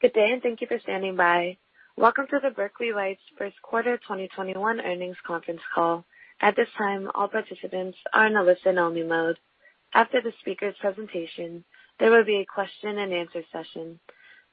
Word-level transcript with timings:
Good 0.00 0.12
day, 0.12 0.30
and 0.32 0.42
thank 0.42 0.60
you 0.60 0.66
for 0.66 0.78
standing 0.80 1.16
by. 1.16 1.56
Welcome 1.96 2.26
to 2.30 2.40
the 2.42 2.50
Berkeley 2.50 2.92
Lights 2.92 3.22
first 3.38 3.54
quarter 3.62 3.96
2021 3.98 4.80
earnings 4.80 5.16
conference 5.26 5.60
call. 5.74 6.04
At 6.42 6.56
this 6.56 6.68
time, 6.76 7.08
all 7.14 7.28
participants 7.28 7.96
are 8.12 8.26
in 8.26 8.36
a 8.36 8.42
listen-only 8.42 9.04
mode. 9.04 9.38
After 9.94 10.20
the 10.20 10.32
speaker's 10.40 10.74
presentation, 10.80 11.64
there 11.98 12.10
will 12.10 12.24
be 12.24 12.36
a 12.38 12.44
question 12.44 12.98
and 12.98 13.12
answer 13.14 13.42
session. 13.52 13.98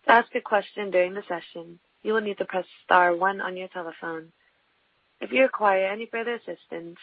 To 0.05 0.11
ask 0.11 0.33
a 0.35 0.41
question 0.41 0.91
during 0.91 1.15
the 1.15 1.23
session, 1.27 1.79
you 2.03 2.13
will 2.13 2.21
need 2.21 2.37
to 2.37 2.45
press 2.45 2.65
star 2.85 3.13
one 3.15 3.41
on 3.41 3.57
your 3.57 3.67
telephone. 3.69 4.31
If 5.19 5.31
you 5.33 5.41
require 5.41 5.87
any 5.87 6.05
further 6.05 6.35
assistance, 6.35 6.97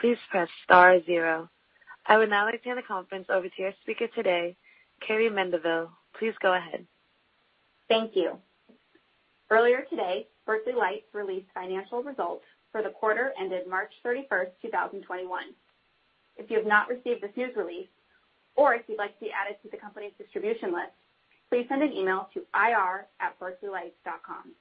please 0.00 0.18
press 0.30 0.48
star 0.64 1.00
zero. 1.04 1.50
I 2.06 2.16
would 2.16 2.30
now 2.30 2.46
like 2.46 2.62
to 2.62 2.68
hand 2.70 2.78
the 2.78 2.82
conference 2.82 3.26
over 3.28 3.48
to 3.48 3.62
your 3.62 3.72
speaker 3.82 4.08
today, 4.08 4.56
Carrie 5.06 5.30
Mendivil. 5.30 5.90
Please 6.18 6.34
go 6.42 6.54
ahead. 6.54 6.86
Thank 7.92 8.16
you. 8.16 8.38
Earlier 9.50 9.84
today, 9.90 10.26
Berkeley 10.46 10.72
Lights 10.72 11.04
released 11.12 11.48
financial 11.52 12.02
results 12.02 12.46
for 12.70 12.82
the 12.82 12.88
quarter 12.88 13.34
ended 13.38 13.66
March 13.68 13.92
31st, 14.02 14.48
2021. 14.62 15.42
If 16.38 16.50
you 16.50 16.56
have 16.56 16.66
not 16.66 16.88
received 16.88 17.20
this 17.20 17.36
news 17.36 17.54
release, 17.54 17.90
or 18.56 18.72
if 18.72 18.88
you'd 18.88 18.96
like 18.96 19.12
to 19.18 19.24
be 19.26 19.30
added 19.30 19.58
to 19.62 19.68
the 19.68 19.76
company's 19.76 20.14
distribution 20.16 20.72
list, 20.72 20.96
please 21.50 21.66
send 21.68 21.82
an 21.82 21.92
email 21.92 22.30
to 22.32 22.46
ir@berkeleylights.com. 22.56 24.54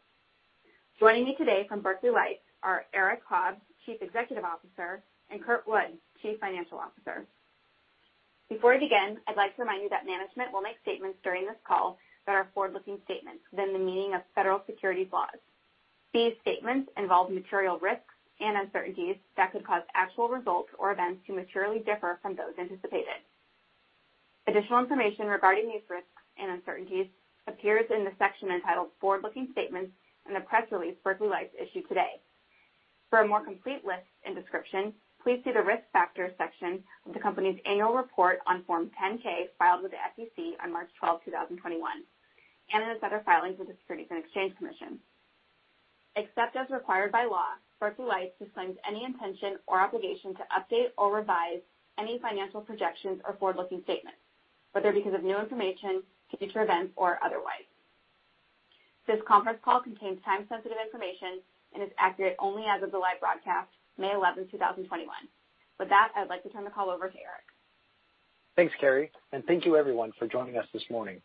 Joining 0.99 1.23
me 1.23 1.35
today 1.37 1.65
from 1.70 1.79
Berkeley 1.79 2.09
Lights 2.09 2.43
are 2.63 2.85
Eric 2.93 3.23
Hobbs, 3.23 3.61
Chief 3.85 4.01
Executive 4.01 4.43
Officer, 4.43 5.03
and 5.29 5.41
Kurt 5.41 5.65
Wood, 5.65 5.98
Chief 6.21 6.37
Financial 6.41 6.77
Officer. 6.77 7.25
Before 8.49 8.73
we 8.73 8.79
begin, 8.79 9.21
I'd 9.25 9.37
like 9.37 9.55
to 9.55 9.61
remind 9.61 9.84
you 9.84 9.89
that 9.89 10.05
management 10.05 10.51
will 10.51 10.59
make 10.59 10.81
statements 10.81 11.17
during 11.23 11.45
this 11.45 11.55
call 11.65 11.98
that 12.25 12.35
are 12.35 12.49
forward-looking 12.53 12.99
statements 13.05 13.43
within 13.52 13.73
the 13.73 13.80
meaning 13.80 14.13
of 14.13 14.21
federal 14.35 14.62
securities 14.66 15.12
laws. 15.12 15.39
These 16.13 16.34
statements 16.41 16.91
involve 16.98 17.32
material 17.32 17.79
risks 17.79 18.13
and 18.40 18.57
uncertainties 18.57 19.15
that 19.37 19.51
could 19.51 19.65
cause 19.65 19.84
actual 19.93 20.27
results 20.27 20.70
or 20.77 20.91
events 20.91 21.21
to 21.27 21.34
materially 21.34 21.79
differ 21.79 22.20
from 22.21 22.35
those 22.35 22.57
anticipated. 22.60 23.21
Additional 24.48 24.79
information 24.79 25.27
regarding 25.27 25.68
these 25.68 25.87
risks 25.90 26.10
and 26.37 26.51
uncertainties 26.51 27.07
appears 27.48 27.85
in 27.90 28.04
the 28.04 28.12
section 28.18 28.49
entitled 28.49 28.90
Forward-Looking 28.99 29.49
Statements 29.51 29.91
in 30.27 30.34
the 30.34 30.41
press 30.41 30.70
release 30.71 30.95
Berkeley 31.04 31.27
Lights 31.27 31.55
issued 31.60 31.88
today. 31.88 32.20
For 33.10 33.20
a 33.20 33.27
more 33.27 33.43
complete 33.43 33.85
list 33.85 34.07
and 34.26 34.35
description, 34.35 34.93
please 35.23 35.41
see 35.43 35.51
the 35.51 35.62
Risk 35.62 35.84
Factors 35.93 36.32
section 36.38 36.84
of 37.05 37.13
the 37.13 37.20
company's 37.20 37.60
annual 37.65 37.93
report 37.93 38.40
on 38.48 38.63
Form 38.63 38.90
10-K 39.01 39.49
filed 39.60 39.84
with 39.84 39.91
the 39.91 39.98
SEC 40.15 40.43
on 40.63 40.73
March 40.73 40.90
12, 40.99 41.21
2021, 41.26 42.04
and 42.73 42.83
in 42.83 42.89
its 42.89 43.03
other 43.03 43.21
filings 43.25 43.59
with 43.59 43.67
the 43.67 43.75
Securities 43.81 44.07
and 44.09 44.23
Exchange 44.23 44.55
Commission. 44.57 44.99
Except 46.15 46.55
as 46.55 46.69
required 46.69 47.11
by 47.11 47.25
law, 47.25 47.55
Berkeley 47.79 48.05
Lights 48.05 48.37
disclaims 48.39 48.77
any 48.87 49.03
intention 49.05 49.57
or 49.67 49.81
obligation 49.81 50.35
to 50.35 50.43
update 50.51 50.89
or 50.97 51.15
revise 51.15 51.61
any 51.97 52.19
financial 52.19 52.61
projections 52.61 53.21
or 53.25 53.35
forward-looking 53.35 53.81
statements, 53.83 54.19
whether 54.73 54.91
because 54.91 55.13
of 55.13 55.23
new 55.23 55.37
information, 55.37 56.03
future 56.37 56.63
events, 56.63 56.93
or 56.95 57.19
otherwise. 57.23 57.67
This 59.07 59.19
conference 59.27 59.59
call 59.63 59.81
contains 59.81 60.19
time-sensitive 60.23 60.77
information 60.83 61.41
and 61.73 61.83
is 61.83 61.89
accurate 61.97 62.35
only 62.39 62.63
as 62.69 62.83
of 62.83 62.91
the 62.91 62.97
live 62.97 63.19
broadcast, 63.19 63.69
May 63.97 64.13
11, 64.13 64.47
2021. 64.51 65.09
With 65.79 65.89
that, 65.89 66.11
I'd 66.16 66.29
like 66.29 66.44
to 66.44 66.49
turn 66.49 66.63
the 66.63 66.69
call 66.69 66.89
over 66.89 67.07
to 67.07 67.17
Eric. 67.17 67.45
Thanks, 68.55 68.73
Carrie, 68.79 69.11
and 69.31 69.44
thank 69.45 69.66
you 69.66 69.75
everyone 69.77 70.11
for 70.19 70.27
joining 70.27 70.57
us 70.57 70.67
this 70.73 70.83
morning. 70.89 71.22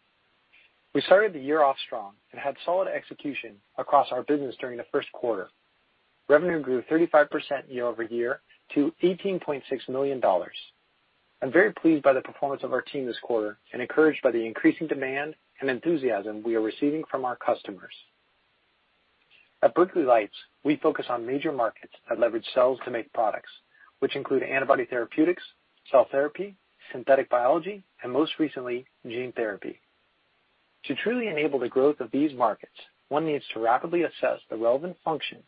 We 0.96 1.02
started 1.02 1.34
the 1.34 1.40
year 1.40 1.62
off 1.62 1.76
strong 1.84 2.14
and 2.32 2.40
had 2.40 2.56
solid 2.64 2.88
execution 2.88 3.56
across 3.76 4.06
our 4.12 4.22
business 4.22 4.56
during 4.58 4.78
the 4.78 4.86
first 4.90 5.12
quarter. 5.12 5.50
Revenue 6.26 6.62
grew 6.62 6.80
35% 6.90 7.28
year-over-year 7.68 8.40
to 8.72 8.94
$18.6 9.02 9.62
million. 9.90 10.22
I'm 11.42 11.52
very 11.52 11.74
pleased 11.74 12.02
by 12.02 12.14
the 12.14 12.22
performance 12.22 12.62
of 12.64 12.72
our 12.72 12.80
team 12.80 13.04
this 13.04 13.18
quarter 13.22 13.58
and 13.74 13.82
encouraged 13.82 14.22
by 14.22 14.30
the 14.30 14.42
increasing 14.42 14.86
demand 14.86 15.34
and 15.60 15.68
enthusiasm 15.68 16.42
we 16.42 16.54
are 16.54 16.62
receiving 16.62 17.04
from 17.10 17.26
our 17.26 17.36
customers. 17.36 17.92
At 19.62 19.74
Berkeley 19.74 20.04
Lights, 20.04 20.32
we 20.64 20.76
focus 20.76 21.04
on 21.10 21.26
major 21.26 21.52
markets 21.52 21.92
that 22.08 22.18
leverage 22.18 22.46
cells 22.54 22.78
to 22.86 22.90
make 22.90 23.12
products, 23.12 23.50
which 23.98 24.16
include 24.16 24.44
antibody 24.44 24.86
therapeutics, 24.86 25.42
cell 25.92 26.08
therapy, 26.10 26.56
synthetic 26.90 27.28
biology, 27.28 27.84
and 28.02 28.10
most 28.10 28.32
recently, 28.38 28.86
gene 29.06 29.32
therapy. 29.36 29.78
To 30.86 30.94
truly 30.94 31.28
enable 31.28 31.58
the 31.58 31.68
growth 31.68 32.00
of 32.00 32.10
these 32.10 32.32
markets, 32.34 32.76
one 33.08 33.26
needs 33.26 33.44
to 33.52 33.60
rapidly 33.60 34.02
assess 34.02 34.40
the 34.48 34.56
relevant 34.56 34.96
functions 35.04 35.46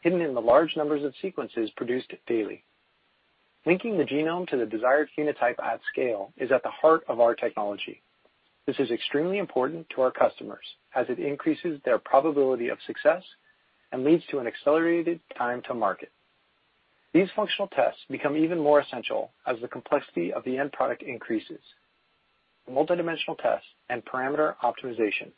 hidden 0.00 0.20
in 0.20 0.34
the 0.34 0.40
large 0.40 0.76
numbers 0.76 1.02
of 1.02 1.14
sequences 1.20 1.70
produced 1.76 2.12
daily. 2.28 2.62
Linking 3.64 3.98
the 3.98 4.04
genome 4.04 4.46
to 4.48 4.56
the 4.56 4.66
desired 4.66 5.08
phenotype 5.18 5.60
at 5.60 5.80
scale 5.90 6.32
is 6.36 6.52
at 6.52 6.62
the 6.62 6.70
heart 6.70 7.02
of 7.08 7.18
our 7.18 7.34
technology. 7.34 8.00
This 8.66 8.78
is 8.78 8.92
extremely 8.92 9.38
important 9.38 9.88
to 9.90 10.02
our 10.02 10.12
customers 10.12 10.64
as 10.94 11.06
it 11.08 11.18
increases 11.18 11.80
their 11.84 11.98
probability 11.98 12.68
of 12.68 12.78
success 12.86 13.24
and 13.90 14.04
leads 14.04 14.24
to 14.26 14.38
an 14.38 14.46
accelerated 14.46 15.18
time 15.36 15.62
to 15.62 15.74
market. 15.74 16.12
These 17.12 17.28
functional 17.34 17.68
tests 17.68 18.02
become 18.08 18.36
even 18.36 18.60
more 18.60 18.80
essential 18.80 19.32
as 19.46 19.56
the 19.60 19.68
complexity 19.68 20.32
of 20.32 20.44
the 20.44 20.58
end 20.58 20.72
product 20.72 21.02
increases. 21.02 21.60
The 22.66 22.72
Multidimensional 22.72 23.38
tests 23.42 23.66
and 23.88 24.04
parameter 24.04 24.54
optimization. 24.62 25.30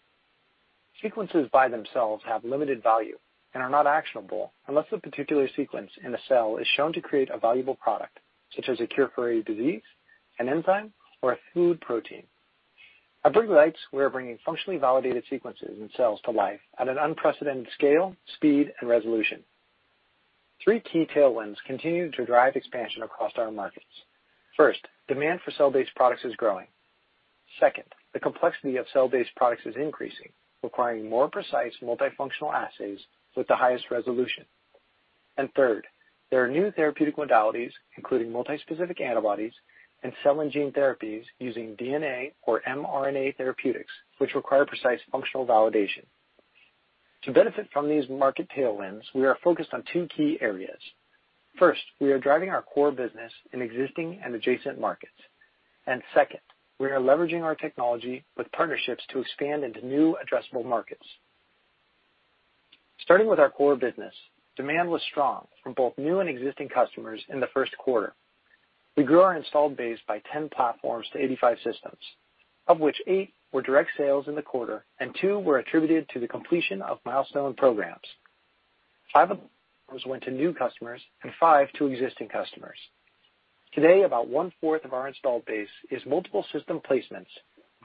Sequences 1.03 1.48
by 1.53 1.69
themselves 1.69 2.22
have 2.26 2.44
limited 2.44 2.82
value 2.82 3.19
and 3.54 3.62
are 3.62 3.70
not 3.70 3.86
actionable 3.86 4.53
unless 4.66 4.86
the 4.91 4.98
particular 4.98 5.48
sequence 5.56 5.91
in 6.04 6.14
a 6.14 6.19
cell 6.28 6.59
is 6.59 6.66
shown 6.76 6.92
to 6.92 7.00
create 7.00 7.31
a 7.31 7.38
valuable 7.38 7.76
product, 7.76 8.19
such 8.54 8.69
as 8.69 8.81
a 8.81 8.86
cure 8.86 9.10
for 9.14 9.31
a 9.31 9.42
disease, 9.42 9.82
an 10.38 10.48
enzyme, 10.48 10.92
or 11.22 11.32
a 11.32 11.38
food 11.54 11.81
protein. 11.81 12.25
At 13.25 13.32
Berkeley 13.32 13.54
Lights, 13.54 13.78
we 13.92 14.03
are 14.03 14.10
bringing 14.10 14.38
functionally 14.44 14.78
validated 14.78 15.25
sequences 15.28 15.76
in 15.80 15.91
cells 15.97 16.20
to 16.25 16.30
life 16.30 16.60
at 16.78 16.88
an 16.88 16.98
unprecedented 16.98 17.69
scale, 17.75 18.15
speed, 18.36 18.72
and 18.80 18.88
resolution. 18.88 19.42
Three 20.62 20.80
key 20.80 21.06
tailwinds 21.15 21.56
continue 21.66 22.10
to 22.12 22.25
drive 22.25 22.56
expansion 22.56 23.03
across 23.03 23.32
our 23.36 23.50
markets. 23.50 23.86
First, 24.56 24.80
demand 25.09 25.41
for 25.44 25.50
cell-based 25.53 25.94
products 25.94 26.25
is 26.25 26.34
growing. 26.36 26.66
Second, 27.60 27.86
the 28.12 28.20
complexity 28.20 28.76
of 28.76 28.86
cell-based 28.92 29.34
products 29.36 29.62
is 29.66 29.74
increasing, 29.76 30.30
requiring 30.62 31.08
more 31.08 31.28
precise 31.28 31.72
multifunctional 31.82 32.52
assays 32.52 32.98
with 33.36 33.46
the 33.48 33.56
highest 33.56 33.84
resolution. 33.91 34.44
And 35.36 35.48
Third, 35.54 35.86
there 36.30 36.44
are 36.44 36.48
new 36.48 36.70
therapeutic 36.72 37.16
modalities, 37.16 37.72
including 37.97 38.32
multi-specific 38.32 39.00
antibodies 39.00 39.52
and 40.02 40.12
cell 40.22 40.41
and 40.41 40.52
gene 40.52 40.72
therapies 40.72 41.24
using 41.38 41.76
DNA 41.76 42.32
or 42.42 42.62
mRNA 42.68 43.36
therapeutics, 43.36 43.92
which 44.18 44.34
require 44.34 44.64
precise 44.64 45.00
functional 45.10 45.47
validation. 45.47 46.04
To 47.24 47.32
benefit 47.32 47.68
from 47.72 47.88
these 47.88 48.08
market 48.08 48.48
tailwinds, 48.56 49.02
we 49.14 49.26
are 49.26 49.38
focused 49.42 49.70
on 49.72 49.82
two 49.92 50.06
key 50.16 50.38
areas. 50.41 50.78
First, 51.58 51.80
we 52.00 52.12
are 52.12 52.18
driving 52.18 52.50
our 52.50 52.62
core 52.62 52.92
business 52.92 53.32
in 53.52 53.60
existing 53.60 54.20
and 54.24 54.34
adjacent 54.34 54.80
markets. 54.80 55.12
And 55.86 56.02
Second, 56.14 56.41
we 56.78 56.89
are 56.89 57.00
leveraging 57.00 57.43
our 57.43 57.55
technology 57.55 58.25
with 58.37 58.50
partnerships 58.53 59.03
to 59.11 59.21
expand 59.21 59.65
into 59.65 59.84
new 59.84 60.16
addressable 60.16 60.65
markets. 60.65 61.05
Starting 63.00 63.27
with 63.27 63.39
our 63.39 63.50
core 63.50 63.77
business, 63.77 64.15
demand 64.56 64.89
was 64.89 65.03
strong 65.11 65.47
from 65.62 65.72
both 65.72 65.97
new 65.99 66.21
and 66.21 66.28
existing 66.28 66.69
customers 66.69 67.21
in 67.28 67.41
the 67.41 67.49
first 67.55 67.77
quarter. 67.78 68.15
We 68.97 69.05
grew 69.05 69.21
our 69.21 69.37
installed 69.37 69.77
base 69.77 69.99
by 70.06 70.21
10 70.33 70.50
platforms 70.50 71.06
to 71.12 71.19
85 71.22 71.59
systems, 71.59 72.03
of 72.66 72.81
which 72.81 73.00
eight 73.06 73.33
were 73.53 73.62
direct 73.62 73.91
sales 73.97 74.27
in 74.28 74.34
the 74.34 74.43
quarter 74.43 74.84
and 75.00 75.16
two 75.21 75.39
were 75.39 75.59
attributed 75.59 76.09
to 76.10 76.21
the 76.21 76.28
completion 76.28 76.83
of 76.83 76.98
milestone 77.04 77.54
programs. 77.54 78.07
Five 79.13 79.31
of 79.31 79.39
those 79.91 80.04
went 80.04 80.22
to 80.24 80.31
new 80.31 80.53
customers 80.53 81.01
and 81.22 81.33
five 81.41 81.69
to 81.78 81.86
existing 81.86 82.28
customers. 82.28 82.78
Today, 83.74 84.03
about 84.03 84.28
one-fourth 84.28 84.84
of 84.84 84.92
our 84.92 85.09
installed 85.09 85.44
base 85.44 85.68
is 85.91 86.03
multiple 86.06 86.44
system 86.53 86.80
placements, 86.80 87.26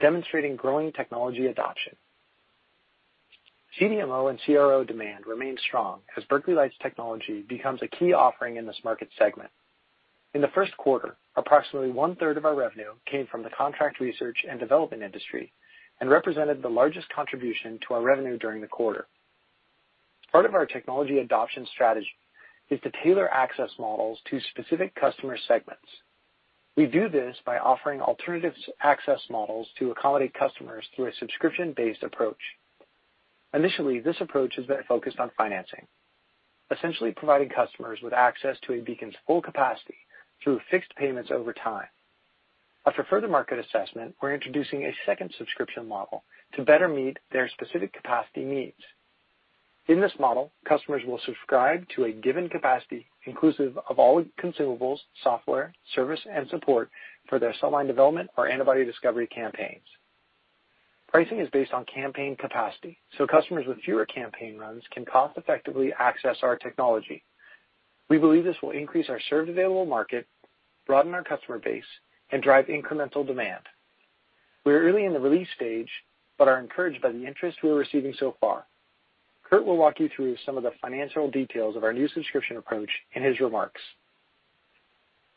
demonstrating 0.00 0.56
growing 0.56 0.92
technology 0.92 1.46
adoption. 1.46 1.94
CDMO 3.80 4.30
and 4.30 4.40
CRO 4.46 4.84
demand 4.84 5.26
remains 5.26 5.58
strong 5.66 6.00
as 6.16 6.24
Berkeley 6.24 6.54
Lights 6.54 6.76
technology 6.80 7.42
becomes 7.48 7.80
a 7.82 7.88
key 7.88 8.12
offering 8.12 8.56
in 8.56 8.66
this 8.66 8.80
market 8.84 9.08
segment. 9.18 9.50
In 10.32 10.40
the 10.40 10.48
first 10.54 10.76
quarter, 10.76 11.16
approximately 11.36 11.90
one-third 11.90 12.36
of 12.36 12.44
our 12.44 12.54
revenue 12.54 12.92
came 13.10 13.26
from 13.26 13.42
the 13.42 13.50
contract 13.50 14.00
research 14.00 14.38
and 14.48 14.58
development 14.58 15.02
industry 15.02 15.52
and 16.00 16.08
represented 16.08 16.62
the 16.62 16.68
largest 16.68 17.08
contribution 17.10 17.78
to 17.86 17.94
our 17.94 18.02
revenue 18.02 18.38
during 18.38 18.60
the 18.60 18.66
quarter. 18.66 19.06
Part 20.32 20.46
of 20.46 20.54
our 20.54 20.66
technology 20.66 21.18
adoption 21.18 21.66
strategy 21.72 22.08
is 22.70 22.80
to 22.80 22.90
tailor 23.02 23.32
access 23.32 23.70
models 23.78 24.18
to 24.30 24.40
specific 24.50 24.94
customer 24.94 25.36
segments. 25.46 25.86
We 26.76 26.86
do 26.86 27.08
this 27.08 27.36
by 27.46 27.58
offering 27.58 28.00
alternative 28.00 28.54
access 28.82 29.20
models 29.30 29.68
to 29.78 29.92
accommodate 29.92 30.34
customers 30.34 30.84
through 30.94 31.06
a 31.06 31.14
subscription-based 31.20 32.02
approach. 32.02 32.40
Initially, 33.52 34.00
this 34.00 34.16
approach 34.20 34.56
has 34.56 34.66
been 34.66 34.82
focused 34.88 35.20
on 35.20 35.30
financing, 35.36 35.86
essentially 36.72 37.12
providing 37.12 37.48
customers 37.48 38.00
with 38.02 38.12
access 38.12 38.56
to 38.66 38.72
a 38.72 38.80
Beacon's 38.80 39.14
full 39.26 39.40
capacity 39.40 39.98
through 40.42 40.60
fixed 40.70 40.94
payments 40.96 41.30
over 41.32 41.52
time. 41.52 41.86
After 42.86 43.04
further 43.04 43.28
market 43.28 43.58
assessment, 43.60 44.16
we're 44.20 44.34
introducing 44.34 44.82
a 44.82 44.96
second 45.06 45.32
subscription 45.38 45.88
model 45.88 46.24
to 46.54 46.64
better 46.64 46.88
meet 46.88 47.18
their 47.32 47.48
specific 47.48 47.92
capacity 47.92 48.44
needs. 48.44 48.82
In 49.86 50.00
this 50.00 50.12
model, 50.18 50.50
customers 50.66 51.02
will 51.06 51.20
subscribe 51.26 51.86
to 51.94 52.04
a 52.04 52.12
given 52.12 52.48
capacity 52.48 53.06
inclusive 53.26 53.78
of 53.88 53.98
all 53.98 54.24
consumables, 54.42 54.98
software, 55.22 55.72
service, 55.94 56.20
and 56.30 56.48
support 56.48 56.90
for 57.28 57.38
their 57.38 57.54
cell 57.60 57.70
line 57.70 57.86
development 57.86 58.30
or 58.36 58.48
antibody 58.48 58.84
discovery 58.84 59.26
campaigns. 59.26 59.84
Pricing 61.08 61.38
is 61.38 61.48
based 61.50 61.72
on 61.72 61.84
campaign 61.84 62.36
capacity, 62.36 62.98
so 63.16 63.26
customers 63.26 63.66
with 63.66 63.80
fewer 63.82 64.04
campaign 64.06 64.58
runs 64.58 64.82
can 64.90 65.04
cost 65.04 65.36
effectively 65.36 65.92
access 65.98 66.38
our 66.42 66.56
technology. 66.56 67.22
We 68.08 68.18
believe 68.18 68.44
this 68.44 68.60
will 68.62 68.72
increase 68.72 69.08
our 69.08 69.20
served 69.30 69.48
available 69.48 69.86
market, 69.86 70.26
broaden 70.86 71.14
our 71.14 71.24
customer 71.24 71.58
base, 71.58 71.84
and 72.32 72.42
drive 72.42 72.66
incremental 72.66 73.26
demand. 73.26 73.62
We're 74.64 74.88
early 74.88 75.04
in 75.04 75.12
the 75.12 75.20
release 75.20 75.48
stage, 75.54 75.90
but 76.36 76.48
are 76.48 76.58
encouraged 76.58 77.00
by 77.00 77.12
the 77.12 77.26
interest 77.26 77.58
we're 77.62 77.78
receiving 77.78 78.14
so 78.18 78.36
far. 78.40 78.66
Kurt 79.44 79.64
will 79.64 79.76
walk 79.76 80.00
you 80.00 80.08
through 80.14 80.36
some 80.44 80.56
of 80.56 80.62
the 80.62 80.72
financial 80.80 81.30
details 81.30 81.76
of 81.76 81.84
our 81.84 81.92
new 81.92 82.08
subscription 82.08 82.56
approach 82.56 82.90
in 83.12 83.22
his 83.22 83.40
remarks. 83.40 83.80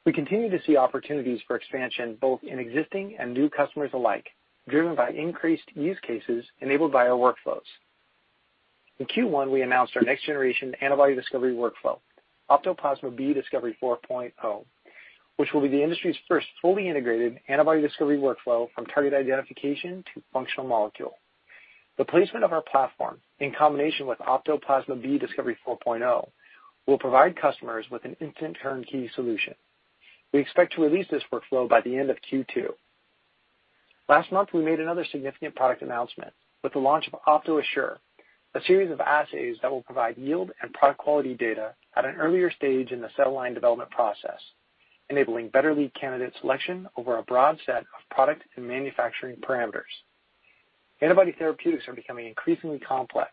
We 0.06 0.14
continue 0.14 0.50
to 0.50 0.64
see 0.66 0.78
opportunities 0.78 1.42
for 1.46 1.58
expansion 1.58 2.18
both 2.22 2.40
in 2.44 2.60
existing 2.60 3.18
and 3.20 3.34
new 3.34 3.50
customers 3.50 3.92
alike, 3.94 4.28
driven 4.70 4.96
by 4.96 5.10
increased 5.10 5.70
use 5.76 5.98
cases 6.06 6.46
enabled 6.62 6.94
by 6.94 7.08
our 7.08 7.18
workflows. 7.18 7.68
In 9.00 9.06
Q1, 9.06 9.52
we 9.52 9.62
announced 9.62 9.96
our 9.96 10.02
next 10.02 10.26
generation 10.26 10.74
antibody 10.82 11.14
discovery 11.14 11.54
workflow, 11.54 12.00
Opto 12.50 12.78
Plasma 12.78 13.12
B 13.12 13.34
Discovery 13.34 13.78
4.0, 13.84 14.66
which 15.36 15.50
will 15.54 15.62
be 15.62 15.68
the 15.68 15.84
industry's 15.84 16.16
first 16.28 16.48
fully 16.62 16.88
integrated 16.88 17.40
antibody 17.48 17.82
discovery 17.82 18.18
workflow 18.18 18.70
from 18.74 18.86
target 18.86 19.14
identification 19.14 20.04
to 20.14 20.24
functional 20.34 20.68
molecule. 20.68 21.16
The 21.98 22.06
placement 22.06 22.46
of 22.46 22.54
our 22.54 22.62
platform, 22.62 23.20
in 23.40 23.54
combination 23.58 24.06
with 24.06 24.20
Opto 24.20 24.62
Plasma 24.62 24.96
B 24.96 25.18
Discovery 25.18 25.58
4.0, 25.68 26.30
will 26.86 27.00
provide 27.00 27.40
customers 27.40 27.86
with 27.90 28.06
an 28.06 28.16
instant 28.22 28.58
turnkey 28.62 29.10
solution. 29.16 29.56
We 30.32 30.40
expect 30.40 30.74
to 30.74 30.82
release 30.82 31.08
this 31.10 31.24
workflow 31.32 31.68
by 31.68 31.82
the 31.82 31.98
end 31.98 32.10
of 32.10 32.18
Q2. 32.32 32.68
Last 34.08 34.32
month, 34.32 34.50
we 34.54 34.64
made 34.64 34.80
another 34.80 35.06
significant 35.12 35.56
product 35.56 35.82
announcement 35.82 36.34
with 36.64 36.74
the 36.74 36.80
launch 36.80 37.08
of 37.08 37.20
Opto 37.28 37.62
Assure, 37.62 38.00
a 38.54 38.62
series 38.66 38.92
of 38.92 39.02
assays 39.02 39.58
that 39.62 39.72
will 39.72 39.82
provide 39.82 40.18
yield 40.18 40.52
and 40.62 40.74
product 40.74 41.00
quality 41.00 41.34
data 41.34 41.74
at 41.96 42.06
an 42.06 42.16
earlier 42.16 42.52
stage 42.52 42.92
in 42.92 43.02
the 43.02 43.10
cell 43.18 43.34
line 43.34 43.54
development 43.54 43.90
process, 43.90 44.40
enabling 45.10 45.50
better 45.50 45.74
lead 45.74 45.94
candidate 45.94 46.34
selection 46.42 46.88
over 46.96 47.18
a 47.18 47.24
broad 47.24 47.58
set 47.66 47.82
of 47.82 48.10
product 48.12 48.44
and 48.56 48.68
manufacturing 48.68 49.36
parameters. 49.38 49.82
Antibody 51.02 51.32
therapeutics 51.38 51.88
are 51.88 51.94
becoming 51.94 52.28
increasingly 52.28 52.80
complex. 52.80 53.32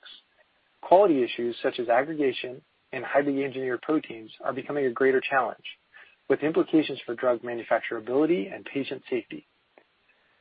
Quality 0.83 1.23
issues 1.23 1.57
such 1.63 1.79
as 1.79 1.89
aggregation 1.89 2.61
and 2.93 3.05
highly 3.05 3.43
engineered 3.43 3.81
proteins 3.83 4.31
are 4.45 4.53
becoming 4.53 4.87
a 4.87 4.91
greater 4.91 5.21
challenge, 5.21 5.65
with 6.29 6.43
implications 6.43 7.01
for 7.07 7.15
drug 7.15 7.41
manufacturability 7.43 8.55
and 8.55 8.65
patient 8.67 9.03
safety. 9.09 9.47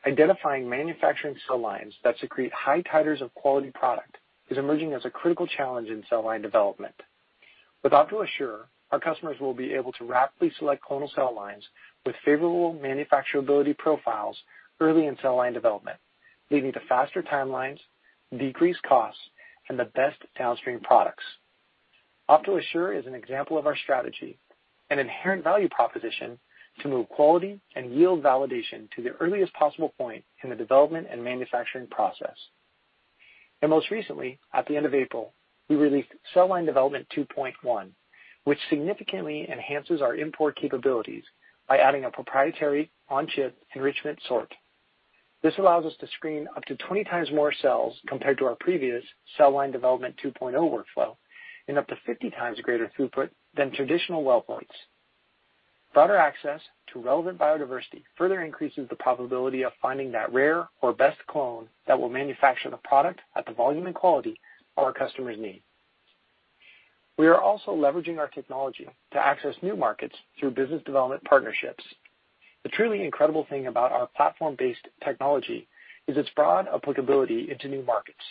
Identifying 0.05 0.69
manufacturing 0.69 1.35
cell 1.47 1.59
lines 1.59 1.93
that 2.03 2.15
secrete 2.19 2.51
high 2.53 2.81
titers 2.81 3.21
of 3.21 3.33
quality 3.35 3.71
product 3.73 4.17
is 4.49 4.57
emerging 4.57 4.91
as 4.93 5.05
a 5.05 5.09
critical 5.09 5.47
challenge 5.47 5.87
in 5.87 6.03
cell 6.09 6.25
line 6.25 6.41
development. 6.41 6.95
With 7.83 7.93
Opto 7.93 8.25
Assure, 8.25 8.67
our 8.91 8.99
customers 8.99 9.39
will 9.39 9.53
be 9.53 9.73
able 9.73 9.93
to 9.93 10.05
rapidly 10.05 10.51
select 10.59 10.83
clonal 10.83 11.13
cell 11.15 11.33
lines 11.33 11.63
with 12.05 12.15
favorable 12.25 12.73
manufacturability 12.75 13.77
profiles 13.77 14.37
early 14.81 15.07
in 15.07 15.17
cell 15.21 15.37
line 15.37 15.53
development, 15.53 15.97
leading 16.53 16.71
to 16.71 16.79
faster 16.87 17.23
timelines, 17.23 17.79
decreased 18.37 18.83
costs, 18.83 19.19
and 19.67 19.79
the 19.79 19.85
best 19.95 20.17
downstream 20.37 20.79
products. 20.79 21.23
Opto 22.29 22.59
Assure 22.59 22.93
is 22.93 23.07
an 23.07 23.15
example 23.15 23.57
of 23.57 23.65
our 23.65 23.75
strategy, 23.75 24.37
an 24.91 24.99
inherent 24.99 25.43
value 25.43 25.67
proposition 25.67 26.37
to 26.81 26.87
move 26.87 27.09
quality 27.09 27.59
and 27.75 27.93
yield 27.93 28.23
validation 28.23 28.89
to 28.95 29.01
the 29.01 29.11
earliest 29.19 29.51
possible 29.53 29.93
point 29.97 30.23
in 30.43 30.49
the 30.51 30.55
development 30.55 31.07
and 31.09 31.23
manufacturing 31.23 31.87
process. 31.87 32.35
And 33.61 33.71
most 33.71 33.89
recently, 33.89 34.39
at 34.53 34.67
the 34.67 34.77
end 34.77 34.85
of 34.85 34.93
April, 34.93 35.33
we 35.69 35.75
released 35.75 36.09
Cell 36.33 36.49
Line 36.49 36.65
Development 36.65 37.07
2.1, 37.15 37.89
which 38.43 38.59
significantly 38.69 39.47
enhances 39.51 40.01
our 40.01 40.15
import 40.15 40.55
capabilities 40.55 41.23
by 41.67 41.77
adding 41.77 42.05
a 42.05 42.11
proprietary 42.11 42.91
on-chip 43.09 43.57
enrichment 43.73 44.19
sort. 44.27 44.53
This 45.43 45.53
allows 45.57 45.85
us 45.85 45.93
to 45.99 46.07
screen 46.15 46.47
up 46.55 46.63
to 46.65 46.75
20 46.75 47.03
times 47.03 47.29
more 47.31 47.53
cells 47.61 47.95
compared 48.07 48.37
to 48.37 48.45
our 48.45 48.55
previous 48.55 49.03
Cell 49.37 49.51
Line 49.51 49.71
Development 49.71 50.15
2.0 50.23 50.53
workflow 50.53 51.17
and 51.67 51.77
up 51.77 51.87
to 51.87 51.97
50 52.05 52.29
times 52.31 52.59
greater 52.61 52.89
throughput 52.97 53.29
than 53.55 53.71
traditional 53.71 54.23
well 54.23 54.41
plates. 54.41 54.71
Broader 55.93 56.15
access 56.15 56.61
to 56.91 56.99
relevant 56.99 57.37
biodiversity 57.37 58.03
further 58.17 58.41
increases 58.41 58.87
the 58.89 58.95
probability 58.95 59.63
of 59.63 59.73
finding 59.81 60.11
that 60.13 60.33
rare 60.33 60.67
or 60.81 60.93
best 60.93 61.19
clone 61.27 61.67
that 61.87 61.99
will 61.99 62.09
manufacture 62.09 62.69
the 62.69 62.77
product 62.77 63.19
at 63.35 63.45
the 63.45 63.53
volume 63.53 63.85
and 63.85 63.93
quality 63.93 64.39
our 64.77 64.93
customers 64.93 65.37
need. 65.37 65.61
We 67.17 67.27
are 67.27 67.39
also 67.39 67.71
leveraging 67.71 68.17
our 68.17 68.27
technology 68.27 68.87
to 69.11 69.19
access 69.19 69.53
new 69.61 69.75
markets 69.75 70.15
through 70.39 70.51
business 70.51 70.81
development 70.83 71.23
partnerships. 71.25 71.83
The 72.63 72.69
truly 72.69 73.03
incredible 73.03 73.45
thing 73.49 73.67
about 73.67 73.91
our 73.91 74.07
platform-based 74.15 74.87
technology 75.03 75.67
is 76.07 76.15
its 76.15 76.29
broad 76.35 76.65
applicability 76.73 77.51
into 77.51 77.67
new 77.67 77.83
markets. 77.83 78.23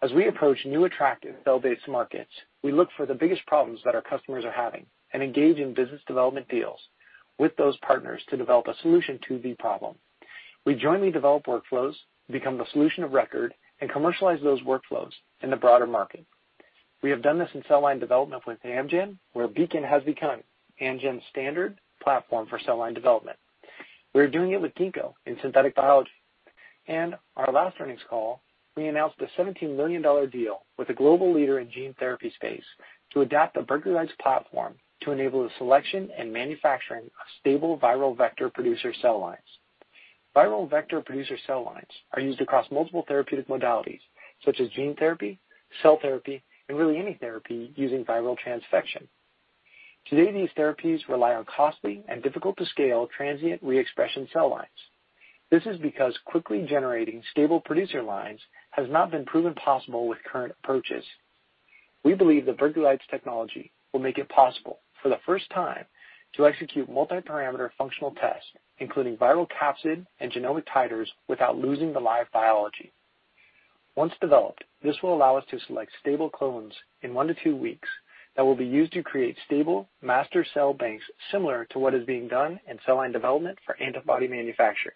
As 0.00 0.12
we 0.12 0.28
approach 0.28 0.64
new 0.64 0.84
attractive 0.84 1.34
cell-based 1.42 1.88
markets, 1.88 2.30
we 2.62 2.70
look 2.70 2.88
for 2.96 3.04
the 3.04 3.14
biggest 3.14 3.44
problems 3.46 3.80
that 3.84 3.96
our 3.96 4.02
customers 4.02 4.44
are 4.44 4.52
having 4.52 4.86
and 5.12 5.24
engage 5.24 5.58
in 5.58 5.74
business 5.74 6.00
development 6.06 6.48
deals 6.48 6.78
with 7.38 7.56
those 7.56 7.76
partners 7.78 8.22
to 8.28 8.36
develop 8.36 8.68
a 8.68 8.76
solution 8.82 9.18
to 9.26 9.40
the 9.40 9.54
problem. 9.54 9.96
We 10.64 10.76
jointly 10.76 11.10
develop 11.10 11.46
workflows, 11.46 11.94
become 12.30 12.58
the 12.58 12.66
solution 12.72 13.02
of 13.02 13.12
record, 13.12 13.54
and 13.80 13.90
commercialize 13.90 14.40
those 14.40 14.60
workflows 14.62 15.12
in 15.42 15.50
the 15.50 15.56
broader 15.56 15.86
market. 15.86 16.24
We 17.02 17.10
have 17.10 17.22
done 17.22 17.38
this 17.38 17.50
in 17.54 17.64
cell 17.66 17.82
line 17.82 17.98
development 17.98 18.46
with 18.46 18.62
Amgen, 18.62 19.18
where 19.32 19.48
Beacon 19.48 19.82
has 19.82 20.04
become 20.04 20.42
Amgen's 20.80 21.22
standard 21.30 21.80
platform 22.02 22.46
for 22.48 22.60
cell 22.60 22.78
line 22.78 22.94
development. 22.94 23.38
We 24.14 24.22
are 24.22 24.28
doing 24.28 24.52
it 24.52 24.60
with 24.60 24.74
Ginkgo 24.74 25.14
in 25.26 25.36
synthetic 25.42 25.74
biology. 25.74 26.10
And 26.86 27.14
our 27.36 27.52
last 27.52 27.76
earnings 27.80 28.00
call, 28.08 28.40
we 28.76 28.86
announced 28.86 29.16
a 29.20 29.40
$17 29.40 29.76
million 29.76 30.02
deal 30.30 30.64
with 30.78 30.88
a 30.88 30.94
global 30.94 31.34
leader 31.34 31.58
in 31.58 31.70
gene 31.70 31.94
therapy 31.98 32.32
space 32.36 32.64
to 33.12 33.20
adapt 33.20 33.54
the 33.54 33.62
Berkeley 33.62 33.92
Lights 33.92 34.12
platform 34.20 34.74
to 35.02 35.12
enable 35.12 35.42
the 35.42 35.50
selection 35.58 36.08
and 36.16 36.32
manufacturing 36.32 37.04
of 37.04 37.26
stable 37.40 37.78
viral 37.78 38.16
vector 38.16 38.48
producer 38.48 38.92
cell 39.00 39.20
lines. 39.20 39.38
Viral 40.34 40.68
vector 40.68 41.00
producer 41.00 41.36
cell 41.46 41.64
lines 41.64 41.90
are 42.12 42.20
used 42.20 42.40
across 42.40 42.70
multiple 42.70 43.04
therapeutic 43.08 43.48
modalities, 43.48 44.00
such 44.44 44.60
as 44.60 44.68
gene 44.70 44.94
therapy, 44.96 45.38
cell 45.82 45.98
therapy, 46.00 46.42
and 46.68 46.78
really 46.78 46.98
any 46.98 47.14
therapy 47.14 47.72
using 47.76 48.04
viral 48.04 48.36
transfection. 48.38 49.06
Today, 50.08 50.32
these 50.32 50.48
therapies 50.56 51.06
rely 51.06 51.34
on 51.34 51.44
costly 51.44 52.02
and 52.08 52.22
difficult-to-scale 52.22 53.08
transient 53.14 53.62
re-expression 53.62 54.26
cell 54.32 54.48
lines. 54.50 54.68
This 55.50 55.66
is 55.66 55.78
because 55.78 56.16
quickly 56.24 56.66
generating 56.66 57.22
stable 57.30 57.60
producer 57.60 58.02
lines 58.02 58.40
has 58.70 58.88
not 58.88 59.10
been 59.10 59.26
proven 59.26 59.52
possible 59.54 60.08
with 60.08 60.18
current 60.24 60.54
approaches. 60.62 61.04
We 62.04 62.14
believe 62.14 62.46
the 62.46 62.54
Berkeley 62.54 62.82
Lights 62.82 63.04
technology 63.10 63.70
will 63.92 64.00
make 64.00 64.16
it 64.16 64.30
possible 64.30 64.78
for 65.02 65.10
the 65.10 65.20
first 65.26 65.50
time 65.50 65.84
to 66.36 66.46
execute 66.46 66.90
multi-parameter 66.90 67.70
functional 67.76 68.12
tests, 68.12 68.48
including 68.78 69.16
viral 69.18 69.46
capsid 69.48 70.06
and 70.20 70.32
genomic 70.32 70.64
titers, 70.74 71.06
without 71.28 71.58
losing 71.58 71.92
the 71.92 72.00
live 72.00 72.26
biology. 72.32 72.92
Once 73.94 74.12
developed, 74.20 74.64
this 74.82 74.96
will 75.02 75.14
allow 75.14 75.36
us 75.36 75.44
to 75.50 75.58
select 75.66 75.90
stable 76.00 76.30
clones 76.30 76.72
in 77.02 77.12
one 77.12 77.26
to 77.26 77.34
two 77.42 77.56
weeks 77.56 77.88
that 78.38 78.44
will 78.44 78.54
be 78.54 78.64
used 78.64 78.92
to 78.92 79.02
create 79.02 79.36
stable 79.46 79.88
master 80.00 80.46
cell 80.54 80.72
banks 80.72 81.04
similar 81.32 81.64
to 81.70 81.80
what 81.80 81.92
is 81.92 82.06
being 82.06 82.28
done 82.28 82.60
in 82.70 82.78
cell 82.86 82.98
line 82.98 83.10
development 83.10 83.58
for 83.66 83.76
antibody 83.82 84.28
manufacturing. 84.28 84.94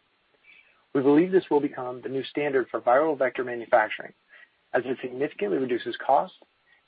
We 0.94 1.02
believe 1.02 1.32
this 1.32 1.50
will 1.50 1.58
become 1.58 2.00
the 2.00 2.08
new 2.08 2.22
standard 2.22 2.68
for 2.70 2.80
viral 2.80 3.18
vector 3.18 3.42
manufacturing, 3.42 4.12
as 4.72 4.84
it 4.86 4.96
significantly 5.02 5.58
reduces 5.58 5.96
cost, 6.06 6.34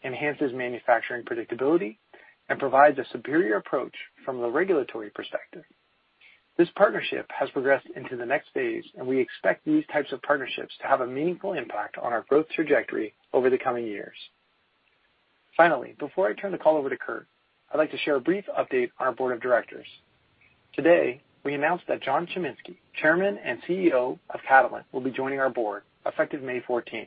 enhances 0.05 0.53
manufacturing 0.55 1.25
predictability, 1.25 1.97
and 2.49 2.61
provides 2.61 3.01
a 3.01 3.07
superior 3.11 3.57
approach 3.57 3.95
from 4.25 4.41
the 4.41 4.49
regulatory 4.49 5.11
perspective. 5.11 5.65
This 6.57 6.69
partnership 6.77 7.29
has 7.37 7.51
progressed 7.51 7.89
into 7.97 8.17
the 8.17 8.27
next 8.27 8.51
phase, 8.55 8.85
and 8.97 9.09
we 9.09 9.19
expect 9.19 9.65
these 9.65 9.83
types 9.93 10.13
of 10.13 10.23
partnerships 10.23 10.75
to 10.81 10.87
have 10.87 11.01
a 11.01 11.07
meaningful 11.07 11.55
impact 11.55 11.99
on 11.99 12.13
our 12.13 12.25
growth 12.29 12.47
trajectory 12.55 13.13
over 13.33 13.51
the 13.51 13.59
coming 13.59 13.89
years. 13.89 14.15
Finally, 15.57 15.95
before 16.01 16.29
I 16.29 16.33
turn 16.35 16.51
the 16.51 16.59
call 16.59 16.77
over 16.77 16.91
to 16.91 16.97
Kurt, 16.97 17.29
I'd 17.73 17.79
like 17.79 17.93
to 17.93 17.99
share 17.99 18.17
a 18.17 18.21
brief 18.21 18.45
update 18.59 18.91
on 18.99 19.07
our 19.07 19.13
board 19.13 19.33
of 19.33 19.41
directors. 19.41 19.87
Today, 20.75 21.21
we 21.45 21.55
announced 21.55 21.85
that 21.87 22.03
John 22.03 22.27
Chiminski, 22.27 22.77
Chairman 23.01 23.39
and 23.45 23.63
CEO 23.63 24.19
of 24.31 24.41
Catalent, 24.49 24.85
will 24.91 25.01
be 25.01 25.13
joining 25.13 25.39
our 25.39 25.51
board 25.51 25.85
effective 26.07 26.43
May 26.43 26.61
14th. 26.61 27.07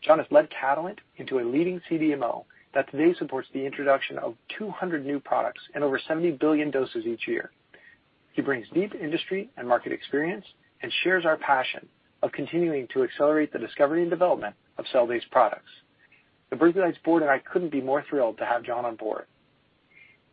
John 0.00 0.18
has 0.18 0.26
led 0.30 0.48
Catalent 0.50 0.98
into 1.18 1.40
a 1.40 1.44
leading 1.44 1.80
CDMO 1.90 2.44
that 2.72 2.90
today 2.90 3.14
supports 3.18 3.48
the 3.52 3.66
introduction 3.66 4.18
of 4.18 4.34
200 4.58 5.04
new 5.04 5.20
products 5.20 5.60
and 5.74 5.84
over 5.84 6.00
70 6.08 6.32
billion 6.32 6.70
doses 6.70 7.04
each 7.04 7.28
year. 7.28 7.50
He 8.32 8.40
brings 8.40 8.66
deep 8.72 8.94
industry 8.94 9.50
and 9.56 9.68
market 9.68 9.92
experience 9.92 10.46
and 10.82 10.92
shares 11.02 11.26
our 11.26 11.36
passion 11.36 11.86
of 12.22 12.32
continuing 12.32 12.88
to 12.94 13.02
accelerate 13.02 13.52
the 13.52 13.58
discovery 13.58 14.00
and 14.02 14.10
development 14.10 14.54
of 14.78 14.86
cell-based 14.90 15.30
products. 15.30 15.70
The 16.50 16.56
Lights 16.56 16.98
board 17.04 17.22
and 17.22 17.30
I 17.30 17.38
couldn't 17.38 17.70
be 17.70 17.80
more 17.80 18.04
thrilled 18.08 18.38
to 18.38 18.46
have 18.46 18.62
John 18.62 18.84
on 18.84 18.96
board. 18.96 19.26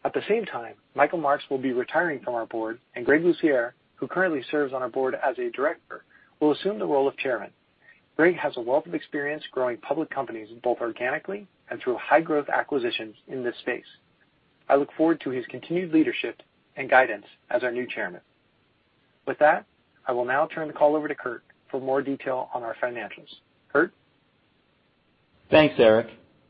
At 0.04 0.14
the 0.14 0.22
same 0.30 0.46
time, 0.46 0.76
Michael 0.94 1.20
Marks 1.20 1.44
will 1.50 1.58
be 1.58 1.74
retiring 1.74 2.20
from 2.22 2.36
our 2.36 2.46
board, 2.46 2.80
and 2.96 3.06
Greg 3.06 3.24
Lucier, 3.24 3.74
who 3.96 4.08
currently 4.08 4.44
serves 4.50 4.74
on 4.74 4.82
our 4.82 4.90
board 4.90 5.16
as 5.16 5.38
a 5.40 5.50
director, 5.50 6.06
will 6.40 6.52
assume 6.52 6.80
the 6.80 6.86
role 6.86 7.08
of 7.08 7.18
chairman. 7.18 7.50
Greg 8.16 8.38
has 8.38 8.56
a 8.56 8.62
wealth 8.62 8.86
of 8.86 8.94
experience 8.94 9.44
growing 9.52 9.78
public 9.78 10.10
companies 10.10 10.48
both 10.64 10.80
organically 10.80 11.48
and 11.70 11.82
through 11.82 11.98
high-growth 11.98 12.48
acquisitions 12.50 13.16
in 13.28 13.44
this 13.44 13.58
space. 13.60 13.86
I 14.70 14.76
look 14.76 14.90
forward 14.96 15.20
to 15.22 15.32
his 15.32 15.46
continued 15.48 15.92
leadership 15.92 16.42
and 16.78 16.90
guidance 16.90 17.26
as 17.50 17.64
our 17.64 17.72
new 17.72 17.88
chairman. 17.88 18.22
With 19.26 19.40
that, 19.40 19.66
I 20.08 20.12
will 20.12 20.26
now 20.26 20.48
turn 20.48 20.68
the 20.68 20.74
call 20.74 20.96
over 20.96 21.08
to 21.08 21.16
Kurt 21.16 21.44
for 21.70 21.82
more 21.82 22.02
detail 22.02 22.50
on 22.54 22.64
our 22.64 22.76
financials. 22.82 23.34
Thanks, 25.52 25.76
Eric. 25.78 26.08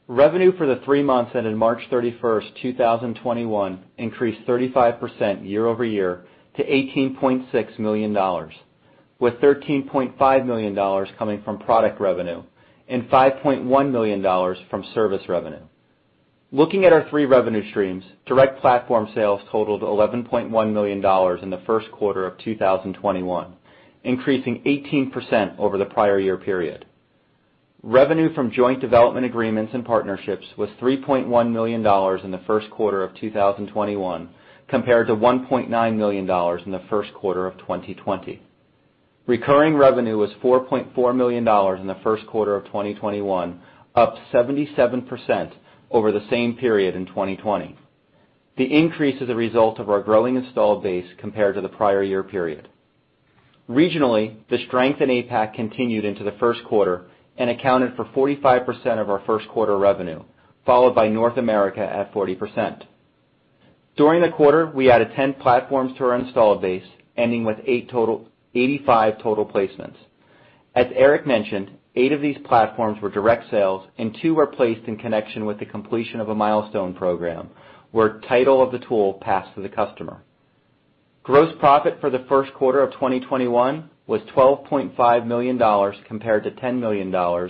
Revenue 0.07 0.55
for 0.57 0.67
the 0.67 0.81
three 0.85 1.03
months 1.03 1.31
ended 1.35 1.55
March 1.55 1.81
31st, 1.91 2.61
2021, 2.61 3.83
increased 3.97 4.47
35% 4.47 5.47
year-over-year 5.49 6.25
to 6.57 6.63
$18.6 6.63 7.79
million, 7.79 8.13
with 9.19 9.33
$13.5 9.35 10.45
million 10.45 11.07
coming 11.17 11.41
from 11.43 11.57
product 11.57 11.99
revenue 11.99 12.43
and 12.87 13.03
$5.1 13.09 13.91
million 13.91 14.55
from 14.69 14.85
service 14.93 15.23
revenue. 15.27 15.63
Looking 16.51 16.85
at 16.85 16.93
our 16.93 17.09
three 17.09 17.25
revenue 17.25 17.67
streams, 17.71 18.03
direct 18.25 18.61
platform 18.61 19.09
sales 19.15 19.41
totaled 19.51 19.81
$11.1 19.81 20.73
million 20.73 20.97
in 21.43 21.49
the 21.49 21.63
first 21.65 21.91
quarter 21.91 22.25
of 22.25 22.37
2021, 22.37 23.53
increasing 24.03 24.61
18% 24.65 25.57
over 25.57 25.77
the 25.77 25.85
prior 25.85 26.19
year 26.19 26.37
period. 26.37 26.85
Revenue 27.87 28.33
from 28.33 28.49
joint 28.49 28.81
development 28.81 29.27
agreements 29.27 29.71
and 29.75 29.85
partnerships 29.85 30.47
was 30.57 30.71
$3.1 30.81 31.51
million 31.51 31.81
in 32.25 32.31
the 32.31 32.41
first 32.47 32.67
quarter 32.71 33.03
of 33.03 33.13
2021, 33.13 34.29
compared 34.67 35.05
to 35.05 35.15
$1.9 35.15 35.95
million 35.95 36.23
in 36.65 36.71
the 36.71 36.81
first 36.89 37.13
quarter 37.13 37.45
of 37.45 37.59
2020. 37.59 38.41
Recurring 39.27 39.75
revenue 39.75 40.17
was 40.17 40.31
$4.4 40.43 41.15
million 41.15 41.47
in 41.79 41.87
the 41.87 41.99
first 42.01 42.25
quarter 42.25 42.55
of 42.55 42.65
2021, 42.65 43.61
up 43.93 44.15
77% 44.33 45.51
over 45.91 46.11
the 46.11 46.25
same 46.31 46.57
period 46.57 46.95
in 46.95 47.05
2020. 47.05 47.77
The 48.57 48.63
increase 48.63 49.21
is 49.21 49.29
a 49.29 49.35
result 49.35 49.77
of 49.77 49.91
our 49.91 50.01
growing 50.01 50.37
installed 50.37 50.81
base 50.81 51.05
compared 51.19 51.53
to 51.53 51.61
the 51.61 51.69
prior 51.69 52.01
year 52.01 52.23
period. 52.23 52.67
Regionally, 53.69 54.37
the 54.49 54.65
strength 54.65 55.01
in 55.01 55.09
APAC 55.09 55.53
continued 55.53 56.03
into 56.03 56.23
the 56.23 56.35
first 56.39 56.63
quarter 56.63 57.05
and 57.37 57.49
accounted 57.49 57.95
for 57.95 58.05
45% 58.05 58.99
of 58.99 59.09
our 59.09 59.21
first 59.25 59.47
quarter 59.49 59.77
revenue, 59.77 60.23
followed 60.65 60.95
by 60.95 61.07
North 61.09 61.37
America 61.37 61.81
at 61.81 62.13
40%. 62.13 62.83
During 63.97 64.21
the 64.21 64.29
quarter, 64.29 64.67
we 64.73 64.89
added 64.91 65.11
10 65.15 65.35
platforms 65.35 65.97
to 65.97 66.05
our 66.05 66.15
installed 66.15 66.61
base, 66.61 66.83
ending 67.17 67.45
with 67.45 67.57
85 67.65 69.21
total 69.21 69.45
placements. 69.45 69.95
As 70.75 70.87
Eric 70.93 71.25
mentioned, 71.25 71.71
eight 71.95 72.11
of 72.11 72.21
these 72.21 72.37
platforms 72.45 73.01
were 73.01 73.09
direct 73.09 73.49
sales, 73.49 73.87
and 73.97 74.17
two 74.21 74.35
were 74.35 74.47
placed 74.47 74.85
in 74.87 74.97
connection 74.97 75.45
with 75.45 75.59
the 75.59 75.65
completion 75.65 76.19
of 76.19 76.27
a 76.29 76.35
milestone 76.35 76.93
program, 76.93 77.49
where 77.91 78.19
title 78.27 78.61
of 78.61 78.73
the 78.73 78.85
tool 78.85 79.13
passed 79.21 79.55
to 79.55 79.61
the 79.61 79.69
customer. 79.69 80.21
Gross 81.23 81.55
profit 81.59 81.97
for 82.01 82.09
the 82.09 82.25
first 82.27 82.53
quarter 82.53 82.81
of 82.81 82.91
2021 82.91 83.89
was 84.07 84.21
$12.5 84.35 85.25
million 85.25 85.93
compared 86.07 86.43
to 86.43 86.51
$10 86.51 86.79
million 86.79 87.07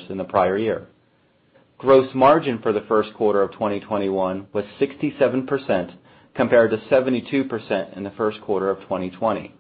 in 0.10 0.18
the 0.18 0.24
prior 0.24 0.58
year. 0.58 0.88
Gross 1.78 2.10
margin 2.16 2.60
for 2.62 2.72
the 2.72 2.86
first 2.88 3.14
quarter 3.14 3.42
of 3.42 3.52
2021 3.52 4.48
was 4.54 4.64
67%, 4.80 5.94
compared 6.34 6.72
to 6.72 6.78
72% 6.90 7.98
in 7.98 8.04
the 8.04 8.12
first 8.12 8.42
quarter 8.42 8.70
of 8.70 8.80
2020. 8.82 9.54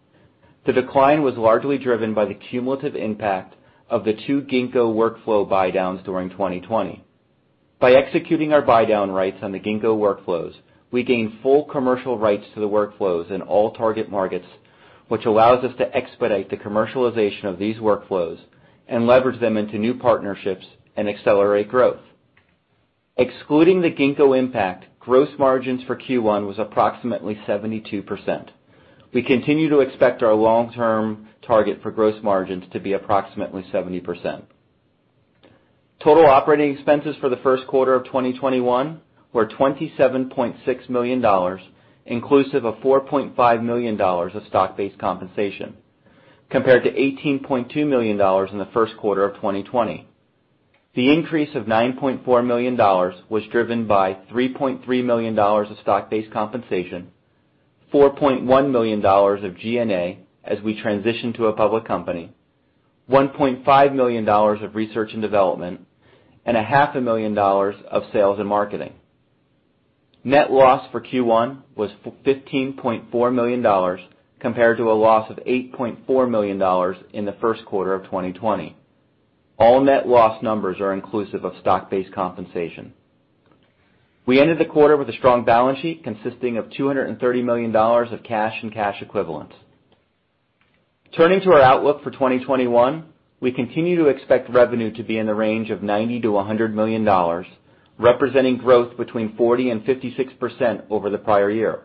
The 0.65 0.73
decline 0.73 1.21
was 1.23 1.35
largely 1.35 1.77
driven 1.77 2.13
by 2.13 2.25
the 2.25 2.33
cumulative 2.33 2.95
impact 2.95 3.55
of 3.89 4.03
the 4.03 4.13
two 4.25 4.41
Ginkgo 4.41 4.93
workflow 4.93 5.47
buydowns 5.47 6.03
during 6.03 6.29
2020. 6.29 7.03
By 7.79 7.91
executing 7.91 8.53
our 8.53 8.63
buydown 8.63 9.13
rights 9.13 9.37
on 9.41 9.51
the 9.51 9.59
Ginkgo 9.59 9.95
workflows, 9.95 10.53
we 10.91 11.03
gain 11.03 11.39
full 11.43 11.65
commercial 11.65 12.17
rights 12.17 12.45
to 12.53 12.61
the 12.61 12.69
workflows 12.69 13.29
in 13.29 13.41
all 13.41 13.73
target 13.73 14.09
markets, 14.09 14.47
which 15.07 15.25
allows 15.25 15.63
us 15.63 15.75
to 15.77 15.95
expedite 15.95 16.49
the 16.49 16.57
commercialization 16.57 17.45
of 17.45 17.59
these 17.59 17.77
workflows 17.77 18.39
and 18.87 19.07
leverage 19.07 19.39
them 19.39 19.57
into 19.57 19.77
new 19.77 19.93
partnerships 19.95 20.65
and 20.95 21.07
accelerate 21.09 21.69
growth. 21.69 21.99
Excluding 23.17 23.81
the 23.81 23.91
Ginkgo 23.91 24.37
impact, 24.37 24.85
gross 24.99 25.29
margins 25.39 25.83
for 25.83 25.95
Q1 25.95 26.45
was 26.47 26.59
approximately 26.59 27.35
72%. 27.47 28.49
We 29.13 29.23
continue 29.23 29.69
to 29.69 29.79
expect 29.79 30.23
our 30.23 30.33
long-term 30.33 31.27
target 31.47 31.81
for 31.81 31.91
gross 31.91 32.21
margins 32.21 32.65
to 32.73 32.79
be 32.79 32.93
approximately 32.93 33.63
70%. 33.73 34.43
Total 36.03 36.25
operating 36.25 36.73
expenses 36.73 37.15
for 37.21 37.29
the 37.29 37.37
first 37.37 37.65
quarter 37.67 37.93
of 37.93 38.03
2021 38.05 38.99
were 39.31 39.45
$27.6 39.47 40.89
million, 40.89 41.21
inclusive 42.05 42.65
of 42.65 42.75
$4.5 42.75 43.63
million 43.63 43.99
of 43.99 44.43
stock-based 44.47 44.97
compensation, 44.99 45.75
compared 46.49 46.83
to 46.83 46.91
$18.2 46.91 47.87
million 47.87 48.15
in 48.51 48.57
the 48.57 48.69
first 48.73 48.95
quarter 48.97 49.23
of 49.23 49.35
2020. 49.35 50.07
The 50.95 51.11
increase 51.11 51.53
of 51.55 51.63
$9.4 51.65 52.45
million 52.45 52.77
was 52.77 53.43
driven 53.51 53.85
by 53.87 54.13
$3.3 54.31 55.03
million 55.03 55.37
of 55.37 55.77
stock-based 55.81 56.31
compensation, 56.31 57.11
$4.1 57.93 58.71
million 58.71 59.05
of 59.05 59.57
G&A 59.57 60.19
as 60.43 60.61
we 60.61 60.79
transition 60.81 61.33
to 61.33 61.47
a 61.47 61.53
public 61.53 61.85
company, 61.85 62.31
$1.5 63.09 63.95
million 63.95 64.27
of 64.29 64.75
research 64.75 65.11
and 65.13 65.21
development, 65.21 65.81
and 66.45 66.55
a 66.55 66.63
half 66.63 66.95
a 66.95 67.01
million 67.01 67.33
dollars 67.33 67.75
of 67.89 68.03
sales 68.13 68.39
and 68.39 68.47
marketing. 68.47 68.93
Net 70.27 70.51
loss 70.51 70.89
for 70.91 71.01
Q1 71.01 71.59
was 71.75 71.91
$15.4 72.25 73.33
million, 73.33 73.99
compared 74.39 74.77
to 74.77 74.91
a 74.91 74.93
loss 74.93 75.29
of 75.29 75.37
$8.4 75.37 76.29
million 76.31 76.95
in 77.13 77.25
the 77.25 77.37
first 77.39 77.63
quarter 77.65 77.93
of 77.93 78.05
2020. 78.05 78.75
All 79.59 79.81
net 79.81 80.07
loss 80.07 80.41
numbers 80.41 80.81
are 80.81 80.93
inclusive 80.93 81.45
of 81.45 81.53
stock-based 81.61 82.11
compensation. 82.11 82.93
We 84.25 84.39
ended 84.39 84.57
the 84.57 84.65
quarter 84.65 84.97
with 84.97 85.09
a 85.09 85.13
strong 85.13 85.45
balance 85.45 85.77
sheet 85.79 86.03
consisting 86.03 86.57
of 86.57 86.65
$230 86.69 87.43
million 87.43 87.75
of 87.75 88.23
cash 88.23 88.55
and 88.63 88.73
cash 88.73 89.03
equivalents. 89.03 89.53
Turning 91.15 91.39
to 91.41 91.51
our 91.51 91.61
outlook 91.61 92.03
for 92.03 92.09
2021, 92.09 93.05
we 93.41 93.51
continue 93.51 93.95
to 93.97 94.07
expect 94.07 94.49
revenue 94.49 94.91
to 94.95 95.03
be 95.03 95.19
in 95.19 95.27
the 95.27 95.35
range 95.35 95.69
of 95.69 95.81
$90 95.81 96.23
million-$100 96.23 96.73
million, 96.73 97.05
representing 97.97 98.57
growth 98.57 98.97
between 98.97 99.35
40 99.35 99.69
and 99.69 99.81
56% 99.85 100.83
over 100.89 101.09
the 101.09 101.17
prior 101.17 101.49
year. 101.49 101.81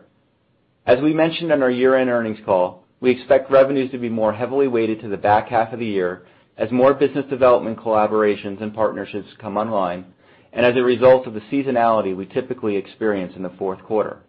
As 0.85 0.99
we 0.99 1.13
mentioned 1.13 1.51
on 1.51 1.63
our 1.63 1.69
year-end 1.71 2.09
earnings 2.09 2.39
call, 2.45 2.83
we 2.99 3.11
expect 3.11 3.51
revenues 3.51 3.91
to 3.91 3.97
be 3.97 4.09
more 4.09 4.33
heavily 4.33 4.67
weighted 4.67 5.01
to 5.01 5.09
the 5.09 5.17
back 5.17 5.47
half 5.47 5.73
of 5.73 5.79
the 5.79 5.85
year 5.85 6.25
as 6.57 6.71
more 6.71 6.93
business 6.93 7.25
development 7.29 7.77
collaborations 7.79 8.61
and 8.61 8.73
partnerships 8.73 9.29
come 9.39 9.57
online, 9.57 10.05
and 10.53 10.65
as 10.65 10.75
a 10.75 10.83
result 10.83 11.25
of 11.25 11.33
the 11.33 11.39
seasonality 11.51 12.15
we 12.15 12.25
typically 12.25 12.75
experience 12.75 13.33
in 13.35 13.43
the 13.43 13.49
fourth 13.57 13.81
quarter. 13.83 14.19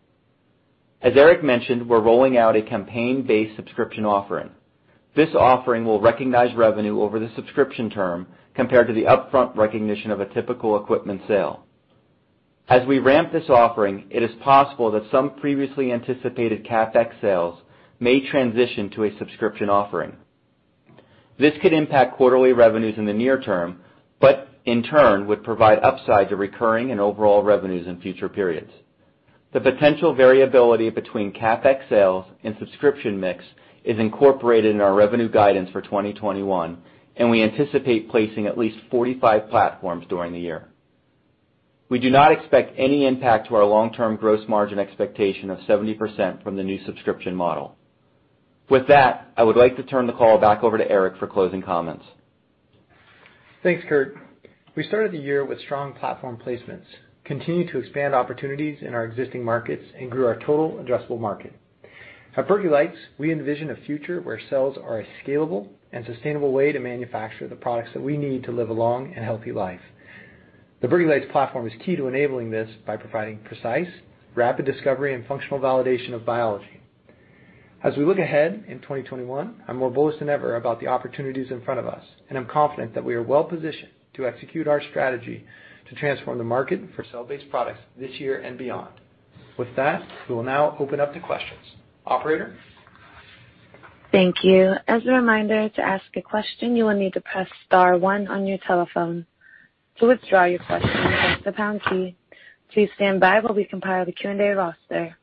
As 1.02 1.14
Eric 1.16 1.42
mentioned, 1.42 1.88
we're 1.88 2.00
rolling 2.00 2.38
out 2.38 2.54
a 2.54 2.62
campaign-based 2.62 3.56
subscription 3.56 4.04
offering. 4.06 4.50
This 5.16 5.34
offering 5.34 5.84
will 5.84 6.00
recognize 6.00 6.54
revenue 6.54 7.02
over 7.02 7.18
the 7.18 7.30
subscription 7.34 7.90
term 7.90 8.26
compared 8.54 8.86
to 8.86 8.94
the 8.94 9.04
upfront 9.04 9.56
recognition 9.56 10.10
of 10.10 10.20
a 10.20 10.32
typical 10.32 10.76
equipment 10.76 11.22
sale. 11.26 11.64
As 12.68 12.86
we 12.86 12.98
ramp 13.00 13.32
this 13.32 13.50
offering, 13.50 14.06
it 14.10 14.22
is 14.22 14.30
possible 14.42 14.90
that 14.92 15.10
some 15.10 15.34
previously 15.36 15.92
anticipated 15.92 16.64
CapEx 16.64 17.20
sales 17.20 17.58
may 18.00 18.20
transition 18.28 18.90
to 18.90 19.04
a 19.04 19.18
subscription 19.18 19.68
offering. 19.68 20.16
This 21.38 21.54
could 21.60 21.72
impact 21.72 22.16
quarterly 22.16 22.52
revenues 22.52 22.98
in 22.98 23.06
the 23.06 23.12
near 23.12 23.40
term, 23.40 23.80
but 24.20 24.48
in 24.64 24.82
turn 24.82 25.26
would 25.26 25.42
provide 25.42 25.80
upside 25.80 26.28
to 26.28 26.36
recurring 26.36 26.92
and 26.92 27.00
overall 27.00 27.42
revenues 27.42 27.86
in 27.86 28.00
future 28.00 28.28
periods. 28.28 28.70
The 29.52 29.60
potential 29.60 30.14
variability 30.14 30.88
between 30.90 31.32
CapEx 31.32 31.88
sales 31.88 32.24
and 32.42 32.56
subscription 32.58 33.20
mix 33.20 33.44
is 33.84 33.98
incorporated 33.98 34.74
in 34.74 34.80
our 34.80 34.94
revenue 34.94 35.28
guidance 35.28 35.68
for 35.70 35.82
2021, 35.82 36.78
and 37.16 37.30
we 37.30 37.42
anticipate 37.42 38.08
placing 38.08 38.46
at 38.46 38.56
least 38.56 38.78
45 38.90 39.50
platforms 39.50 40.06
during 40.08 40.32
the 40.32 40.40
year. 40.40 40.68
We 41.92 41.98
do 41.98 42.08
not 42.08 42.32
expect 42.32 42.72
any 42.78 43.04
impact 43.04 43.48
to 43.48 43.54
our 43.54 43.66
long-term 43.66 44.16
gross 44.16 44.48
margin 44.48 44.78
expectation 44.78 45.50
of 45.50 45.58
70% 45.68 46.42
from 46.42 46.56
the 46.56 46.62
new 46.62 46.82
subscription 46.86 47.34
model. 47.34 47.76
With 48.70 48.88
that, 48.88 49.30
I 49.36 49.42
would 49.42 49.56
like 49.56 49.76
to 49.76 49.82
turn 49.82 50.06
the 50.06 50.14
call 50.14 50.38
back 50.38 50.64
over 50.64 50.78
to 50.78 50.90
Eric 50.90 51.18
for 51.18 51.26
closing 51.26 51.60
comments. 51.60 52.06
Thanks, 53.62 53.84
Kurt. 53.86 54.16
We 54.74 54.84
started 54.84 55.12
the 55.12 55.18
year 55.18 55.44
with 55.44 55.60
strong 55.60 55.92
platform 55.92 56.38
placements, 56.42 56.86
continued 57.24 57.68
to 57.72 57.78
expand 57.78 58.14
opportunities 58.14 58.78
in 58.80 58.94
our 58.94 59.04
existing 59.04 59.44
markets, 59.44 59.84
and 59.94 60.10
grew 60.10 60.26
our 60.26 60.38
total 60.38 60.82
addressable 60.82 61.20
market. 61.20 61.52
At 62.38 62.48
Berkeley 62.48 62.70
Lights, 62.70 62.96
we 63.18 63.30
envision 63.30 63.68
a 63.68 63.76
future 63.84 64.22
where 64.22 64.40
cells 64.48 64.78
are 64.82 65.00
a 65.00 65.06
scalable 65.22 65.68
and 65.92 66.06
sustainable 66.06 66.52
way 66.52 66.72
to 66.72 66.78
manufacture 66.78 67.48
the 67.48 67.54
products 67.54 67.90
that 67.92 68.02
we 68.02 68.16
need 68.16 68.44
to 68.44 68.50
live 68.50 68.70
a 68.70 68.72
long 68.72 69.12
and 69.14 69.22
healthy 69.22 69.52
life. 69.52 69.82
The 70.82 70.88
Berkeley 70.88 71.06
Lights 71.06 71.30
platform 71.30 71.64
is 71.68 71.72
key 71.84 71.94
to 71.94 72.08
enabling 72.08 72.50
this 72.50 72.68
by 72.84 72.96
providing 72.96 73.38
precise, 73.44 73.86
rapid 74.34 74.66
discovery, 74.66 75.14
and 75.14 75.24
functional 75.26 75.60
validation 75.60 76.12
of 76.12 76.26
biology. 76.26 76.80
As 77.84 77.96
we 77.96 78.04
look 78.04 78.18
ahead 78.18 78.64
in 78.66 78.80
2021, 78.80 79.62
I'm 79.68 79.76
more 79.76 79.92
bullish 79.92 80.18
than 80.18 80.28
ever 80.28 80.56
about 80.56 80.80
the 80.80 80.88
opportunities 80.88 81.52
in 81.52 81.64
front 81.64 81.78
of 81.78 81.86
us, 81.86 82.04
and 82.28 82.36
I'm 82.36 82.46
confident 82.46 82.94
that 82.94 83.04
we 83.04 83.14
are 83.14 83.22
well-positioned 83.22 83.92
to 84.14 84.26
execute 84.26 84.66
our 84.66 84.82
strategy 84.90 85.46
to 85.88 85.94
transform 85.94 86.38
the 86.38 86.44
market 86.44 86.80
for 86.96 87.04
cell-based 87.12 87.48
products 87.48 87.80
this 87.96 88.18
year 88.18 88.40
and 88.40 88.58
beyond. 88.58 88.90
With 89.58 89.68
that, 89.76 90.02
we 90.28 90.34
will 90.34 90.42
now 90.42 90.76
open 90.80 90.98
up 90.98 91.14
to 91.14 91.20
questions. 91.20 91.60
Operator? 92.06 92.56
Thank 94.10 94.42
you. 94.42 94.74
As 94.88 95.02
a 95.06 95.12
reminder, 95.12 95.68
to 95.68 95.80
ask 95.80 96.04
a 96.16 96.22
question, 96.22 96.74
you 96.74 96.86
will 96.86 96.98
need 96.98 97.12
to 97.12 97.20
press 97.20 97.48
star 97.66 97.96
one 97.98 98.26
on 98.26 98.48
your 98.48 98.58
telephone. 98.66 99.26
To 100.02 100.08
withdraw 100.08 100.46
your 100.46 100.58
question, 100.58 100.90
press 100.90 101.38
the 101.44 101.52
pound 101.52 101.80
key. 101.88 102.16
Please 102.74 102.88
stand 102.96 103.20
by 103.20 103.38
while 103.38 103.54
we 103.54 103.64
compile 103.64 104.04
the 104.04 104.10
Q&A 104.10 104.52
roster. 104.52 105.16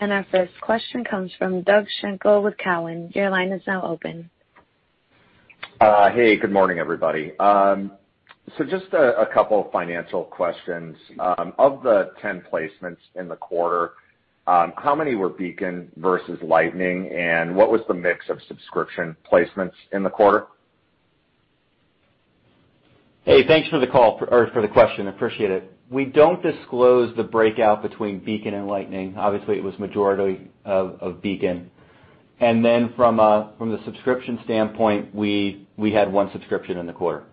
And 0.00 0.10
our 0.10 0.26
first 0.32 0.52
question 0.60 1.04
comes 1.04 1.30
from 1.38 1.62
Doug 1.62 1.86
Schenkel 2.00 2.42
with 2.42 2.58
Cowen. 2.58 3.12
Your 3.14 3.30
line 3.30 3.52
is 3.52 3.62
now 3.64 3.80
open. 3.82 4.28
Uh, 5.80 6.10
hey, 6.10 6.36
good 6.36 6.50
morning, 6.50 6.80
everybody. 6.80 7.38
Um 7.38 7.92
so 8.58 8.64
just 8.64 8.92
a 8.92 9.26
couple 9.32 9.64
of 9.64 9.70
financial 9.70 10.24
questions. 10.24 10.96
Um, 11.20 11.52
of 11.60 11.84
the 11.84 12.10
10 12.22 12.42
placements 12.52 12.98
in 13.14 13.28
the 13.28 13.36
quarter, 13.36 13.92
um, 14.48 14.72
how 14.76 14.96
many 14.96 15.14
were 15.14 15.28
Beacon 15.28 15.92
versus 15.96 16.38
Lightning, 16.42 17.08
and 17.12 17.54
what 17.54 17.70
was 17.70 17.82
the 17.86 17.94
mix 17.94 18.28
of 18.28 18.38
subscription 18.48 19.16
placements 19.30 19.74
in 19.92 20.02
the 20.02 20.10
quarter? 20.10 20.46
Hey, 23.26 23.44
thanks 23.44 23.68
for 23.70 23.80
the 23.80 23.88
call 23.88 24.20
or 24.30 24.48
for 24.52 24.62
the 24.62 24.68
question. 24.68 25.08
Appreciate 25.08 25.50
it. 25.50 25.72
We 25.90 26.04
don't 26.04 26.40
disclose 26.44 27.12
the 27.16 27.24
breakout 27.24 27.82
between 27.82 28.20
Beacon 28.20 28.54
and 28.54 28.68
Lightning. 28.68 29.16
Obviously, 29.18 29.56
it 29.58 29.64
was 29.64 29.76
majority 29.80 30.48
of 30.64 31.20
Beacon. 31.22 31.68
And 32.38 32.64
then 32.64 32.92
from 32.94 33.18
uh 33.18 33.48
from 33.58 33.72
the 33.72 33.82
subscription 33.84 34.38
standpoint, 34.44 35.12
we 35.12 35.66
we 35.76 35.92
had 35.92 36.12
one 36.12 36.30
subscription 36.30 36.76
in 36.78 36.86
the 36.86 36.92
quarter. 36.92 37.24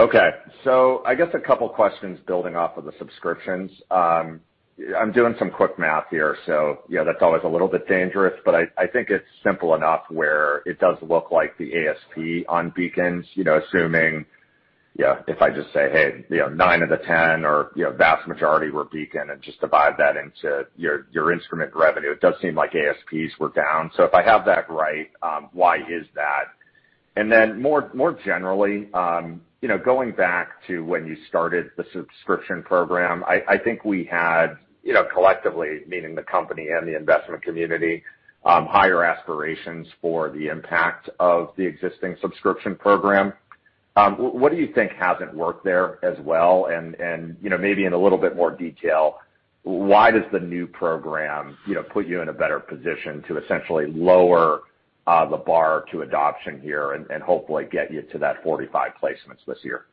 Okay. 0.00 0.30
So 0.64 1.02
I 1.04 1.14
guess 1.14 1.28
a 1.34 1.38
couple 1.38 1.68
questions 1.68 2.18
building 2.26 2.56
off 2.56 2.78
of 2.78 2.86
the 2.86 2.92
subscriptions. 2.98 3.70
I'm 4.98 5.10
doing 5.10 5.34
some 5.38 5.50
quick 5.50 5.78
math 5.78 6.04
here, 6.10 6.36
so 6.44 6.80
yeah, 6.88 7.02
that's 7.02 7.22
always 7.22 7.42
a 7.44 7.48
little 7.48 7.68
bit 7.68 7.88
dangerous, 7.88 8.34
but 8.44 8.54
I 8.54 8.86
think 8.86 9.08
it's 9.08 9.24
simple 9.42 9.74
enough 9.74 10.02
where 10.10 10.62
it 10.66 10.78
does 10.78 10.98
look 11.00 11.30
like 11.30 11.56
the 11.56 11.72
ASP 11.86 12.46
on 12.48 12.72
Beacons, 12.76 13.24
you 13.34 13.44
know, 13.44 13.58
assuming, 13.58 14.26
yeah, 14.98 15.22
if 15.28 15.40
I 15.40 15.48
just 15.48 15.72
say, 15.72 15.88
hey, 15.90 16.26
you 16.28 16.38
know, 16.38 16.48
nine 16.48 16.82
of 16.82 16.90
the 16.90 16.98
10 16.98 17.44
or 17.46 17.70
you 17.74 17.84
know, 17.84 17.92
vast 17.92 18.28
majority 18.28 18.70
were 18.70 18.84
Beacon 18.84 19.30
and 19.30 19.40
just 19.40 19.60
divide 19.60 19.94
that 19.96 20.16
into 20.18 20.66
your 20.76 21.32
instrument 21.32 21.74
revenue, 21.74 22.10
it 22.10 22.20
does 22.20 22.34
seem 22.42 22.54
like 22.54 22.74
ASPs 22.74 23.38
were 23.40 23.50
down. 23.50 23.90
So 23.96 24.04
if 24.04 24.12
I 24.12 24.22
have 24.22 24.44
that 24.44 24.68
right, 24.70 25.08
why 25.52 25.78
is 25.78 26.06
that? 26.14 26.48
And 27.16 27.32
then 27.32 27.62
more 27.62 27.90
more 27.94 28.12
generally, 28.26 28.92
um, 28.92 29.40
you 29.62 29.68
know, 29.68 29.78
going 29.78 30.12
back 30.12 30.50
to 30.66 30.84
when 30.84 31.06
you 31.06 31.16
started 31.28 31.70
the 31.78 31.84
subscription 31.94 32.62
program, 32.62 33.24
I 33.26 33.56
think 33.56 33.86
we 33.86 34.04
had, 34.04 34.58
collectively, 35.12 35.80
meaning 35.86 36.14
the 36.14 36.22
company 36.22 36.68
and 36.68 36.86
the 36.86 36.96
investment 36.96 37.42
community, 37.42 38.02
um, 38.44 38.66
higher 38.66 39.04
aspirations 39.04 39.86
for 40.00 40.30
the 40.30 40.46
impact 40.46 41.10
of 41.18 41.52
the 41.56 41.64
existing 41.64 42.16
subscription 42.20 42.76
program. 42.76 43.32
Um, 43.96 44.14
what 44.14 44.52
do 44.52 44.58
you 44.58 44.72
think 44.74 44.92
hasn't 44.92 45.34
worked 45.34 45.64
there 45.64 46.04
as 46.04 46.18
well? 46.20 46.66
And 46.66 46.94
and 46.96 47.36
you 47.42 47.50
know, 47.50 47.58
maybe 47.58 47.86
in 47.86 47.92
a 47.92 47.98
little 47.98 48.18
bit 48.18 48.36
more 48.36 48.50
detail, 48.50 49.18
why 49.62 50.10
does 50.10 50.24
the 50.32 50.38
new 50.38 50.66
program 50.66 51.56
you 51.66 51.74
know, 51.74 51.82
put 51.82 52.06
you 52.06 52.20
in 52.20 52.28
a 52.28 52.32
better 52.32 52.60
position 52.60 53.24
to 53.26 53.38
essentially 53.38 53.86
lower 53.86 54.60
uh, 55.06 55.24
the 55.26 55.36
bar 55.36 55.84
to 55.90 56.02
adoption 56.02 56.60
here 56.60 56.92
and 56.92 57.22
hopefully 57.22 57.64
get 57.70 57.92
you 57.92 58.02
to 58.02 58.18
that 58.18 58.42
45 58.44 58.92
placements 59.02 59.44
this 59.46 59.58
year? 59.62 59.86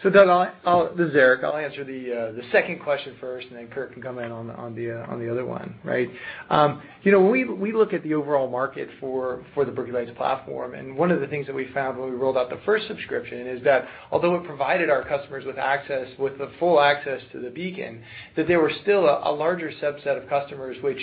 Doug, 0.00 0.96
this 0.96 1.08
is 1.08 1.16
Eric. 1.16 1.42
I'll 1.42 1.56
answer 1.56 1.82
the 1.82 2.40
second 2.52 2.78
question 2.80 3.16
first, 3.20 3.48
and 3.48 3.56
then 3.56 3.66
Kurt 3.66 3.92
can 3.92 4.00
come 4.00 4.20
in 4.20 4.30
on 4.30 4.46
the 4.46 4.54
on 4.54 4.72
the 4.76 4.92
uh 4.92 5.10
on 5.10 5.18
the 5.18 5.28
other 5.28 5.44
one. 5.44 5.74
Right? 5.82 6.08
Um 6.50 6.80
you 7.02 7.10
know, 7.10 7.20
when 7.20 7.32
we 7.32 7.44
we 7.44 7.72
look 7.72 7.92
at 7.92 8.04
the 8.04 8.14
overall 8.14 8.48
market 8.48 8.88
for, 9.00 9.44
the 9.56 9.72
Berkeley 9.72 9.90
Lights 9.90 10.12
platform, 10.16 10.74
and 10.74 10.96
one 10.96 11.10
of 11.10 11.20
the 11.20 11.26
things 11.26 11.48
that 11.48 11.54
we 11.54 11.66
found 11.74 11.98
when 11.98 12.10
we 12.10 12.16
rolled 12.16 12.36
out 12.36 12.48
the 12.48 12.60
first 12.64 12.86
subscription 12.86 13.48
is 13.48 13.64
that 13.64 13.88
although 14.12 14.36
it 14.36 14.44
provided 14.44 14.88
our 14.88 15.02
customers 15.02 15.44
with 15.44 15.58
access, 15.58 16.06
with 16.16 16.38
the 16.38 16.52
full 16.60 16.80
access 16.80 17.20
to 17.32 17.40
the 17.40 17.50
Beacon, 17.50 18.00
that 18.36 18.46
there 18.46 18.60
were 18.60 18.72
still 18.82 19.04
a 19.04 19.32
larger 19.32 19.72
subset 19.82 20.22
of 20.22 20.28
customers 20.28 20.76
which 20.80 21.00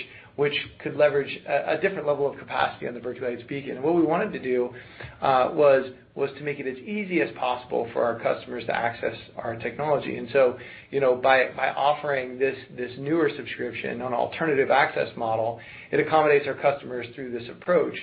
could 0.80 0.96
leverage 0.96 1.40
a 1.48 1.78
different 1.82 2.08
level 2.08 2.30
of 2.30 2.38
capacity 2.38 2.88
on 2.88 2.94
the 2.94 3.00
Berkeley 3.00 3.30
Lights 3.30 3.44
Beacon. 3.48 3.72
And 3.72 3.84
what 3.84 3.96
we 3.96 4.02
wanted 4.02 4.34
to 4.34 4.40
do 4.40 4.70
uh, 5.22 5.50
was 5.54 5.92
was 6.16 6.30
to 6.38 6.44
make 6.44 6.60
it 6.60 6.68
as 6.68 6.78
easy 6.78 7.22
as 7.22 7.30
possible 7.38 7.90
for 7.92 8.04
our 8.04 8.18
customers 8.20 8.66
to 8.66 8.74
access 8.74 9.16
our 9.36 9.58
technology. 9.58 10.16
And 10.16 10.30
so, 10.32 10.58
you 10.90 11.02
know, 11.02 11.16
by 11.16 11.52
by 11.56 11.70
offering 11.70 12.40
this 12.40 12.58
this 12.76 12.92
newer 12.98 13.30
subscription 13.36 14.02
on 14.02 14.14
alternative 14.14 14.72
access 14.72 15.10
model, 15.18 15.60
it 15.92 16.00
accommodates 16.00 16.48
our 16.48 16.56
customers 16.56 17.08
through 17.16 17.32
this 17.32 17.48
approach. 17.50 17.96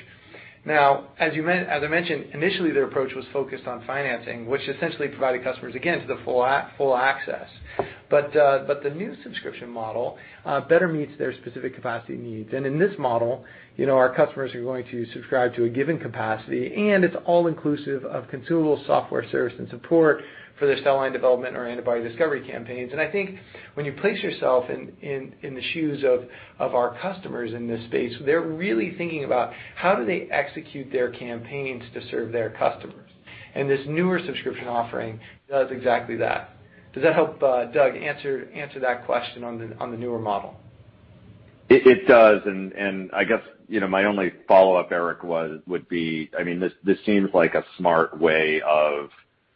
Now, 0.64 1.08
as 1.18 1.32
I 1.34 1.88
mentioned, 1.88 2.26
initially, 2.34 2.70
their 2.70 2.84
approach 2.84 3.12
was 3.16 3.24
focused 3.32 3.66
on 3.66 3.84
financing, 3.84 4.46
which 4.46 4.62
essentially 4.68 5.08
provided 5.08 5.42
customers, 5.42 5.74
again, 5.74 6.00
to 6.00 6.06
the 6.06 6.20
full, 6.24 6.46
full 6.78 6.96
access. 6.96 7.48
Uh, 8.12 8.64
but 8.66 8.82
the 8.82 8.90
new 8.90 9.14
subscription 9.22 9.70
model 9.70 10.18
uh, 10.44 10.60
better 10.60 10.86
meets 10.86 11.12
their 11.18 11.32
specific 11.34 11.74
capacity 11.74 12.16
needs. 12.16 12.50
And 12.52 12.66
in 12.66 12.78
this 12.78 12.92
model, 12.98 13.44
you 13.76 13.86
know, 13.86 13.96
our 13.96 14.14
customers 14.14 14.54
are 14.54 14.62
going 14.62 14.84
to 14.90 15.06
subscribe 15.12 15.54
to 15.54 15.64
a 15.64 15.68
given 15.68 15.98
capacity, 15.98 16.90
and 16.90 17.04
it's 17.04 17.16
all 17.24 17.46
inclusive 17.46 18.04
of 18.04 18.28
consumable 18.28 18.82
software 18.86 19.28
service 19.30 19.54
and 19.58 19.68
support 19.70 20.22
for 20.58 20.66
their 20.66 20.82
cell 20.84 20.96
line 20.96 21.12
development 21.12 21.56
or 21.56 21.66
antibody 21.66 22.06
discovery 22.06 22.46
campaigns. 22.46 22.92
And 22.92 23.00
I 23.00 23.10
think 23.10 23.38
when 23.74 23.86
you 23.86 23.92
place 23.94 24.22
yourself 24.22 24.68
in 24.68 25.32
the 25.42 25.62
shoes 25.72 26.04
of 26.04 26.74
our 26.74 26.96
customers 27.00 27.52
in 27.54 27.66
this 27.66 27.82
space, 27.86 28.12
they're 28.24 28.42
really 28.42 28.94
thinking 28.98 29.24
about 29.24 29.52
how 29.74 29.94
do 29.94 30.04
they 30.04 30.28
execute 30.30 30.92
their 30.92 31.10
campaigns 31.10 31.82
to 31.94 32.06
serve 32.10 32.30
their 32.30 32.50
customers. 32.50 33.10
And 33.54 33.68
this 33.68 33.80
newer 33.86 34.20
subscription 34.24 34.68
offering 34.68 35.18
does 35.48 35.68
exactly 35.70 36.16
that. 36.16 36.50
Does 36.92 37.02
that 37.02 37.14
help, 37.14 37.42
uh 37.42 37.66
Doug, 37.66 37.96
answer 37.96 38.48
answer 38.54 38.80
that 38.80 39.06
question 39.06 39.44
on 39.44 39.58
the 39.58 39.76
on 39.78 39.90
the 39.90 39.96
newer 39.96 40.18
model? 40.18 40.56
It 41.68 42.06
does. 42.06 42.42
And 42.44 42.72
and 42.72 43.10
I 43.12 43.24
guess 43.24 43.40
you 43.68 43.80
know 43.80 43.88
my 43.88 44.04
only 44.04 44.32
follow-up, 44.46 44.92
Eric, 44.92 45.24
was 45.24 45.60
would 45.66 45.88
be, 45.88 46.30
I 46.38 46.44
mean 46.44 46.60
this 46.60 46.72
this 46.84 46.98
seems 47.06 47.30
like 47.32 47.54
a 47.54 47.64
smart 47.78 48.18
way 48.20 48.60
of 48.66 49.08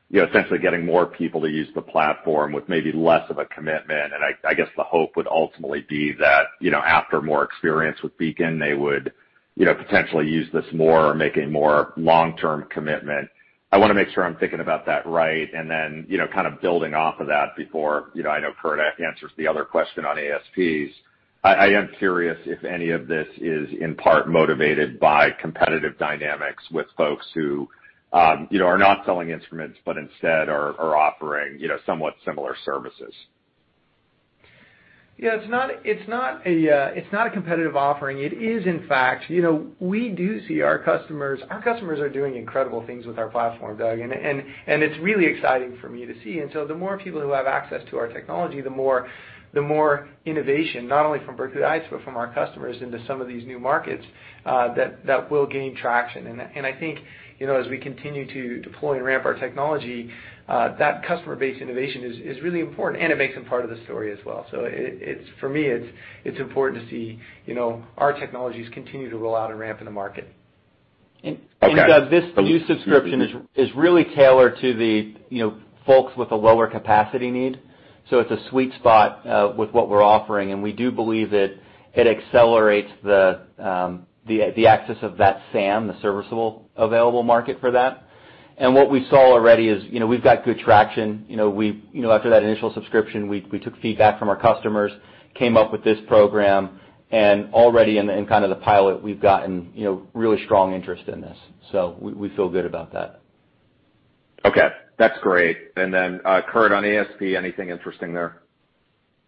you 0.08 0.20
know 0.20 0.28
essentially 0.28 0.58
getting 0.58 0.86
more 0.86 1.04
people 1.04 1.42
to 1.42 1.48
use 1.48 1.68
the 1.74 1.82
platform 1.82 2.52
with 2.52 2.68
maybe 2.68 2.90
less 2.92 3.28
of 3.28 3.38
a 3.38 3.44
commitment. 3.44 4.14
And 4.14 4.22
I 4.48 4.54
guess 4.54 4.68
the 4.76 4.84
hope 4.84 5.16
would 5.16 5.26
ultimately 5.26 5.84
be 5.88 6.12
that 6.18 6.46
you 6.60 6.70
know, 6.70 6.80
after 6.80 7.20
more 7.20 7.44
experience 7.44 8.02
with 8.02 8.16
Beacon, 8.16 8.58
they 8.58 8.72
would 8.72 9.12
you 9.56 9.64
know, 9.64 9.74
potentially 9.74 10.28
use 10.28 10.46
this 10.52 10.66
more 10.72 11.06
or 11.06 11.14
make 11.14 11.36
a 11.38 11.46
more 11.46 11.92
long-term 11.96 12.66
commitment. 12.70 13.28
I 13.76 13.78
want 13.78 13.90
to 13.90 13.94
make 13.94 14.08
sure 14.08 14.24
I'm 14.24 14.36
thinking 14.36 14.60
about 14.60 14.86
that 14.86 15.06
right. 15.06 15.52
And 15.52 15.70
then, 15.70 16.06
you 16.08 16.16
know, 16.16 16.26
kind 16.26 16.46
of 16.46 16.62
building 16.62 16.94
off 16.94 17.20
of 17.20 17.26
that 17.26 17.54
before 17.58 18.08
you 18.14 18.22
know, 18.22 18.30
I 18.30 18.40
know 18.40 18.54
Kurt 18.60 18.80
answers 18.80 19.32
the 19.36 19.46
other 19.46 19.66
question 19.66 20.06
on 20.06 20.18
ASPs. 20.18 20.94
I 21.44 21.66
am 21.66 21.90
curious 21.98 22.38
if 22.46 22.64
any 22.64 22.88
of 22.88 23.06
this 23.06 23.28
is 23.36 23.68
in 23.78 23.94
part 23.94 24.30
motivated 24.30 24.98
by 24.98 25.30
competitive 25.30 25.98
dynamics 25.98 26.64
with 26.72 26.86
folks 26.96 27.26
who 27.34 27.68
um 28.14 28.48
you 28.50 28.58
know 28.58 28.64
are 28.64 28.78
not 28.78 29.04
selling 29.04 29.28
instruments, 29.28 29.78
but 29.84 29.98
instead 29.98 30.48
are 30.48 30.96
offering 30.96 31.58
you 31.60 31.68
know, 31.68 31.76
somewhat 31.84 32.14
similar 32.24 32.56
services. 32.64 33.12
Yeah, 35.18 35.36
it's 35.36 35.48
not 35.48 35.70
it's 35.82 36.06
not 36.08 36.46
a 36.46 36.70
uh 36.70 36.86
it's 36.94 37.10
not 37.10 37.26
a 37.26 37.30
competitive 37.30 37.74
offering. 37.74 38.18
It 38.18 38.34
is, 38.34 38.66
in 38.66 38.86
fact. 38.86 39.30
You 39.30 39.40
know, 39.40 39.66
we 39.80 40.10
do 40.10 40.46
see 40.46 40.60
our 40.60 40.78
customers 40.78 41.40
our 41.48 41.62
customers 41.62 42.00
are 42.00 42.10
doing 42.10 42.36
incredible 42.36 42.84
things 42.86 43.06
with 43.06 43.18
our 43.18 43.28
platform, 43.28 43.78
Doug, 43.78 43.98
and 43.98 44.12
and 44.12 44.42
and 44.66 44.82
it's 44.82 44.98
really 45.00 45.24
exciting 45.24 45.78
for 45.80 45.88
me 45.88 46.04
to 46.04 46.12
see. 46.22 46.40
And 46.40 46.50
so 46.52 46.66
the 46.66 46.74
more 46.74 46.98
people 46.98 47.22
who 47.22 47.30
have 47.32 47.46
access 47.46 47.80
to 47.90 47.96
our 47.96 48.08
technology, 48.08 48.60
the 48.60 48.68
more 48.68 49.08
the 49.54 49.62
more 49.62 50.06
innovation, 50.26 50.86
not 50.86 51.06
only 51.06 51.20
from 51.24 51.34
Berkeley 51.34 51.62
Lights, 51.62 51.86
but 51.90 52.02
from 52.02 52.16
our 52.18 52.30
customers 52.34 52.76
into 52.82 53.02
some 53.06 53.22
of 53.22 53.26
these 53.28 53.46
new 53.46 53.58
markets, 53.58 54.04
uh 54.44 54.74
that, 54.74 55.06
that 55.06 55.30
will 55.30 55.46
gain 55.46 55.74
traction. 55.74 56.26
And 56.26 56.42
and 56.42 56.66
I 56.66 56.78
think, 56.78 56.98
you 57.38 57.46
know, 57.46 57.56
as 57.56 57.66
we 57.68 57.78
continue 57.78 58.30
to 58.34 58.60
deploy 58.60 58.96
and 58.96 59.04
ramp 59.06 59.24
our 59.24 59.34
technology, 59.34 60.10
that 60.48 61.04
customer-based 61.06 61.60
innovation 61.60 62.20
is 62.24 62.42
really 62.42 62.60
important, 62.60 63.02
and 63.02 63.12
it 63.12 63.18
makes 63.18 63.34
them 63.34 63.44
part 63.44 63.64
of 63.64 63.70
the 63.70 63.82
story 63.84 64.12
as 64.12 64.18
well. 64.24 64.46
So 64.50 64.60
it's 64.64 65.28
for 65.40 65.48
me, 65.48 65.64
it's 65.64 66.40
important 66.40 66.84
to 66.84 66.90
see 66.90 67.20
you 67.46 67.54
know 67.54 67.84
our 67.96 68.12
technologies 68.12 68.68
continue 68.72 69.10
to 69.10 69.16
roll 69.16 69.34
out 69.34 69.50
and 69.50 69.58
ramp 69.58 69.80
in 69.80 69.84
the 69.84 69.90
market. 69.90 70.32
Okay. 71.24 71.40
Doug, 71.74 72.10
this 72.10 72.24
new 72.36 72.64
subscription 72.66 73.46
is 73.56 73.68
really 73.74 74.04
tailored 74.14 74.58
to 74.60 74.74
the 74.74 75.14
you 75.30 75.42
know 75.42 75.58
folks 75.84 76.16
with 76.16 76.30
a 76.30 76.36
lower 76.36 76.66
capacity 76.68 77.30
need. 77.30 77.60
So 78.10 78.20
it's 78.20 78.30
a 78.30 78.48
sweet 78.50 78.72
spot 78.74 79.56
with 79.56 79.72
what 79.72 79.88
we're 79.88 80.02
offering, 80.02 80.52
and 80.52 80.62
we 80.62 80.72
do 80.72 80.92
believe 80.92 81.30
that 81.30 81.54
it 81.94 82.06
accelerates 82.06 82.90
the 83.02 83.40
um 83.58 84.06
the 84.28 84.52
the 84.54 84.66
access 84.68 84.98
of 85.02 85.16
that 85.18 85.42
SAM, 85.52 85.88
the 85.88 86.00
serviceable 86.00 86.68
available 86.76 87.22
market 87.22 87.58
for 87.60 87.72
that. 87.72 88.05
And 88.58 88.74
what 88.74 88.90
we 88.90 89.06
saw 89.10 89.32
already 89.32 89.68
is 89.68 89.84
you 89.90 90.00
know 90.00 90.06
we've 90.06 90.22
got 90.22 90.44
good 90.44 90.58
traction. 90.58 91.24
You 91.28 91.36
know, 91.36 91.50
we 91.50 91.84
you 91.92 92.02
know 92.02 92.10
after 92.10 92.30
that 92.30 92.42
initial 92.42 92.72
subscription, 92.72 93.28
we 93.28 93.40
took 93.40 93.80
feedback 93.80 94.18
from 94.18 94.28
our 94.28 94.40
customers, 94.40 94.92
came 95.34 95.56
up 95.56 95.72
with 95.72 95.84
this 95.84 95.98
program, 96.08 96.80
and 97.10 97.52
already 97.52 97.98
in 97.98 98.06
kind 98.26 98.44
of 98.44 98.50
the 98.50 98.56
pilot, 98.56 99.02
we've 99.02 99.20
gotten 99.20 99.70
you 99.74 99.84
know 99.84 100.06
really 100.14 100.42
strong 100.44 100.74
interest 100.74 101.08
in 101.08 101.20
this. 101.20 101.36
So 101.72 101.96
we 102.00 102.28
feel 102.30 102.48
good 102.48 102.66
about 102.66 102.92
that. 102.92 103.20
Okay. 104.44 104.68
That's 104.98 105.18
great. 105.20 105.58
And 105.76 105.92
then 105.92 106.20
uh 106.24 106.40
Kurt, 106.48 106.72
on 106.72 106.84
ASP, 106.84 107.20
anything 107.20 107.70
interesting 107.70 108.14
there? 108.14 108.40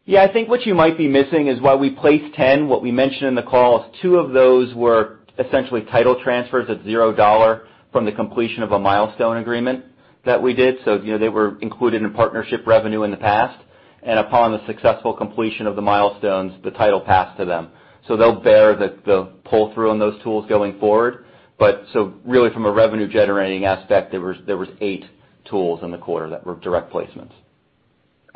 Yeah, 0.06 0.22
I 0.22 0.32
think 0.32 0.48
what 0.48 0.64
you 0.64 0.74
might 0.74 0.96
be 0.96 1.06
missing 1.06 1.48
is 1.48 1.60
while 1.60 1.78
we 1.78 1.90
placed 1.90 2.34
10, 2.34 2.66
what 2.66 2.82
we 2.82 2.90
mentioned 2.90 3.24
in 3.24 3.34
the 3.34 3.42
call 3.42 3.84
is 3.84 3.98
two 4.00 4.16
of 4.16 4.32
those 4.32 4.74
were 4.74 5.18
essentially 5.38 5.82
title 5.82 6.18
transfers 6.24 6.70
at 6.70 6.82
$0 6.82 7.66
from 7.92 8.04
the 8.04 8.12
completion 8.12 8.62
of 8.62 8.72
a 8.72 8.78
milestone 8.78 9.38
agreement 9.38 9.84
that 10.24 10.42
we 10.42 10.54
did. 10.54 10.76
So 10.84 11.00
you 11.00 11.12
know 11.12 11.18
they 11.18 11.28
were 11.28 11.58
included 11.60 12.02
in 12.02 12.12
partnership 12.12 12.66
revenue 12.66 13.02
in 13.02 13.10
the 13.10 13.16
past, 13.16 13.62
and 14.02 14.18
upon 14.18 14.52
the 14.52 14.66
successful 14.66 15.14
completion 15.14 15.66
of 15.66 15.76
the 15.76 15.82
milestones, 15.82 16.52
the 16.64 16.70
title 16.70 17.00
passed 17.00 17.38
to 17.38 17.44
them. 17.44 17.70
So 18.06 18.16
they'll 18.16 18.40
bear 18.40 18.74
the 18.74 19.32
pull-through 19.44 19.90
on 19.90 19.98
those 19.98 20.22
tools 20.22 20.46
going 20.48 20.78
forward. 20.78 21.26
But 21.58 21.84
so 21.92 22.14
really 22.24 22.50
from 22.50 22.64
a 22.66 22.70
revenue-generating 22.70 23.64
aspect, 23.64 24.12
there 24.12 24.20
was 24.20 24.68
eight 24.80 25.04
tools 25.44 25.80
in 25.82 25.90
the 25.90 25.98
quarter 25.98 26.30
that 26.30 26.46
were 26.46 26.54
direct 26.56 26.92
placements. 26.92 27.32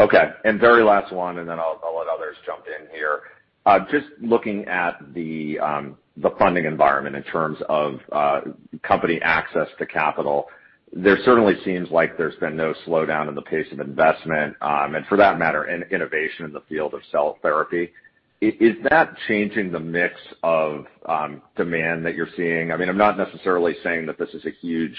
Okay. 0.00 0.30
And 0.44 0.58
very 0.58 0.82
last 0.82 1.12
one, 1.12 1.38
and 1.38 1.48
then 1.48 1.58
I'll 1.60 1.78
let 1.96 2.08
others 2.08 2.36
jump 2.44 2.64
in 2.66 2.88
here. 2.94 3.20
Uh 3.64 3.80
just 3.90 4.06
looking 4.20 4.64
at 4.64 4.98
the 5.14 5.58
funding 6.38 6.64
environment 6.66 7.16
in 7.16 7.22
terms 7.24 7.58
of 7.68 8.00
uh 8.12 8.40
company 8.82 9.20
access 9.22 9.68
to 9.78 9.86
capital, 9.86 10.46
there 10.92 11.18
certainly 11.24 11.54
seems 11.64 11.90
like 11.90 12.18
there's 12.18 12.36
been 12.36 12.56
no 12.56 12.74
slowdown 12.86 13.28
in 13.28 13.34
the 13.34 13.42
pace 13.42 13.66
of 13.72 13.80
investment, 13.80 14.56
um 14.60 14.94
and 14.94 15.06
for 15.06 15.16
that 15.16 15.38
matter, 15.38 15.68
innovation 15.90 16.44
in 16.44 16.52
the 16.52 16.62
field 16.68 16.94
of 16.94 17.00
cell 17.10 17.38
therapy. 17.42 17.92
Is 18.40 18.74
that 18.90 19.14
changing 19.28 19.70
the 19.70 19.80
mix 19.80 20.14
of 20.42 20.86
um 21.06 21.42
demand 21.56 22.04
that 22.06 22.14
you're 22.14 22.28
seeing? 22.36 22.72
I 22.72 22.76
mean, 22.76 22.88
I'm 22.88 22.98
not 22.98 23.16
necessarily 23.16 23.74
saying 23.82 24.06
that 24.06 24.18
this 24.18 24.30
is 24.34 24.44
a 24.44 24.50
huge 24.60 24.98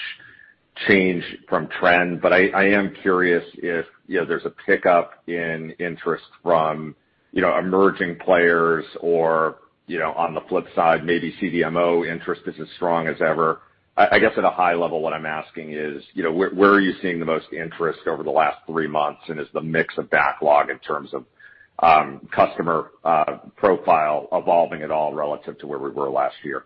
change 0.88 1.23
from 1.47 1.67
trend, 1.80 2.21
but 2.21 2.34
I 2.34 2.69
am 2.69 2.93
curious 3.02 3.43
if 3.56 3.86
you 4.08 4.19
know 4.19 4.26
there's 4.26 4.45
a 4.45 4.54
pickup 4.65 5.23
in 5.28 5.71
interest 5.80 6.26
from 6.41 6.95
you 7.32 7.41
know 7.41 7.58
emerging 7.58 8.17
players 8.17 8.86
or, 8.99 9.58
on 9.89 10.34
the 10.34 10.41
flip 10.50 10.65
side, 10.76 11.06
maybe 11.06 11.34
CDMO 11.41 12.08
interest 12.10 12.41
is 12.48 12.56
as 12.60 12.67
strong 12.76 13.08
as 13.08 13.22
ever. 13.22 13.62
I 13.96 14.17
guess 14.17 14.32
at 14.38 14.43
a 14.43 14.50
high 14.50 14.74
level, 14.74 15.02
what 15.02 15.13
I'm 15.13 15.28
asking 15.28 15.74
is, 15.74 16.04
you 16.15 16.24
know, 16.24 16.32
where 16.32 16.50
where 16.50 16.72
are 16.72 16.80
you 16.82 16.93
seeing 17.02 17.19
the 17.19 17.26
most 17.26 17.46
interest 17.54 18.00
over 18.08 18.24
the 18.24 18.32
last 18.32 18.58
three 18.65 18.88
months, 18.88 19.22
and 19.28 19.39
is 19.39 19.48
the 19.54 19.62
mix 19.62 19.96
of 20.00 20.10
backlog 20.10 20.69
in 20.72 20.80
terms 20.80 21.13
of 21.13 21.26
um 21.80 22.28
customer 22.32 22.91
uh 23.04 23.38
profile 23.56 24.28
evolving 24.32 24.82
at 24.84 24.91
all 24.91 25.13
relative 25.13 25.58
to 25.60 25.67
where 25.67 25.80
we 25.80 25.91
were 25.91 26.10
last 26.10 26.36
year? 26.43 26.65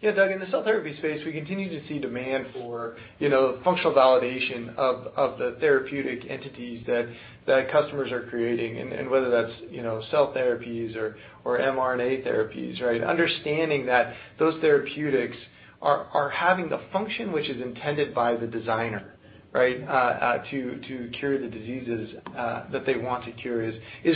Yeah, 0.00 0.12
Doug, 0.12 0.30
in 0.30 0.40
the 0.40 0.46
cell 0.50 0.64
therapy 0.64 0.96
space, 0.96 1.20
we 1.26 1.32
continue 1.32 1.68
to 1.68 1.86
see 1.86 1.98
demand 1.98 2.46
for 2.54 2.96
you 3.18 3.28
know, 3.28 3.60
functional 3.62 3.92
validation 3.92 4.74
of 4.76 5.38
the 5.38 5.58
therapeutic 5.60 6.24
entities 6.30 6.86
that 6.86 7.70
customers 7.70 8.10
are 8.10 8.22
creating, 8.30 8.78
and 8.92 9.10
whether 9.10 9.28
that's 9.28 9.52
you 9.70 9.82
know 9.82 10.02
cell 10.10 10.32
therapies 10.34 10.96
or 10.96 11.16
or 11.44 11.58
mRNA 11.58 12.26
therapies, 12.26 12.80
right? 12.80 13.02
Understanding 13.02 13.84
that 13.86 14.14
those 14.38 14.58
therapeutics 14.62 15.36
are 15.82 16.30
having 16.30 16.70
the 16.70 16.80
function 16.92 17.32
which 17.32 17.48
is 17.50 17.60
intended 17.60 18.14
by 18.14 18.36
the 18.36 18.46
designer, 18.46 19.09
right? 19.52 19.82
Uh, 19.82 19.90
uh, 19.90 20.44
to 20.50 20.80
to 20.86 21.10
cure 21.18 21.40
the 21.40 21.48
diseases 21.48 22.10
uh, 22.36 22.70
that 22.70 22.86
they 22.86 22.96
want 22.96 23.24
to 23.24 23.32
cure 23.32 23.62
is 23.62 23.74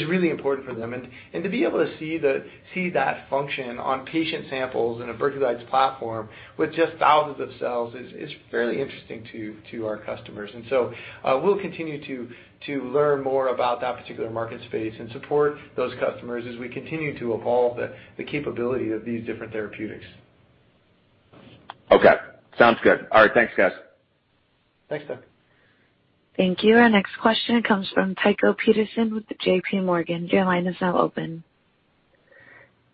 really 0.09 0.31
important 0.31 0.67
for 0.67 0.75
them. 0.75 0.95
And 0.95 1.09
and 1.33 1.43
to 1.43 1.51
be 1.51 1.65
able 1.65 1.85
to 1.85 1.99
see 1.99 2.19
the 2.19 2.45
see 2.73 2.91
that 2.91 3.29
function 3.29 3.79
on 3.79 4.07
patient 4.07 4.47
samples 4.49 5.03
in 5.03 5.09
a 5.09 5.15
Berkeley 5.15 5.41
Lights 5.41 5.65
platform 5.71 6.29
with 6.57 6.73
just 6.75 6.93
thousands 6.99 7.41
of 7.41 7.49
cells 7.59 7.95
is 7.95 8.31
fairly 8.51 8.81
interesting 8.81 9.27
to 9.33 9.57
to 9.73 9.87
our 9.87 9.99
customers. 9.99 10.51
And 10.55 10.65
so 10.71 10.93
uh 11.25 11.41
we'll 11.43 11.61
continue 11.61 12.05
to 12.05 12.29
learn 12.83 13.23
more 13.23 13.49
about 13.49 13.81
that 13.81 13.97
particular 13.99 14.31
market 14.31 14.61
space 14.69 14.95
and 14.99 15.11
support 15.13 15.57
those 15.77 15.93
customers 16.01 16.45
as 16.49 16.59
we 16.59 16.69
continue 16.69 17.19
to 17.19 17.35
evolve 17.35 17.79
the 18.17 18.25
capability 18.25 18.91
of 18.93 19.05
these 19.05 19.27
different 19.27 19.53
therapeutics. 19.53 20.05
Okay. 21.91 22.15
Sounds 22.59 22.79
good. 22.83 23.07
All 23.11 23.23
right. 23.23 23.31
Thanks, 23.35 23.53
guys. 23.57 23.73
Thanks, 24.89 25.07
Doug. 25.07 25.19
Thank 26.37 26.65
you. 26.65 26.77
Our 26.77 26.89
next 26.89 27.13
question 27.21 27.63
comes 27.63 27.89
from 27.95 28.15
Tycho 28.17 28.55
Peterson 28.55 29.15
with 29.15 29.25
JPMorgan. 29.45 30.33
Your 30.33 30.45
line 30.45 30.67
is 30.67 30.77
now 30.81 30.99
open. 30.99 31.45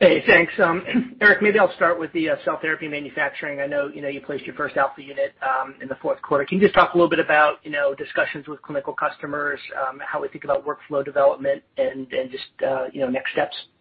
Hey, 0.01 0.23
thanks. 0.27 0.53
Um, 0.59 0.83
Eric, 1.21 1.43
maybe 1.43 1.59
I'll 1.59 1.75
start 1.75 2.01
with 2.01 2.11
the 2.15 2.31
uh, 2.31 2.37
cell 2.45 2.59
therapy 2.61 2.89
manufacturing. 2.89 3.61
I 3.61 3.67
know 3.67 3.89
you 3.89 4.01
know 4.01 4.09
you 4.09 4.23
placed 4.23 4.47
your 4.47 4.55
first 4.55 4.79
alpha 4.79 5.03
unit 5.03 5.35
um, 5.43 5.75
in 5.83 5.89
the 5.89 5.97
fourth 5.97 6.23
quarter. 6.23 6.47
Can 6.47 6.59
you 6.59 6.65
just 6.65 6.75
talk 6.75 6.95
a 6.95 6.97
little 6.97 7.11
bit 7.11 7.19
about 7.19 7.59
you 7.65 7.71
know, 7.71 7.95
discussions 7.95 8.49
with 8.49 8.63
clinical 8.63 8.95
customers, 8.95 9.61
um, 9.87 10.01
how 10.03 10.23
we 10.23 10.29
think 10.29 10.45
about 10.45 10.67
workflow 10.67 11.05
development 11.05 11.63
and 11.77 12.11
and 12.13 12.31
just 12.31 12.45
uh 12.67 12.87
you 12.93 13.01
know 13.01 13.09
next 13.11 13.33
steps? 13.33 13.55
Yeah, 13.55 13.80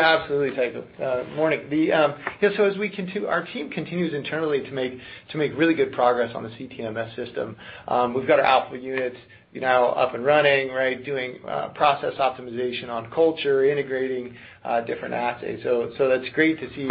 absolutely, 0.00 0.56
Tycho. 0.56 0.84
Uh, 1.02 1.34
morning. 1.34 1.68
The 1.70 1.92
um 1.92 2.14
yeah, 2.40 2.50
so 2.56 2.64
as 2.64 2.76
we 2.76 2.88
continue 2.88 3.28
our 3.28 3.44
team 3.46 3.70
continues 3.70 4.14
internally 4.14 4.60
to 4.60 4.70
make 4.72 4.98
to 5.30 5.38
make 5.38 5.56
really 5.56 5.74
good 5.74 5.92
progress 5.92 6.34
on 6.34 6.42
the 6.42 6.50
CTMS 6.50 7.14
system. 7.16 7.56
Um, 7.88 8.14
we've 8.14 8.26
got 8.26 8.40
our 8.40 8.44
alpha 8.44 8.76
units 8.76 9.16
now 9.54 9.86
up 9.86 10.14
and 10.14 10.24
running, 10.24 10.68
right? 10.68 11.02
Doing 11.04 11.38
uh, 11.48 11.68
process 11.68 12.14
optimization 12.18 12.88
on 12.88 13.10
culture, 13.10 13.64
integrating 13.64 14.36
uh, 14.64 14.82
different 14.82 15.14
assays. 15.14 15.60
So 15.62 15.92
so 15.96 16.08
that's 16.08 16.28
great 16.34 16.58
to 16.60 16.68
see 16.74 16.86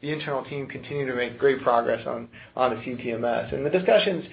the 0.00 0.10
internal 0.10 0.44
team 0.44 0.66
continue 0.66 1.06
to 1.06 1.14
make 1.14 1.38
great 1.38 1.62
progress 1.62 2.06
on 2.06 2.28
the 2.56 2.76
CTMS. 2.76 3.54
And 3.54 3.64
the 3.64 3.70
discussions 3.70 4.24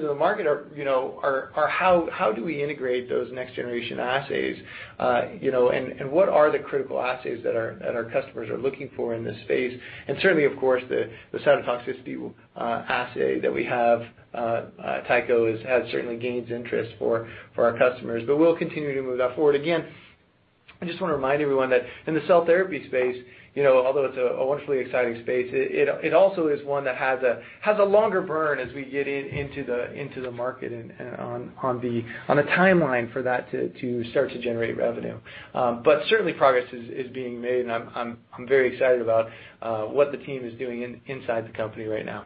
in 0.00 0.06
the 0.06 0.14
market 0.14 0.46
are 0.46 1.68
how 1.70 2.32
do 2.34 2.44
we 2.44 2.62
integrate 2.62 3.08
those 3.08 3.32
next-generation 3.32 4.00
assays, 4.00 4.56
uh, 4.98 5.22
and 5.40 6.10
what 6.10 6.28
are 6.28 6.50
the 6.50 6.58
critical 6.58 7.00
assays 7.00 7.42
that 7.44 7.54
our 7.56 8.10
customers 8.12 8.48
are 8.50 8.58
looking 8.58 8.90
for 8.96 9.14
in 9.14 9.24
this 9.24 9.36
space? 9.44 9.78
And 10.08 10.16
certainly, 10.20 10.44
of 10.44 10.56
course, 10.58 10.82
the 10.88 11.10
cytotoxicity 11.38 12.32
uh, 12.56 12.60
assay 12.88 13.40
that 13.40 13.52
we 13.52 13.64
have, 13.64 14.02
uh, 14.34 14.62
Tycho, 15.08 15.56
has 15.56 15.90
certainly 15.90 16.16
gained 16.16 16.50
interest 16.50 16.94
for 16.98 17.28
our 17.56 17.76
customers. 17.78 18.22
But 18.26 18.38
we'll 18.38 18.56
continue 18.56 18.94
to 18.94 19.02
move 19.02 19.18
that 19.18 19.36
forward. 19.36 19.54
Again, 19.54 19.86
I 20.80 20.84
just 20.84 21.00
want 21.00 21.12
to 21.12 21.16
remind 21.16 21.40
everyone 21.40 21.70
that 21.70 21.82
in 22.08 22.14
the 22.14 22.22
cell 22.26 22.44
therapy 22.44 22.84
space, 22.88 23.22
although 23.58 24.06
it's 24.06 24.16
a 24.16 24.44
wonderfully 24.44 24.78
exciting 24.78 25.22
space, 25.22 25.48
it 25.52 25.88
it 26.02 26.14
also 26.14 26.48
is 26.48 26.64
one 26.64 26.84
that 26.84 26.96
has 26.96 27.22
a 27.22 27.42
has 27.60 27.78
a 27.78 27.84
longer 27.84 28.22
burn 28.22 28.58
as 28.58 28.72
we 28.74 28.84
get 28.84 29.06
in 29.06 29.26
into 29.26 29.64
the 29.64 29.92
into 29.92 30.20
the 30.20 30.30
market 30.30 30.72
and 30.72 30.92
on 31.18 31.52
on 31.62 31.80
the 31.80 32.42
timeline 32.56 33.12
for 33.12 33.22
that 33.22 33.50
to 33.50 34.04
start 34.10 34.30
to 34.30 34.40
generate 34.40 34.76
revenue. 34.76 35.18
Um 35.54 35.82
but 35.82 36.02
certainly 36.08 36.32
progress 36.32 36.66
is 36.72 37.10
being 37.12 37.40
made, 37.40 37.60
and 37.60 37.72
I'm 37.72 37.90
I'm 37.94 38.18
I'm 38.36 38.48
very 38.48 38.72
excited 38.72 39.02
about 39.02 39.30
what 39.92 40.12
the 40.12 40.18
team 40.18 40.44
is 40.44 40.58
doing 40.58 41.00
inside 41.06 41.46
the 41.46 41.56
company 41.56 41.84
right 41.84 42.06
now. 42.06 42.24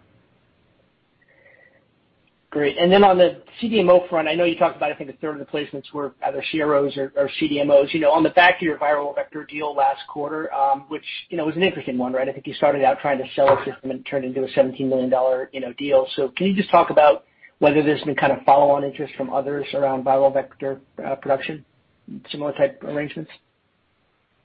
Great. 2.56 2.78
And 2.78 2.90
then 2.90 3.04
on 3.04 3.18
the 3.18 3.42
CDMO 3.60 4.08
front, 4.08 4.28
I 4.28 4.34
know 4.34 4.44
you 4.44 4.56
talked 4.56 4.78
about, 4.78 4.90
I 4.90 4.94
think, 4.94 5.10
a 5.10 5.12
third 5.18 5.38
of 5.38 5.46
the 5.46 5.52
placements 5.52 5.92
were 5.92 6.14
either 6.26 6.42
CROs 6.50 6.96
or 6.96 7.30
CDMOs. 7.38 7.92
You 7.92 8.00
know, 8.00 8.10
on 8.10 8.22
the 8.22 8.30
back 8.30 8.56
of 8.56 8.62
your 8.62 8.78
viral 8.78 9.14
vector 9.14 9.44
deal 9.44 9.74
last 9.74 10.00
quarter, 10.08 10.50
um, 10.54 10.86
which 10.88 11.04
you 11.28 11.36
know 11.36 11.44
was 11.44 11.54
an 11.54 11.62
interesting 11.62 11.98
one, 11.98 12.14
right? 12.14 12.26
I 12.26 12.32
think 12.32 12.46
you 12.46 12.54
started 12.54 12.82
out 12.82 12.98
trying 13.02 13.18
to 13.18 13.24
sell 13.34 13.48
a 13.48 13.58
system 13.58 13.90
and 13.90 14.00
it 14.00 14.04
turned 14.04 14.24
into 14.24 14.42
a 14.42 14.48
$17 14.48 14.88
million 14.88 15.12
you 15.52 15.60
know 15.60 15.74
deal. 15.74 16.06
So 16.16 16.30
can 16.30 16.46
you 16.46 16.54
just 16.54 16.70
talk 16.70 16.88
about 16.88 17.26
whether 17.58 17.82
there's 17.82 18.02
been 18.04 18.16
kind 18.16 18.32
of 18.32 18.42
follow-on 18.46 18.84
interest 18.84 19.12
from 19.16 19.28
others 19.34 19.66
around 19.74 20.06
viral 20.06 20.32
vector 20.32 20.80
uh, 21.06 21.14
production, 21.16 21.62
similar 22.30 22.54
type 22.54 22.82
arrangements? 22.84 23.30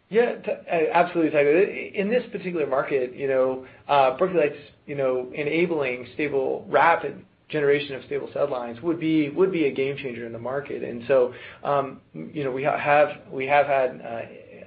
Yeah, 0.10 0.34
uh, 0.46 0.76
absolutely, 0.92 1.32
Tycho. 1.32 1.66
In 1.94 2.10
this 2.10 2.24
particular 2.30 2.68
market, 2.68 3.16
you 3.16 3.30
know, 3.30 3.66
uh, 3.88 4.18
Berkeley 4.18 4.38
Lights 4.42 4.58
you 4.86 4.96
know, 4.96 5.32
enabling 5.34 6.06
stable, 6.16 6.66
rapid 6.70 7.24
generation 7.52 7.96
of 7.96 8.04
stable 8.06 8.30
cell 8.34 8.50
lines 8.50 8.82
would 8.82 9.00
be 9.00 9.30
would 9.30 9.52
be 9.52 9.66
a 9.66 9.72
game 9.72 9.98
changer 9.98 10.26
in 10.26 10.34
the 10.34 10.40
market. 10.40 10.84
And 10.84 11.04
so 11.08 11.34
um 11.64 12.02
you 12.14 12.44
know 12.44 12.52
we 12.52 12.64
have 12.64 13.10
we 13.32 13.48
have 13.48 13.68
had 13.68 14.02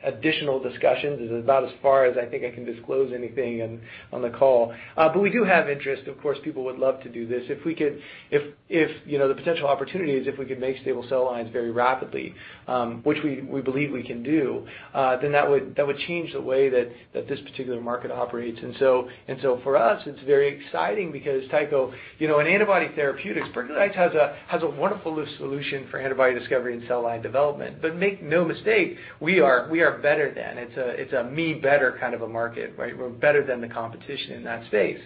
additional 0.05 0.61
discussions. 0.61 1.21
Is 1.21 1.31
about 1.31 1.65
as 1.65 1.71
far 1.83 2.05
as 2.05 2.17
I 2.17 2.27
think 2.27 2.45
I 2.45 2.51
can 2.51 2.65
disclose 2.65 3.13
anything 3.13 3.81
on 4.13 4.23
the 4.23 4.31
call. 4.31 4.75
Uh, 4.97 5.09
but 5.09 5.21
we 5.21 5.31
do 5.31 5.45
have 5.45 5.69
interest. 5.69 6.07
Of 6.07 6.21
course, 6.21 6.39
people 6.45 6.65
would 6.65 6.79
love 6.79 7.03
to 7.03 7.09
do 7.09 7.27
this. 7.27 7.45
If 7.49 7.65
we 7.65 7.75
could 7.75 8.01
if 8.31 8.55
if 8.69 8.91
you 9.07 9.19
know 9.19 9.29
the 9.29 9.35
potential 9.35 9.67
opportunity 9.67 10.13
is 10.13 10.27
if 10.27 10.39
we 10.39 10.45
could 10.45 10.61
make 10.61 10.79
stable 10.83 11.05
cell 11.09 11.27
lines 11.27 11.51
very 11.53 11.71
rapidly, 11.71 12.35
um, 12.69 13.01
which 13.05 13.19
we 13.23 13.61
believe 13.61 13.93
we 13.93 14.03
can 14.03 14.23
do, 14.23 14.67
uh, 14.93 15.17
then 15.21 15.33
that 15.33 15.49
would 15.49 15.99
change 16.07 16.33
the 16.33 16.41
way 16.41 16.69
that 16.69 17.29
this 17.29 17.41
particular 17.41 17.81
market 17.81 18.11
operates. 18.11 18.61
For 19.63 19.77
us, 19.77 20.03
it's 20.07 20.23
very 20.25 20.61
exciting 20.61 21.13
because, 21.13 21.49
Tycho, 21.51 21.93
you 22.19 22.29
know, 22.29 22.41
in 22.41 22.47
antibody 22.47 22.89
therapeutics, 22.95 23.49
Berkeley 23.55 23.77
Lights 23.77 23.97
has 23.97 24.63
a 24.63 24.67
wonderful 24.67 25.25
solution 25.39 25.87
for 25.91 25.99
antibody 25.99 26.39
discovery 26.39 26.77
and 26.77 26.87
cell 26.89 27.03
line 27.03 27.23
development. 27.23 27.81
But 27.81 27.97
make 27.97 28.23
no 28.23 28.45
mistake, 28.45 28.97
we 29.21 29.41
are 29.41 29.69
we 29.71 29.81
are 29.81 29.94
better 29.99 30.33
than. 30.35 30.59
It's 30.59 30.77
a 30.77 30.89
it's 30.89 31.13
a 31.13 31.25
me 31.25 31.55
better 31.55 31.97
kind 32.01 32.15
of 32.15 32.23
a 32.23 32.29
market, 32.29 32.75
right? 32.77 32.97
We're 32.97 33.09
better 33.09 33.45
than 33.47 33.61
the 33.61 33.69
competition 33.69 34.33
in 34.33 34.45
that 34.45 34.67
space. 34.67 35.01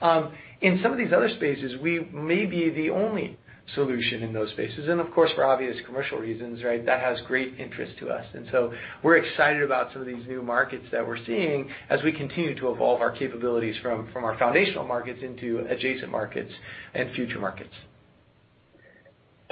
Um, 0.00 0.32
in 0.60 0.80
some 0.82 0.92
of 0.92 0.98
these 0.98 1.12
other 1.12 1.28
spaces, 1.28 1.80
we 1.80 2.00
may 2.12 2.46
be 2.46 2.70
the 2.70 2.90
only 2.90 3.38
solution 3.74 4.22
in 4.22 4.32
those 4.32 4.50
spaces. 4.50 4.88
And 4.88 5.00
of 5.00 5.10
course, 5.12 5.30
for 5.34 5.44
obvious 5.44 5.76
commercial 5.86 6.18
reasons, 6.18 6.62
right, 6.62 6.84
that 6.84 7.00
has 7.00 7.18
great 7.26 7.58
interest 7.58 7.98
to 8.00 8.10
us. 8.10 8.24
And 8.34 8.46
so 8.52 8.72
we're 9.02 9.16
excited 9.16 9.62
about 9.62 9.92
some 9.92 10.02
of 10.02 10.06
these 10.06 10.26
new 10.26 10.42
markets 10.42 10.84
that 10.92 11.06
we're 11.06 11.24
seeing 11.24 11.70
as 11.88 12.02
we 12.02 12.12
continue 12.12 12.54
to 12.60 12.70
evolve 12.70 13.00
our 13.00 13.10
capabilities 13.10 13.76
from 13.82 14.10
from 14.12 14.24
our 14.24 14.38
foundational 14.38 14.84
markets 14.86 15.20
into 15.22 15.64
adjacent 15.68 16.10
markets 16.10 16.52
and 16.94 17.12
future 17.14 17.38
markets. 17.38 17.72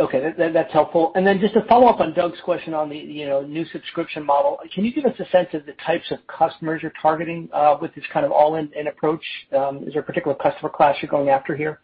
Okay. 0.03 0.35
That's 0.37 0.73
helpful. 0.73 1.13
And 1.15 1.25
then 1.25 1.39
just 1.39 1.55
to 1.55 1.65
follow 1.69 1.87
up 1.87 2.01
on 2.01 2.13
Doug's 2.13 2.41
question 2.45 2.75
on 2.75 2.89
the 2.89 2.97
you 2.97 3.25
know 3.25 3.43
new 3.43 3.65
subscription 3.67 4.27
model, 4.27 4.59
can 4.75 4.85
you 4.85 4.93
give 4.93 5.05
us 5.05 5.15
a 5.21 5.29
sense 5.31 5.49
of 5.53 5.65
the 5.65 5.75
types 5.87 6.11
of 6.11 6.19
customers 6.27 6.83
you're 6.83 6.93
targeting 7.01 7.49
with 7.81 7.95
this 7.95 8.05
kind 8.13 8.27
of 8.27 8.33
all-in 8.33 8.87
approach? 8.89 9.23
Is 9.53 9.93
there 9.93 10.03
a 10.03 10.05
particular 10.05 10.37
customer 10.37 10.71
class 10.71 10.97
you're 11.01 11.11
going 11.11 11.29
after 11.29 11.55
here? 11.55 11.81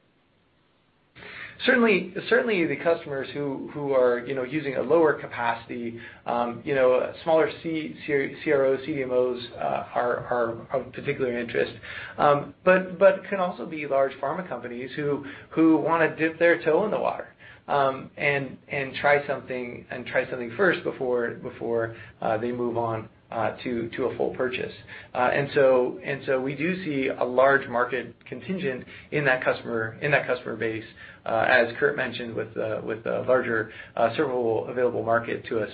Certainly, 1.64 2.14
certainly 2.28 2.66
the 2.66 2.76
customers 2.76 3.28
who 3.34 3.92
are 3.92 4.26
you 4.26 4.34
know 4.34 4.42
using 4.42 4.74
a 4.76 4.82
lower 4.82 5.12
capacity, 5.12 6.00
um, 6.26 6.60
you 6.64 6.74
know, 6.74 6.94
uh 6.94 7.12
smaller 7.22 7.48
CROs, 7.62 8.80
CDMOs 8.84 9.40
are 9.60 10.26
are 10.30 10.66
of 10.72 10.92
particular 10.92 11.38
interest. 11.38 11.72
Um 12.16 12.52
but 12.64 12.98
but 12.98 13.18
it 13.18 13.30
can 13.30 13.38
also 13.38 13.64
be 13.64 13.86
large 13.86 14.12
pharma 14.20 14.48
companies 14.48 14.90
who 14.96 15.24
who 15.50 15.76
want 15.76 16.02
to 16.02 16.16
dip 16.16 16.40
their 16.40 16.60
toe 16.64 16.84
in 16.84 16.90
the 16.90 16.98
water 16.98 17.28
and 17.68 18.56
and 18.68 18.94
try 18.96 19.26
something 19.26 20.52
first 20.56 20.82
before 20.84 21.30
before 21.42 21.96
uh 22.22 22.38
they 22.38 22.52
move 22.52 22.76
on 22.76 23.08
uh 23.30 23.52
to 23.62 24.08
a 24.10 24.16
full 24.16 24.34
purchase. 24.34 24.72
Uh 25.14 25.30
and 25.32 25.48
so 25.54 25.98
and 26.04 26.22
so 26.26 26.40
we 26.40 26.54
do 26.54 26.84
see 26.84 27.08
a 27.08 27.24
large 27.24 27.68
market 27.68 28.14
contingent 28.26 28.84
in 29.12 29.24
that 29.24 29.44
customer 29.44 29.98
in 30.02 30.10
that 30.10 30.26
customer 30.26 30.56
base, 30.56 30.84
as 31.26 31.68
Kurt 31.78 31.96
mentioned, 31.96 32.34
with 32.34 32.54
with 32.84 33.04
a 33.06 33.24
larger 33.28 33.72
servable 33.96 34.68
available 34.70 35.02
market 35.02 35.44
to 35.46 35.60
us. 35.60 35.70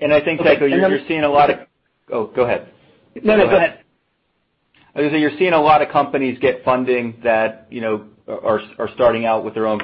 And 0.00 0.12
I 0.12 0.20
think, 0.20 0.40
Tycho, 0.42 0.64
you're 0.64 0.98
seeing 1.06 1.22
a 1.22 1.28
lot 1.28 1.50
of 1.50 1.58
Oh, 2.12 2.26
go 2.28 2.42
ahead. 2.42 2.68
No, 3.22 3.36
no, 3.36 3.48
go 3.48 3.56
ahead. 3.56 3.80
I 4.94 5.02
was 5.02 5.10
going 5.10 5.10
to 5.10 5.16
say, 5.16 5.20
you're 5.20 5.38
seeing 5.38 5.52
a 5.52 5.60
lot 5.60 5.82
of 5.82 5.90
companies 5.90 6.38
get 6.40 6.64
funding 6.64 7.20
that 7.22 7.68
are 8.28 8.88
starting 8.94 9.26
out 9.26 9.44
with 9.44 9.54
their 9.54 9.66
own 9.66 9.78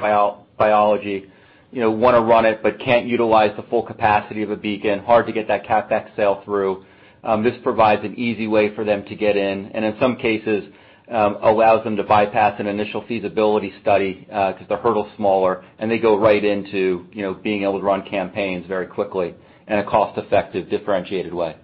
biology, 0.57 1.29
you 1.71 1.81
know, 1.81 1.91
want 1.91 2.15
to 2.15 2.21
run 2.21 2.45
it, 2.45 2.61
but 2.63 2.79
can't 2.79 3.05
utilize 3.05 3.55
the 3.57 3.63
full 3.63 3.83
capacity 3.83 4.43
of 4.43 4.51
a 4.51 4.55
Beacon, 4.55 4.99
hard 4.99 5.27
to 5.27 5.33
get 5.33 5.47
that 5.47 5.65
CapEx 5.65 6.15
sale 6.15 6.41
through. 6.45 6.85
Um, 7.23 7.43
this 7.43 7.55
provides 7.63 8.03
an 8.05 8.15
easy 8.17 8.47
way 8.47 8.73
for 8.75 8.83
them 8.83 9.03
to 9.05 9.15
get 9.15 9.35
in, 9.35 9.71
and 9.73 9.83
in 9.83 9.95
some 9.99 10.15
cases, 10.17 10.65
um, 11.09 11.37
allows 11.41 11.83
them 11.83 11.95
to 11.97 12.03
bypass 12.03 12.59
an 12.59 12.67
initial 12.67 13.03
feasibility 13.07 13.73
study 13.81 14.27
uh, 14.31 14.53
because 14.53 14.67
the 14.67 14.77
hurdle's 14.77 15.11
smaller, 15.17 15.63
and 15.79 15.89
they 15.89 15.99
go 15.99 16.17
right 16.17 16.43
into 16.43 17.05
you 17.11 17.21
know 17.21 17.33
being 17.33 17.63
able 17.63 17.79
to 17.79 17.85
run 17.85 18.03
campaigns 18.07 18.65
very 18.67 18.87
quickly 18.87 19.33
in 19.67 19.79
a 19.79 19.83
cost-effective, 19.83 20.69
differentiated 20.69 21.33
way. 21.33 21.55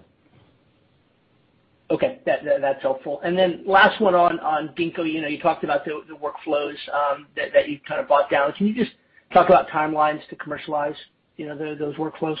Okay. 1.92 2.20
That's 2.26 2.82
helpful. 2.82 3.20
And 3.22 3.38
then 3.38 3.62
last 3.66 4.00
one 4.00 4.14
on 4.14 4.40
on 4.40 4.70
Ginkgo. 4.78 5.10
You 5.10 5.20
know, 5.20 5.28
you 5.28 5.38
talked 5.38 5.62
about 5.62 5.84
the 5.84 6.02
workflows 6.14 6.74
um, 6.92 7.26
that 7.36 7.68
you 7.68 7.78
kind 7.86 8.00
of 8.00 8.08
bought 8.08 8.30
down. 8.30 8.52
Can 8.54 8.66
you 8.66 8.74
just 8.74 8.92
talk 9.32 9.48
about 9.48 9.68
timelines 9.68 10.26
to 10.28 10.36
commercialize 10.36 10.96
you 11.36 11.46
know, 11.46 11.56
those 11.56 11.96
workflows? 11.96 12.36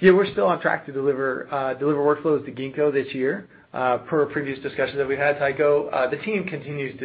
Yeah, 0.00 0.12
we're 0.12 0.30
still 0.32 0.46
on 0.46 0.60
track 0.60 0.84
to 0.86 0.92
deliver 0.92 1.52
uh 1.52 1.74
deliver 1.74 2.00
workflows 2.00 2.44
to 2.46 2.52
Ginkgo 2.52 2.92
this 2.92 3.14
year, 3.14 3.48
uh, 3.72 3.98
per 3.98 4.26
previous 4.26 4.58
discussions 4.60 4.98
that 4.98 5.06
we've 5.06 5.18
had, 5.18 5.38
Tycho. 5.38 5.88
Uh, 5.88 6.10
the 6.10 6.16
team 6.18 6.44
continues 6.44 6.98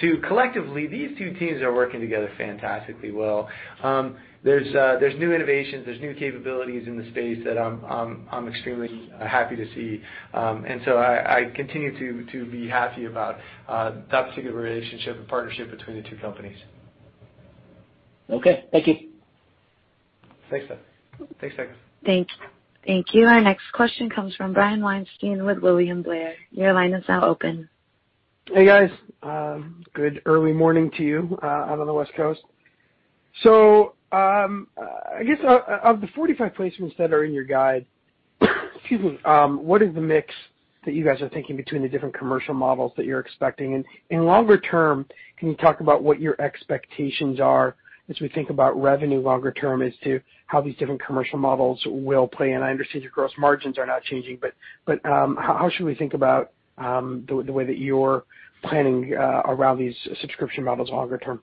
to 0.00 0.18
collectively, 0.28 0.86
these 0.86 1.16
two 1.16 1.32
teams 1.34 1.62
are 1.62 1.74
working 1.74 2.00
together 2.00 2.30
fantastically 2.36 3.10
well. 3.10 3.48
Um, 3.82 4.16
Uh, 4.46 4.96
there's 5.00 5.18
new 5.18 5.32
innovations, 5.32 5.84
there's 5.84 6.00
new 6.00 6.14
capabilities 6.14 6.86
in 6.86 6.96
the 6.96 7.10
space 7.10 7.38
that 7.44 7.58
I'm 7.58 8.48
extremely 8.48 9.10
uh, 9.20 9.26
happy 9.26 9.56
to 9.56 9.66
see. 9.74 10.00
Um 10.34 10.64
and 10.64 10.80
so 10.84 10.98
I 10.98 11.50
continue 11.56 11.98
to 12.30 12.46
be 12.46 12.68
happy 12.68 13.06
about 13.06 13.38
uh, 13.68 13.92
that 14.12 14.28
particular 14.28 14.56
relationship 14.56 15.16
and 15.16 15.26
partnership 15.26 15.70
between 15.70 16.00
the 16.00 16.08
two 16.08 16.16
companies. 16.16 16.58
Okay. 18.30 18.64
Thank 18.70 18.86
you. 18.86 18.94
Thanks, 21.40 21.56
Tycho. 21.56 21.72
Thank 22.86 23.06
you. 23.14 23.26
Our 23.26 23.40
next 23.40 23.64
question 23.72 24.08
comes 24.08 24.36
from 24.36 24.52
Brian 24.52 24.80
Weinstein 24.80 25.44
with 25.44 25.58
William 25.58 26.02
Blair. 26.02 26.34
Your 26.52 26.72
line 26.72 26.92
is 26.92 27.04
now 27.08 27.24
open. 27.24 27.68
Hey, 28.46 28.64
guys. 28.64 28.90
Um, 29.24 29.82
good 29.92 30.22
early 30.24 30.52
morning 30.52 30.92
to 30.98 31.02
you 31.02 31.36
out 31.42 31.80
on 31.80 31.86
the 31.86 31.92
West 31.92 32.12
Coast. 32.16 32.42
Um, 34.12 34.68
uh, 34.76 35.16
I 35.18 35.24
guess 35.24 35.38
uh, 35.42 35.58
uh, 35.68 35.80
of 35.82 36.00
the 36.00 36.06
45 36.08 36.52
placements 36.54 36.96
that 36.96 37.12
are 37.12 37.24
in 37.24 37.32
your 37.32 37.44
guide, 37.44 37.86
excuse 38.40 39.00
me, 39.00 39.18
um, 39.24 39.64
what 39.64 39.82
is 39.82 39.94
the 39.94 40.00
mix 40.00 40.32
that 40.84 40.94
you 40.94 41.04
guys 41.04 41.20
are 41.20 41.28
thinking 41.28 41.56
between 41.56 41.82
the 41.82 41.88
different 41.88 42.16
commercial 42.16 42.54
models 42.54 42.92
that 42.96 43.04
you're 43.04 43.18
expecting? 43.18 43.74
And 43.74 43.84
in 44.10 44.24
longer 44.24 44.58
term, 44.58 45.06
can 45.38 45.48
you 45.48 45.56
talk 45.56 45.80
about 45.80 46.02
what 46.04 46.20
your 46.20 46.40
expectations 46.40 47.40
are 47.40 47.74
as 48.08 48.20
we 48.20 48.28
think 48.28 48.50
about 48.50 48.80
revenue 48.80 49.18
longer 49.18 49.50
term 49.50 49.82
as 49.82 49.92
to 50.04 50.20
how 50.46 50.60
these 50.60 50.76
different 50.76 51.04
commercial 51.04 51.38
models 51.38 51.82
will 51.86 52.28
play 52.28 52.52
in? 52.52 52.62
I 52.62 52.70
understand 52.70 53.02
your 53.02 53.12
gross 53.12 53.32
margins 53.36 53.76
are 53.76 53.86
not 53.86 54.04
changing, 54.04 54.38
but 54.40 54.52
but 54.84 55.04
um 55.04 55.36
how 55.36 55.68
should 55.68 55.84
we 55.84 55.96
think 55.96 56.14
about 56.14 56.52
um, 56.78 57.24
the 57.26 57.52
way 57.52 57.64
that 57.64 57.78
you're 57.78 58.24
planning 58.62 59.14
around 59.14 59.78
these 59.78 59.96
subscription 60.20 60.62
models 60.62 60.90
longer 60.90 61.18
term? 61.18 61.42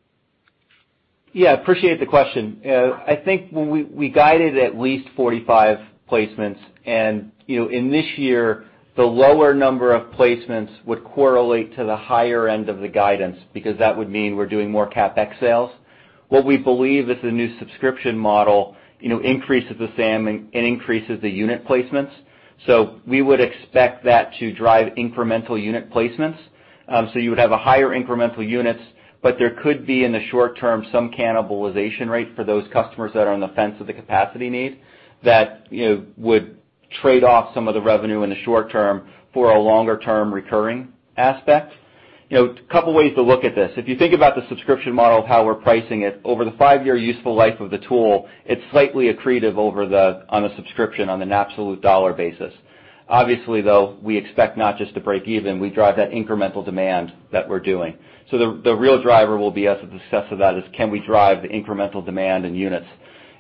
Yeah, 1.34 1.54
appreciate 1.54 2.00
the 2.00 2.06
question. 2.06 2.62
I 2.64 3.20
think 3.26 3.50
when 3.52 3.96
we 3.96 4.10
guided 4.10 4.56
at 4.58 4.78
least 4.78 5.10
45 5.16 5.80
placements, 6.10 6.60
and 6.86 7.32
you 7.48 7.60
know 7.60 7.70
in 7.70 7.90
this 7.90 8.06
year, 8.18 8.66
the 8.96 9.04
lower 9.04 9.56
number 9.56 9.94
of 9.94 10.12
placements 10.14 10.70
would 10.86 11.04
correlate 11.04 11.76
to 11.76 11.86
the 11.86 11.98
higher 11.98 12.48
end 12.48 12.70
of 12.70 12.80
the 12.80 12.88
guidance 12.88 13.38
because 13.52 13.78
that 13.80 13.98
would 13.98 14.10
mean 14.12 14.36
we're 14.36 14.46
doing 14.48 14.70
more 14.70 14.88
CapEx 14.88 15.40
sales. 15.40 15.72
What 16.30 16.46
we 16.46 16.58
believe 16.58 17.10
is 17.10 17.18
the 17.24 17.32
new 17.32 17.58
subscription 17.58 18.16
model 18.16 18.76
you 19.00 19.10
know 19.10 19.20
increases 19.20 19.76
the 19.80 19.90
SAM 19.98 20.28
and 20.28 20.54
increases 20.54 21.20
the 21.22 21.30
unit 21.30 21.66
placements. 21.66 22.12
So 22.68 23.02
we 23.08 23.24
would 23.24 23.42
expect 23.42 24.06
that 24.06 24.34
to 24.40 24.54
drive 24.54 24.94
incremental 24.94 25.62
unit 25.62 25.92
placements. 25.92 26.38
Um 26.88 27.10
so 27.12 27.18
you 27.18 27.32
would 27.32 27.40
have 27.40 27.52
a 27.52 27.58
higher 27.58 27.90
incremental 27.90 28.48
units, 28.48 28.82
but 29.24 29.38
there 29.40 29.58
could 29.64 29.88
be, 29.88 30.04
in 30.04 30.12
the 30.12 30.24
short 30.30 30.60
term, 30.60 30.86
some 30.92 31.10
cannibalization 31.10 32.10
rate 32.10 32.36
for 32.36 32.44
those 32.44 32.66
customers 32.74 33.12
that 33.14 33.26
are 33.26 33.34
on 33.34 33.40
the 33.40 33.48
fence 33.50 33.76
of 33.80 33.88
the 33.88 33.94
capacity 33.94 34.50
need 34.50 34.82
that 35.24 35.66
would 36.18 36.58
trade 37.02 37.24
off 37.24 37.54
some 37.54 37.68
of 37.70 37.74
the 37.74 37.82
revenue 37.82 38.24
in 38.24 38.30
the 38.30 38.44
short 38.44 38.70
term 38.70 39.08
for 39.34 39.52
a 39.52 39.60
longer-term 39.60 40.32
recurring 40.34 40.90
aspect. 41.18 41.74
You 42.30 42.38
know, 42.38 42.46
a 42.56 42.72
couple 42.72 42.94
ways 42.94 43.14
to 43.16 43.22
look 43.22 43.44
at 43.44 43.56
this. 43.56 43.72
If 43.78 43.88
you 43.88 43.98
think 43.98 44.14
about 44.14 44.36
the 44.36 44.48
subscription 44.50 44.94
model 44.94 45.20
of 45.20 45.26
how 45.26 45.46
we're 45.46 45.56
pricing 45.56 46.02
it, 46.02 46.20
over 46.24 46.44
the 46.44 46.52
five-year 46.58 46.98
useful 46.98 47.36
life 47.36 47.60
of 47.60 47.72
the 47.72 47.78
tool, 47.78 48.28
it's 48.46 48.62
slightly 48.72 49.14
accretive 49.14 49.56
over 49.56 49.88
the 49.88 50.26
on 50.30 50.44
a 50.44 50.56
subscription 50.56 51.10
on 51.10 51.22
an 51.22 51.32
absolute 51.32 51.82
dollar 51.82 52.12
basis. 52.12 52.54
Obviously, 53.14 53.62
though, 53.62 53.96
we 54.02 54.18
expect 54.18 54.58
not 54.58 54.76
just 54.80 54.96
to 54.96 55.00
break 55.00 55.28
even, 55.28 55.60
we 55.60 55.70
drive 55.70 55.98
that 55.98 56.10
incremental 56.10 56.66
demand 56.66 57.14
that 57.32 57.48
we're 57.48 57.60
doing. 57.60 57.96
So 58.32 58.60
the 58.64 58.76
real 58.76 59.04
driver 59.04 59.38
will 59.38 59.52
be 59.52 59.68
as 59.68 59.78
the 59.84 60.00
success 60.00 60.26
of 60.32 60.40
that 60.40 60.58
is 60.58 60.64
can 60.76 60.90
we 60.90 61.00
drive 61.00 61.44
the 61.44 61.48
incremental 61.48 62.04
demand 62.04 62.44
in 62.44 62.56
units? 62.56 62.88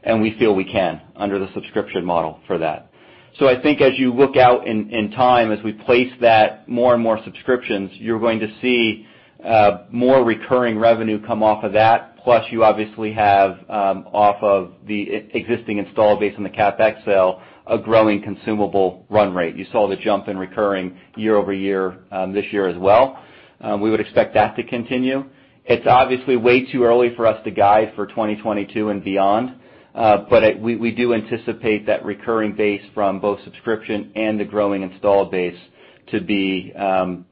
And 0.03 0.21
we 0.21 0.37
feel 0.37 0.53
we 0.53 0.63
can 0.63 1.01
under 1.15 1.39
the 1.39 1.51
subscription 1.55 2.05
model 2.05 2.39
for 2.45 2.59
that. 2.59 2.91
So 3.39 3.47
I 3.47 3.59
think 3.59 3.81
as 3.81 3.97
you 3.97 4.13
look 4.13 4.37
out 4.37 4.67
in 4.67 5.09
time, 5.15 5.51
as 5.51 5.63
we 5.63 5.73
place 5.73 6.13
that 6.21 6.69
more 6.69 6.93
and 6.93 7.01
more 7.01 7.19
subscriptions, 7.23 7.89
you're 7.93 8.19
going 8.19 8.41
to 8.41 8.53
see 8.61 9.07
uh, 9.43 9.85
more 9.89 10.23
recurring 10.23 10.77
revenue 10.77 11.19
come 11.25 11.41
off 11.41 11.63
of 11.63 11.73
that. 11.73 12.19
Plus, 12.23 12.45
you 12.51 12.63
obviously 12.63 13.11
have, 13.11 13.57
um, 13.69 14.07
off 14.13 14.37
of 14.43 14.73
the 14.85 15.25
existing 15.33 15.79
install 15.79 16.19
base 16.19 16.35
on 16.37 16.43
the 16.43 16.49
CapEx 16.49 17.03
sale, 17.05 17.41
a 17.67 17.77
growing 17.77 18.21
consumable 18.21 19.05
run 19.09 19.33
rate. 19.33 19.55
You 19.55 19.65
saw 19.71 19.87
the 19.87 19.95
jump 19.95 20.27
in 20.27 20.37
recurring 20.37 20.97
year-over-year 21.15 21.97
um, 22.11 22.33
this 22.33 22.45
year 22.51 22.67
as 22.67 22.77
well. 22.77 23.23
Um, 23.61 23.81
we 23.81 23.89
would 23.89 23.99
expect 23.99 24.33
that 24.33 24.55
to 24.57 24.63
continue. 24.63 25.25
It's 25.65 25.87
obviously 25.87 26.35
way 26.35 26.69
too 26.69 26.83
early 26.83 27.15
for 27.15 27.25
us 27.25 27.41
to 27.45 27.51
guide 27.51 27.93
for 27.95 28.05
2022 28.05 28.89
and 28.89 29.03
beyond. 29.03 29.55
Uh, 29.95 30.25
but 30.29 30.59
we 30.59 30.91
do 30.91 31.13
anticipate 31.13 31.85
that 31.85 32.03
recurring 32.03 32.55
base 32.55 32.81
from 32.93 33.19
both 33.19 33.39
subscription 33.43 34.11
and 34.15 34.39
the 34.39 34.45
growing 34.45 34.81
install 34.81 35.25
base 35.25 35.57
to 36.07 36.19
be 36.19 36.73
um, 36.73 37.25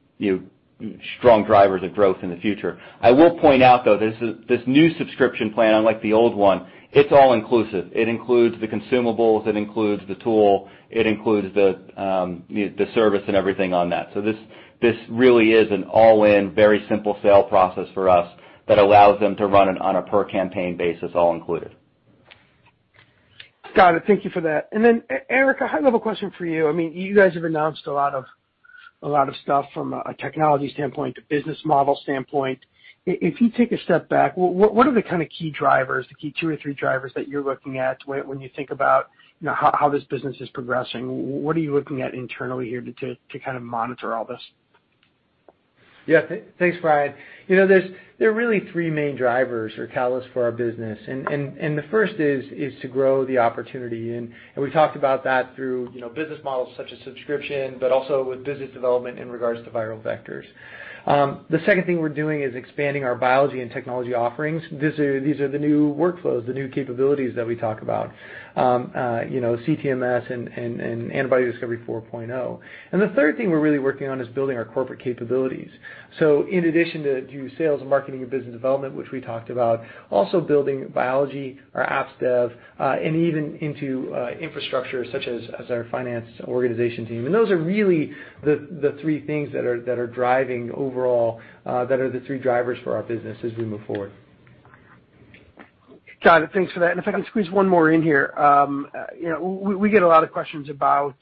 strong 1.18 1.44
drivers 1.44 1.82
of 1.82 1.92
growth 1.92 2.18
in 2.22 2.30
the 2.30 2.36
future. 2.36 2.80
I 3.00 3.10
will 3.10 3.38
point 3.38 3.62
out, 3.62 3.84
though, 3.84 3.98
this 3.98 4.60
new 4.66 4.96
subscription 4.96 5.52
plan, 5.52 5.74
unlike 5.74 6.02
the 6.02 6.12
old 6.12 6.36
one, 6.36 6.66
it's 6.92 7.10
all 7.10 7.32
inclusive. 7.32 7.90
It 7.92 8.08
includes 8.08 8.60
the 8.60 8.68
consumables, 8.68 9.46
it 9.46 9.56
includes 9.56 10.02
the 10.08 10.14
tool, 10.16 10.68
it 10.90 11.06
includes 11.06 11.54
the 11.54 11.80
um, 11.96 12.44
the 12.48 12.86
service 12.94 13.22
and 13.26 13.36
everything 13.36 13.72
on 13.72 13.90
that. 13.90 14.10
So 14.14 14.20
this 14.20 14.36
this 14.80 14.96
really 15.08 15.52
is 15.52 15.70
an 15.70 15.84
all-in, 15.84 16.54
very 16.54 16.84
simple 16.88 17.18
sale 17.22 17.44
process 17.44 17.86
for 17.94 18.08
us 18.08 18.28
that 18.68 18.78
allows 18.78 19.20
them 19.20 19.36
to 19.36 19.46
run 19.46 19.68
it 19.68 19.80
on 19.80 19.96
a 19.96 20.02
per 20.02 20.24
campaign 20.24 20.76
basis, 20.76 21.12
all 21.14 21.34
included. 21.34 21.74
Got 23.74 23.94
it. 23.94 24.02
Thank 24.06 24.24
you 24.24 24.30
for 24.30 24.42
that. 24.42 24.68
And 24.72 24.84
then 24.84 25.02
Eric, 25.30 25.60
a 25.62 25.66
high-level 25.66 26.00
question 26.00 26.32
for 26.36 26.44
you. 26.44 26.68
I 26.68 26.72
mean, 26.72 26.92
you 26.92 27.14
guys 27.14 27.32
have 27.34 27.44
announced 27.44 27.86
a 27.86 27.92
lot 27.92 28.14
of 28.14 28.24
a 29.04 29.08
lot 29.08 29.28
of 29.28 29.34
stuff 29.42 29.64
from 29.74 29.94
a 29.94 30.14
technology 30.20 30.70
standpoint, 30.74 31.16
a 31.18 31.22
business 31.22 31.58
model 31.64 31.98
standpoint. 32.02 32.60
If 33.04 33.40
you 33.40 33.50
take 33.50 33.72
a 33.72 33.82
step 33.82 34.08
back, 34.08 34.34
what 34.36 34.86
are 34.86 34.94
the 34.94 35.02
kind 35.02 35.22
of 35.22 35.28
key 35.28 35.50
drivers, 35.50 36.06
the 36.08 36.14
key 36.14 36.32
two 36.38 36.48
or 36.48 36.56
three 36.56 36.74
drivers 36.74 37.12
that 37.16 37.26
you're 37.26 37.42
looking 37.42 37.78
at 37.78 37.98
when 38.06 38.40
you 38.40 38.48
think 38.54 38.70
about 38.70 39.10
how 39.44 39.74
how 39.76 39.88
this 39.88 40.04
business 40.04 40.36
is 40.40 40.48
progressing? 40.50 41.42
What 41.42 41.56
are 41.56 41.60
you 41.60 41.74
looking 41.74 42.02
at 42.02 42.14
internally 42.14 42.68
here 42.68 42.80
to 42.80 43.38
kind 43.40 43.56
of 43.56 43.62
monitor 43.62 44.14
all 44.14 44.24
this? 44.24 44.40
Yeah. 46.06 46.22
Thanks, 46.58 46.78
Brian. 46.80 47.14
You 47.48 47.56
know, 47.56 47.66
there's 47.66 47.90
there 48.18 48.30
are 48.30 48.34
really 48.34 48.60
three 48.72 48.90
main 48.90 49.16
drivers 49.16 49.72
or 49.78 49.88
catalysts 49.88 50.32
for 50.32 50.44
our 50.44 50.52
business. 50.52 50.98
And 51.08 51.26
and 51.28 51.58
and 51.58 51.76
the 51.76 51.84
first 51.90 52.14
is 52.14 52.44
is 52.52 52.72
to 52.82 52.88
grow 52.88 53.24
the 53.24 53.38
opportunity. 53.38 54.28
We 54.56 54.70
talked 54.70 54.96
about 54.96 55.24
that 55.24 55.54
through 55.56 55.90
you 55.92 56.00
know, 56.00 56.08
business 56.08 56.40
models 56.44 56.72
such 56.76 56.92
as 56.92 56.98
subscription, 57.04 57.78
but 57.80 57.90
also 57.92 58.24
with 58.24 58.44
business 58.44 58.70
development 58.72 59.18
in 59.18 59.30
regards 59.30 59.64
to 59.64 59.70
viral 59.70 60.00
vectors. 60.00 60.44
Um, 61.06 61.44
the 61.50 61.58
second 61.66 61.84
thing 61.84 61.98
we're 61.98 62.08
doing 62.08 62.42
is 62.42 62.54
expanding 62.54 63.04
our 63.04 63.14
biology 63.14 63.60
and 63.60 63.70
technology 63.70 64.14
offerings. 64.14 64.62
These 64.70 64.98
are 64.98 65.20
these 65.20 65.40
are 65.40 65.48
the 65.48 65.58
new 65.58 65.94
workflows, 65.94 66.46
the 66.46 66.52
new 66.52 66.68
capabilities 66.68 67.34
that 67.34 67.46
we 67.46 67.56
talk 67.56 67.82
about, 67.82 68.12
CTMS 68.56 70.30
and 70.32 70.48
and 70.48 70.80
and 70.80 71.12
Antibody 71.12 71.50
Discovery 71.50 71.78
4.0. 71.86 72.60
The 72.92 73.12
third 73.14 73.36
thing 73.36 73.50
we're 73.50 73.60
really 73.60 73.78
working 73.78 74.08
on 74.08 74.20
is 74.20 74.28
building 74.28 74.56
our 74.56 74.64
corporate 74.64 75.00
capabilities. 75.02 75.70
So 76.18 76.46
in 76.48 76.66
addition 76.66 77.02
to 77.04 77.50
sales 77.56 77.80
and 77.80 77.88
marketing 77.88 78.22
and 78.22 78.30
business 78.30 78.52
development, 78.52 78.94
which 78.94 79.10
we 79.12 79.20
talked 79.20 79.48
about, 79.50 79.82
also 80.10 80.40
building 80.40 80.88
biology, 80.94 81.58
our 81.74 81.86
apps 81.86 82.18
dev, 82.20 82.52
uh 82.78 82.96
and 83.02 83.16
even 83.16 83.56
into 83.56 84.14
uh 84.14 84.30
infrastructure 84.38 85.04
such 85.10 85.26
as 85.26 85.42
our 85.70 85.86
finance 85.90 86.26
organization 86.44 87.06
team. 87.06 87.26
And 87.26 87.34
those 87.34 87.50
are 87.50 87.58
really 87.58 88.12
the, 88.44 88.68
the 88.82 88.98
three 89.00 89.24
things 89.26 89.52
that 89.52 89.64
are 89.64 89.80
that 89.82 89.98
are 89.98 90.06
driving 90.06 90.70
overall, 90.72 91.40
uh 91.66 91.84
that 91.86 92.00
are 92.00 92.10
the 92.10 92.20
three 92.20 92.38
drivers 92.38 92.78
for 92.84 92.94
our 92.96 93.02
business 93.02 93.38
as 93.42 93.52
we 93.56 93.64
move 93.64 93.82
forward. 93.86 94.12
Got 96.24 96.42
it. 96.42 96.50
Thanks 96.52 96.72
for 96.72 96.80
that. 96.80 96.92
And 96.92 97.00
if 97.00 97.08
I 97.08 97.12
can 97.12 97.24
squeeze 97.26 97.50
one 97.50 97.68
more 97.68 97.90
in 97.90 98.02
here. 98.02 98.32
Um 98.36 98.88
uh, 98.96 99.06
you 99.18 99.28
know, 99.28 99.42
we 99.42 99.90
get 99.90 100.02
a 100.02 100.06
lot 100.08 100.22
of 100.24 100.32
questions 100.32 100.68
about 100.68 101.16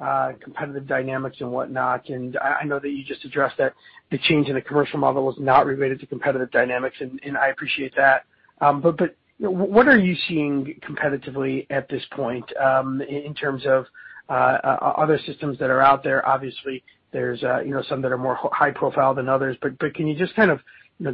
uh, 0.00 0.32
competitive 0.42 0.86
dynamics 0.88 1.36
and 1.40 1.50
whatnot, 1.52 2.08
and 2.08 2.36
I 2.38 2.64
know 2.64 2.80
that 2.80 2.88
you 2.88 3.04
just 3.04 3.24
addressed 3.24 3.56
that 3.58 3.74
the 4.10 4.18
change 4.18 4.48
in 4.48 4.56
the 4.56 4.60
commercial 4.60 4.98
model 4.98 5.24
was 5.24 5.36
not 5.38 5.66
related 5.66 6.00
to 6.00 6.06
competitive 6.06 6.50
dynamics, 6.50 6.96
and 7.00 7.38
I 7.38 7.48
appreciate 7.48 7.94
that. 7.96 8.24
Um, 8.60 8.80
but 8.80 9.14
what 9.38 9.86
are 9.88 9.98
you 9.98 10.16
seeing 10.28 10.80
competitively 10.88 11.66
at 11.70 11.88
this 11.88 12.02
point 12.12 12.44
um, 12.56 13.02
in 13.02 13.34
terms 13.34 13.64
of 13.66 13.86
uh, 14.28 14.32
other 14.32 15.18
systems 15.26 15.58
that 15.58 15.70
are 15.70 15.80
out 15.80 16.02
there? 16.02 16.26
Obviously, 16.26 16.82
there's 17.12 17.40
some 17.88 18.02
that 18.02 18.10
are 18.10 18.18
more 18.18 18.36
high 18.52 18.72
profile 18.72 19.14
than 19.14 19.28
others, 19.28 19.56
but 19.62 19.78
can 19.94 20.08
you 20.08 20.16
just 20.16 20.34
kind 20.34 20.50
of 20.50 20.58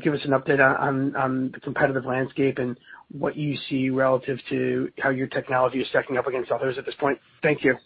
give 0.03 0.15
us 0.15 0.21
an 0.25 0.31
update 0.31 0.61
on 0.61 1.51
the 1.53 1.61
competitive 1.61 2.05
landscape 2.05 2.59
and 2.59 2.77
what 3.11 3.37
you 3.37 3.57
see 3.69 3.91
relative 3.91 4.39
to 4.49 4.89
how 4.99 5.11
your 5.11 5.27
technology 5.27 5.81
is 5.81 5.89
stacking 5.89 6.17
up 6.17 6.27
against 6.27 6.51
others 6.51 6.77
at 6.79 6.87
this 6.87 6.95
point? 6.97 7.19
Thank 7.43 7.65
you. 7.65 7.77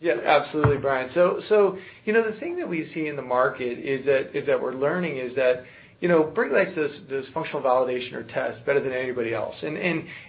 Yeah, 0.00 0.14
absolutely, 0.24 0.78
Brian. 0.78 1.10
So 1.14 1.40
so, 1.48 1.78
you 2.04 2.12
know, 2.12 2.28
the 2.28 2.38
thing 2.40 2.56
that 2.56 2.68
we 2.68 2.90
see 2.92 3.06
in 3.06 3.14
the 3.14 3.22
market 3.22 3.78
is 3.78 4.04
that 4.06 4.36
is 4.36 4.44
that 4.48 4.60
we're 4.60 4.74
learning 4.74 5.18
is 5.18 5.34
that 5.36 5.64
Berkeley 6.08 6.64
Lights 6.64 6.74
does 6.74 6.90
this 7.08 7.26
functional 7.32 7.62
validation 7.62 8.14
or 8.14 8.24
tests 8.24 8.60
better 8.66 8.80
than 8.80 8.92
anybody 8.92 9.32
else. 9.34 9.54
And 9.62 9.76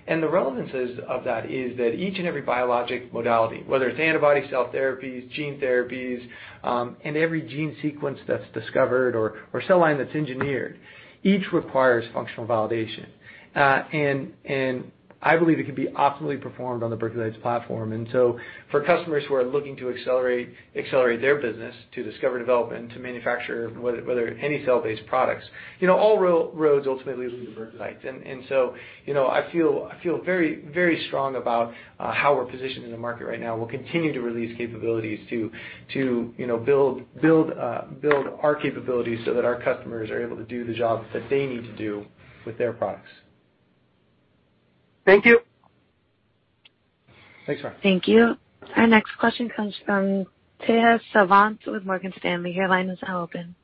and 0.07 0.21
the 0.21 0.29
relevance 0.29 0.69
of 1.07 1.23
that 1.23 1.49
is 1.49 1.75
that 1.77 1.93
each 1.95 2.19
and 2.19 2.27
every 2.27 2.41
biologic 2.41 3.12
modality, 3.12 3.63
whether 3.65 3.89
it's 3.89 3.99
antibody 3.99 4.47
cell 4.51 4.69
therapies, 4.73 5.29
gene 5.31 5.59
therapies, 5.59 6.27
um, 6.63 6.95
and 7.03 7.17
every 7.17 7.41
gene 7.41 7.75
sequence 7.81 8.19
that's 8.27 8.45
discovered 8.53 9.15
or 9.15 9.63
cell 9.67 9.79
line 9.79 9.97
that's 9.97 10.13
engineered, 10.15 10.77
each 11.23 11.51
requires 11.51 12.05
functional 12.13 12.45
validation. 12.45 13.07
Uh, 13.55 13.83
I 15.23 15.38
believe 15.38 15.57
it 15.57 15.65
can 15.65 15.73
be 15.73 15.88
optimally 15.88 16.39
performed 16.39 16.83
on 16.83 16.89
the 16.89 16.97
Berkeley 16.97 17.23
Lights 17.23 17.38
platform. 17.41 17.93
And 17.93 18.07
so 18.12 18.38
for 18.69 18.83
customers 18.83 19.23
who 19.27 19.36
are 19.36 19.43
looking 19.43 19.77
to 19.77 19.89
accelerate 19.89 20.49
accelerate 20.75 21.21
their 21.21 21.41
business 21.41 21.73
to 21.95 22.03
discover 22.03 22.38
development, 22.39 22.91
to 22.91 22.99
manufacture, 22.99 23.69
whether 23.69 24.27
any 24.41 24.65
cell-based 24.65 25.05
products, 25.07 25.45
you 25.79 25.88
know, 25.88 25.97
all 25.97 26.19
roads 26.19 26.88
ultimately 26.88 27.27
lead 27.27 27.45
to 27.45 27.55
Berkeley 27.55 27.79
Lights. 27.79 28.03
And 28.03 28.43
so, 28.49 28.75
you 29.05 29.13
know, 29.13 29.27
I 29.27 29.49
feel 29.51 29.89
I 29.89 30.01
feel 30.03 30.21
very 30.21 30.65
very 30.73 31.05
strong 31.07 31.38
about 31.38 31.73
how 31.97 32.36
we're 32.36 32.51
positioned 32.51 32.83
in 32.83 32.91
the 32.91 32.97
market 32.97 33.25
right 33.25 33.39
now. 33.39 33.55
We'll 33.55 33.67
continue 33.67 34.12
to 34.12 34.21
release 34.21 34.55
capabilities 34.57 35.19
to 35.29 35.49
to 35.93 36.33
you 36.38 36.47
know 36.47 36.57
build 36.57 37.01
build 37.21 37.51
uh 37.51 37.83
build 38.01 38.27
our 38.41 38.55
capabilities 38.55 39.19
so 39.25 39.33
that 39.33 39.45
our 39.45 39.62
customers 39.62 40.09
are 40.09 40.21
able 40.21 40.36
to 40.36 40.43
do 40.43 40.65
the 40.65 40.73
job 40.73 41.05
that 41.13 41.29
they 41.29 41.45
need 41.45 41.63
to 41.63 41.75
do 41.77 42.05
with 42.45 42.57
their 42.57 42.73
products. 42.73 43.09
Thank 45.05 45.25
you. 45.25 45.39
Thanks, 47.45 47.62
Brian. 47.62 47.77
Thank 47.83 48.08
you. 48.08 48.37
Our 48.75 48.87
next 48.87 49.12
question 49.19 49.49
comes 49.56 49.75
from 49.85 50.25
Tejas 50.67 51.01
Savant 51.12 51.60
with 51.67 51.85
Morgan 51.85 52.13
Stanley. 52.17 52.51
Your 52.51 52.69
line 52.69 52.89
is 52.89 52.99
now 53.06 53.21
open. 53.21 53.56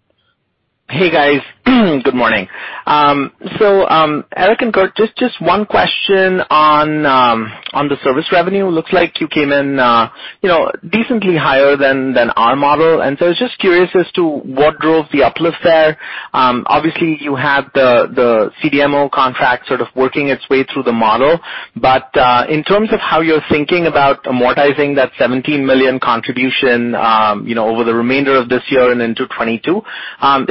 Hey, 0.90 1.12
guys. 1.12 1.42
Good 2.04 2.16
morning. 2.16 2.48
Um, 2.88 3.32
so 3.60 3.88
um, 3.88 4.26
Eric 4.36 4.62
and 4.64 4.74
Kurt, 4.74 4.96
just 4.96 5.16
just 5.18 5.40
one 5.40 5.68
question 5.68 6.42
on 6.50 7.06
um, 7.06 7.52
on 7.74 7.88
the 7.88 7.96
service 8.04 8.26
revenue. 8.32 8.66
Looks 8.68 8.92
like 8.92 9.22
you 9.22 9.28
came 9.28 9.52
in 9.52 9.78
uh 9.80 10.10
you 10.42 10.50
know 10.50 10.72
decently 10.90 11.38
higher 11.38 11.78
than 11.78 12.14
than 12.14 12.32
our 12.32 12.56
model. 12.56 13.02
And 13.02 13.18
so 13.20 13.26
I 13.26 13.30
was 13.30 13.38
just 13.38 13.60
curious 13.60 13.90
as 13.94 14.12
to 14.14 14.24
what 14.40 14.80
drove 14.80 15.06
the 15.12 15.22
uplift 15.24 15.58
there. 15.64 15.98
Obviously, 16.34 17.18
you 17.22 17.36
had 17.36 17.66
the 17.76 18.08
the 18.16 18.52
CDMO 18.64 19.12
contract 19.12 19.68
sort 19.68 19.82
of 19.82 19.88
working 19.96 20.30
its 20.30 20.50
way 20.50 20.64
through 20.74 20.84
the 20.84 20.92
model. 20.92 21.40
But 21.76 22.10
uh 22.18 22.46
in 22.50 22.64
terms 22.64 22.92
of 22.92 23.00
how 23.00 23.22
you're 23.22 23.46
thinking 23.50 23.86
about 23.86 24.24
amortizing 24.24 24.96
that 24.96 25.12
17 25.20 25.64
million 25.64 26.00
contribution 26.00 26.96
over 26.96 27.84
the 27.84 27.94
remainder 27.94 28.36
of 28.36 28.50
this 28.50 28.64
year 28.70 28.92
and 28.92 29.02
into 29.02 29.28
2022, 29.28 29.78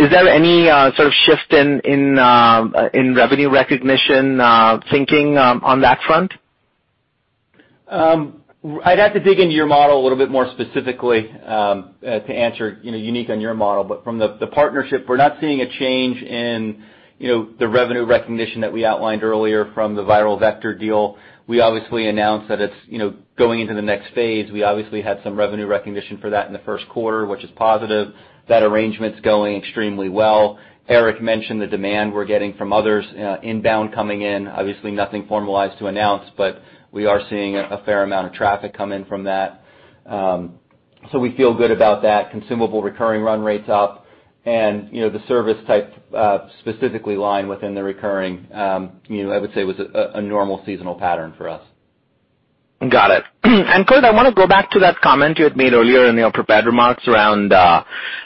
is 0.01 0.11
there 0.11 0.28
any 0.29 0.69
uh, 0.69 0.93
sort 0.95 1.09
of 1.09 1.15
shift 1.27 1.53
in 1.53 1.81
in 1.81 2.19
uh 2.19 2.89
in 2.95 3.15
revenue 3.15 3.51
recognition 3.51 4.41
uh, 4.41 4.81
thinking 4.91 5.37
um, 5.37 5.63
on 5.65 5.81
that 5.83 6.01
front? 6.07 6.33
Um, 7.89 8.43
I'd 8.85 8.99
have 8.99 9.15
to 9.15 9.21
dig 9.21 9.39
into 9.39 9.55
your 9.55 9.67
model 9.67 10.01
a 10.01 10.03
little 10.03 10.19
bit 10.19 10.31
more 10.31 10.51
specifically 10.53 11.31
um, 11.43 11.95
uh, 12.07 12.19
to 12.21 12.33
answer 12.33 12.79
you 12.83 12.91
know 12.91 12.99
unique 12.99 13.31
on 13.31 13.41
your 13.41 13.55
model. 13.55 13.85
But 13.85 14.05
from 14.05 14.19
the 14.19 14.49
partnership, 14.53 15.07
we're 15.09 15.17
not 15.17 15.39
seeing 15.41 15.61
a 15.61 15.79
change 15.79 16.23
in 16.23 16.83
you 17.19 17.29
know 17.29 17.49
the 17.59 17.69
revenue 17.69 18.05
recognition 18.05 18.61
that 18.63 18.73
we 18.73 18.85
outlined 18.85 19.23
earlier 19.23 19.71
from 19.75 19.95
the 19.95 20.03
viral 20.03 20.39
vector 20.39 20.75
deal. 20.75 21.17
We 21.47 21.61
obviously 21.61 22.09
announced 22.09 22.49
that 22.49 22.61
it's 22.61 22.75
you 22.87 22.99
know 22.99 23.15
going 23.37 23.61
into 23.61 23.75
the 23.75 23.83
next 23.83 24.13
phase. 24.15 24.51
We 24.51 24.65
obviously 24.65 25.03
had 25.03 25.21
some 25.23 25.37
revenue 25.37 25.67
recognition 25.67 26.19
for 26.19 26.31
that 26.31 26.49
in 26.49 26.53
the 26.53 26.59
first 26.61 26.89
quarter, 26.89 27.27
which 27.27 27.45
is 27.45 27.51
positive. 27.57 28.13
That 28.49 28.63
arrangement's 28.63 29.21
going 29.21 29.57
extremely 29.57 30.09
well. 30.09 30.59
Eric 30.89 31.21
mentioned 31.21 31.61
the 31.61 31.67
demand 31.67 32.15
we're 32.15 32.25
getting 32.25 32.55
from 32.55 32.73
others, 32.73 33.05
inbound 33.43 33.93
coming 33.93 34.23
in. 34.23 34.49
Obviously, 34.49 34.91
nothing 34.91 35.27
formalized 35.27 35.79
to 35.81 35.87
announce, 35.87 36.31
but 36.37 36.63
we 36.91 37.05
are 37.05 37.21
seeing 37.29 37.57
a 37.57 37.83
fair 37.85 38.03
amount 38.03 38.27
of 38.27 38.33
traffic 38.33 38.73
come 38.75 38.93
in 38.93 39.05
from 39.05 39.25
that. 39.25 39.63
Um 40.07 40.55
so 41.13 41.19
we 41.21 41.37
feel 41.37 41.55
good 41.55 41.71
about 41.71 42.03
that. 42.03 42.31
Consumable 42.33 42.83
recurring 42.83 43.23
run 43.23 43.43
rate's 43.43 43.69
up, 43.69 44.07
and 44.47 44.89
you 44.93 45.01
know 45.03 45.11
the 45.11 45.25
service 45.29 45.59
type 45.67 45.93
uh 46.15 46.49
specifically 46.61 47.17
line 47.17 47.49
within 47.49 47.75
the 47.75 47.83
recurring, 47.83 48.47
um 48.53 48.93
you 49.09 49.25
know, 49.25 49.31
I 49.33 49.39
would 49.39 49.53
say 49.55 49.65
was 49.65 49.77
a 49.79 50.21
normal 50.23 50.63
seasonal 50.65 50.95
pattern 50.95 51.35
for 51.37 51.49
us. 51.49 51.63
Got 52.81 53.11
it. 53.11 53.25
And 53.45 53.87
Kurt, 53.87 54.05
I 54.05 54.13
want 54.13 54.29
to 54.29 54.35
go 54.35 54.47
back 54.47 54.71
to 54.73 54.79
that 54.81 55.01
comment 55.01 55.39
you 55.39 55.45
had 55.45 55.57
made 55.57 55.73
earlier 55.73 56.07
in 56.07 56.17
your 56.17 56.31
prepared 56.31 56.65
remarks 56.67 57.09
around 57.09 57.53
uh 57.53 57.83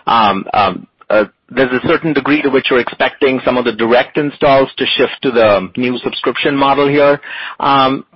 um 0.06 0.44
um 0.52 0.86
uh 1.08 1.24
there's 1.48 1.72
a 1.72 1.86
certain 1.86 2.12
degree 2.12 2.42
to 2.42 2.50
which 2.50 2.66
you're 2.70 2.80
expecting 2.80 3.40
some 3.44 3.56
of 3.56 3.64
the 3.64 3.72
direct 3.72 4.16
installs 4.16 4.68
to 4.76 4.84
shift 4.86 5.20
to 5.22 5.30
the 5.30 5.68
new 5.76 5.98
subscription 5.98 6.56
model 6.56 6.88
here. 6.88 7.20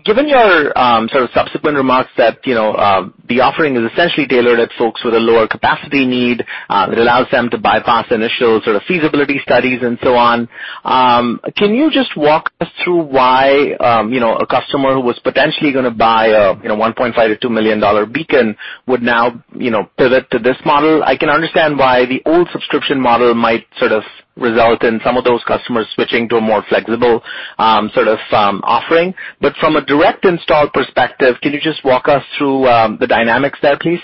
Given 0.06 0.28
your 0.28 0.78
um 0.78 1.08
sort 1.08 1.24
of 1.24 1.30
subsequent 1.34 1.76
remarks 1.76 2.10
that 2.16 2.38
you 2.46 2.54
know 2.54 2.72
uh 2.74 3.08
the 3.28 3.40
offering 3.40 3.76
is 3.76 3.90
essentially 3.92 4.26
tailored 4.28 4.60
at 4.60 4.70
folks 4.78 5.02
with 5.04 5.14
a 5.14 5.18
lower 5.18 5.48
capacity 5.48 6.06
need, 6.06 6.40
it 6.42 6.98
allows 6.98 7.26
them 7.32 7.50
to 7.50 7.58
bypass 7.58 8.06
initial 8.12 8.60
sort 8.64 8.76
of 8.76 8.82
feasibility 8.86 9.40
studies 9.42 9.80
and 9.82 9.98
so 10.04 10.14
on, 10.14 10.48
Um 10.84 11.40
can 11.56 11.74
you 11.74 11.90
just 11.90 12.16
walk 12.16 12.52
us 12.60 12.68
through 12.84 13.02
why 13.02 13.72
um 13.80 14.12
you 14.12 14.20
know 14.20 14.36
a 14.36 14.46
customer 14.46 14.94
who 14.94 15.00
was 15.00 15.18
potentially 15.24 15.72
going 15.72 15.84
to 15.86 15.90
buy 15.90 16.26
a 16.26 16.54
you 16.62 16.68
know 16.68 16.76
$1.5 16.76 17.16
million-$2 17.16 17.50
million 17.50 18.12
Beacon 18.12 18.56
would 18.86 19.02
now 19.02 19.42
you 19.58 19.70
know 19.72 19.90
pivot 19.98 20.30
to 20.30 20.38
this 20.38 20.56
model? 20.64 21.02
I 21.04 21.16
can 21.16 21.30
understand 21.30 21.78
why 21.78 22.06
the 22.06 22.22
old 22.26 22.48
subscription 22.52 23.00
model 23.00 23.34
might 23.34 23.66
sort 23.78 23.92
of 23.92 24.04
result 24.36 24.84
in 24.84 25.00
some 25.04 25.16
of 25.16 25.24
those 25.24 25.42
customers 25.44 25.86
switching 25.94 26.28
to 26.28 26.36
a 26.36 26.40
more 26.40 26.62
flexible 26.68 27.22
um, 27.58 27.90
sort 27.94 28.08
of 28.08 28.18
um, 28.32 28.60
offering. 28.64 29.14
But 29.40 29.54
from 29.56 29.76
a 29.76 29.84
direct 29.84 30.24
install 30.24 30.68
perspective, 30.70 31.36
can 31.42 31.52
you 31.52 31.60
just 31.60 31.84
walk 31.84 32.08
us 32.08 32.22
through 32.38 32.66
um, 32.68 32.98
the 33.00 33.06
dynamics 33.06 33.58
there, 33.62 33.78
please? 33.78 34.00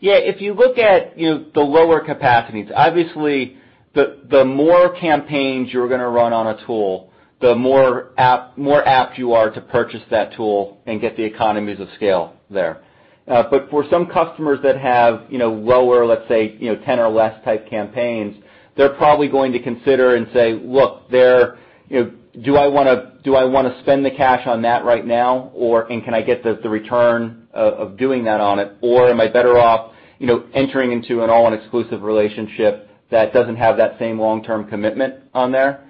Yeah. 0.00 0.14
If 0.14 0.40
you 0.40 0.54
look 0.54 0.78
at 0.78 1.18
you 1.18 1.30
know 1.30 1.46
the 1.54 1.60
lower 1.60 2.00
capacities, 2.00 2.68
obviously, 2.74 3.56
the 3.94 4.20
the 4.30 4.44
more 4.44 4.94
campaigns 4.98 5.72
you're 5.72 5.88
going 5.88 6.00
to 6.00 6.08
run 6.08 6.32
on 6.32 6.46
a 6.48 6.66
tool, 6.66 7.10
the 7.40 7.54
more 7.54 8.12
apt 8.18 8.58
more 8.58 8.86
apt 8.86 9.18
you 9.18 9.32
are 9.32 9.50
to 9.50 9.60
purchase 9.60 10.02
that 10.10 10.34
tool 10.36 10.80
and 10.86 11.00
get 11.00 11.16
the 11.16 11.24
economies 11.24 11.80
of 11.80 11.88
scale 11.96 12.34
there. 12.50 12.82
Uh, 13.26 13.44
but 13.50 13.70
for 13.70 13.84
some 13.90 14.06
customers 14.06 14.58
that 14.62 14.78
have 14.78 15.22
you 15.30 15.38
know 15.38 15.52
lower, 15.52 16.04
let's 16.04 16.28
say, 16.28 16.58
10 16.58 16.98
or 16.98 17.08
less 17.08 17.42
type 17.44 17.68
campaigns, 17.68 18.36
they're 18.76 18.94
probably 18.94 19.28
going 19.28 19.52
to 19.52 19.60
consider 19.62 20.16
and 20.16 20.26
say, 20.32 20.52
"Look, 20.52 21.10
do 21.10 22.56
I 22.56 22.66
want 22.66 22.88
to 22.88 23.80
spend 23.82 24.04
the 24.04 24.10
cash 24.10 24.46
on 24.46 24.62
that 24.62 24.84
right 24.84 25.06
now, 25.06 25.50
Or 25.54 25.90
and 25.90 26.04
can 26.04 26.14
I 26.14 26.22
get 26.22 26.42
the 26.42 26.68
return 26.68 27.48
of 27.52 27.96
doing 27.96 28.24
that 28.24 28.40
on 28.40 28.58
it? 28.58 28.72
Or 28.80 29.08
am 29.08 29.20
I 29.20 29.28
better 29.28 29.58
off 29.58 29.92
you 30.18 30.26
know 30.26 30.44
entering 30.54 30.92
into 30.92 31.22
an 31.22 31.30
all-in 31.30 31.54
exclusive 31.54 32.02
relationship 32.02 32.90
that 33.10 33.32
doesn't 33.32 33.56
have 33.56 33.76
that 33.76 33.98
same 33.98 34.18
long-term 34.18 34.68
commitment 34.68 35.14
on 35.34 35.52
there?" 35.52 35.84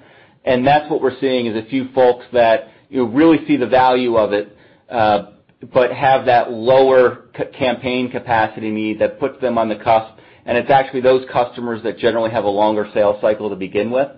And 0.45 0.66
that's 0.66 0.91
what 0.91 1.01
we're 1.01 1.18
seeing, 1.20 1.47
is 1.47 1.57
a 1.57 1.66
few 1.68 1.89
folks 1.95 2.26
that 2.32 2.68
really 2.91 3.47
see 3.47 3.57
the 3.57 3.66
value 3.66 4.16
of 4.16 4.32
it, 4.35 4.57
uh, 4.91 5.30
but 5.72 5.91
have 5.93 6.26
that 6.26 6.53
lower 6.53 7.28
campaign 7.59 8.11
capacity 8.11 8.70
need 8.70 8.99
that 8.99 9.18
puts 9.18 9.41
them 9.41 9.57
on 9.57 9.68
the 9.70 9.76
cusp. 9.76 10.18
And 10.47 10.59
it's 10.59 10.70
actually 10.70 11.01
those 11.01 11.26
customers 11.32 11.82
that 11.84 11.99
generally 11.99 12.30
have 12.30 12.45
a 12.45 12.49
longer 12.49 12.88
sales 12.92 13.16
cycle 13.20 13.49
to 13.51 13.57
begin 13.57 13.90
with. 13.90 14.09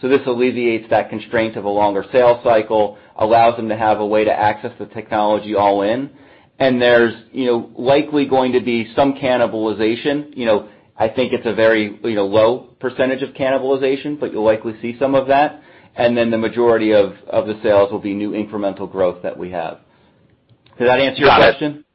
So 0.00 0.08
this 0.08 0.20
alleviates 0.26 0.90
that 0.90 1.08
constraint 1.08 1.56
of 1.56 1.64
a 1.64 1.68
longer 1.68 2.04
sales 2.12 2.42
cycle, 2.44 2.98
allows 3.16 3.56
them 3.56 3.68
to 3.68 3.76
have 3.76 4.00
a 4.00 4.06
way 4.06 4.24
to 4.24 4.32
access 4.32 4.72
the 4.78 4.86
technology 4.86 5.54
all 5.54 5.82
in. 5.82 6.10
And 6.58 6.80
there's 6.80 7.14
you 7.32 7.46
know 7.46 7.70
likely 7.76 8.26
going 8.26 8.52
to 8.52 8.60
be 8.60 8.92
some 8.94 9.14
cannibalization. 9.14 10.36
You 10.36 10.46
know, 10.46 10.68
I 10.96 11.08
think 11.08 11.32
it's 11.32 11.46
a 11.46 11.54
very 11.54 11.98
you 12.02 12.14
know 12.14 12.26
low 12.26 12.74
percentage 12.80 13.22
of 13.22 13.30
cannibalization, 13.34 14.18
but 14.18 14.32
you'll 14.32 14.44
likely 14.44 14.74
see 14.82 14.96
some 14.98 15.14
of 15.14 15.28
that. 15.28 15.62
And 15.94 16.16
then 16.16 16.30
the 16.30 16.38
majority 16.38 16.92
of 16.92 17.14
the 17.30 17.58
sales 17.62 17.90
will 17.90 18.00
be 18.00 18.14
new 18.14 18.32
incremental 18.32 18.90
growth 18.90 19.22
that 19.22 19.38
we 19.38 19.50
have. 19.52 19.80
Does 20.78 20.88
that 20.88 21.00
answer 21.00 21.22
your 21.22 21.34
question? 21.36 21.85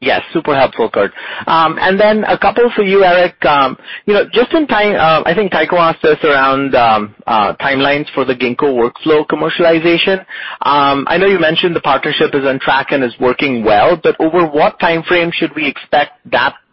Yes, 0.00 0.22
super 0.32 0.54
helpful, 0.54 0.88
Kurt. 0.90 1.12
Um 1.48 1.76
and 1.80 1.98
then 1.98 2.22
a 2.24 2.38
couple 2.38 2.70
for 2.76 2.82
you, 2.82 3.02
Eric. 3.04 3.44
Um 3.44 3.76
you 4.06 4.14
know, 4.14 4.24
just 4.32 4.52
in 4.52 4.66
time, 4.68 4.94
I 5.26 5.34
think 5.34 5.50
Tycho 5.50 5.76
asked 5.76 6.04
us 6.04 6.18
around 6.22 6.74
um 6.76 7.14
uh 7.26 7.54
timelines 7.56 8.06
for 8.14 8.24
the 8.24 8.34
Ginkgo 8.34 8.70
workflow 8.78 9.26
commercialization. 9.26 10.24
I 10.62 11.16
know 11.18 11.26
you 11.26 11.40
mentioned 11.40 11.74
the 11.74 11.80
partnership 11.80 12.32
is 12.34 12.44
on 12.44 12.60
track 12.60 12.92
and 12.92 13.02
is 13.02 13.14
working 13.18 13.64
well, 13.64 13.96
but 14.00 14.14
over 14.20 14.46
what 14.46 14.78
timeframe 14.78 15.32
should 15.32 15.54
we 15.56 15.66
expect 15.66 16.12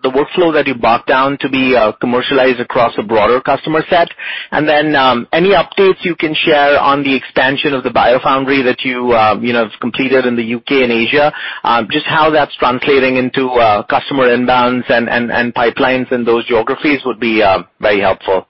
the 0.06 0.14
workflow 0.14 0.54
that 0.54 0.68
you 0.70 0.76
bought 0.76 1.06
down 1.08 1.38
to 1.42 1.50
be 1.50 1.76
uh, 1.76 1.92
commercialized 2.04 2.60
across 2.60 2.94
a 2.98 3.04
broader 3.04 3.42
customer 3.42 3.82
set? 3.90 4.10
And 4.52 4.70
then 4.70 4.96
um 4.96 5.28
any 5.34 5.52
updates 5.62 6.02
you 6.10 6.16
can 6.16 6.34
share 6.46 6.80
on 6.80 7.04
the 7.04 7.16
expansion 7.16 7.74
of 7.74 7.84
the 7.84 7.90
BioFoundry 7.90 8.64
that 8.70 8.82
you 8.90 9.12
uh 9.12 9.36
you 9.42 9.54
know 9.54 9.64
have 9.68 9.80
completed 9.82 10.26
in 10.26 10.36
the 10.36 10.48
U.K. 10.58 10.84
and 10.84 10.92
Asia, 10.92 11.34
um, 11.64 11.88
just 11.92 12.06
how 12.06 12.30
that's 12.30 12.56
translating 12.58 13.18
into 13.18 13.44
uh, 13.50 13.84
customer 13.96 14.26
inbounds 14.36 14.84
and 14.90 15.54
pipelines 15.54 16.12
in 16.12 16.24
those 16.24 16.46
geographies 16.48 17.02
would 17.06 17.20
be 17.20 17.42
uh, 17.42 17.64
very 17.82 18.02
helpful. 18.02 18.48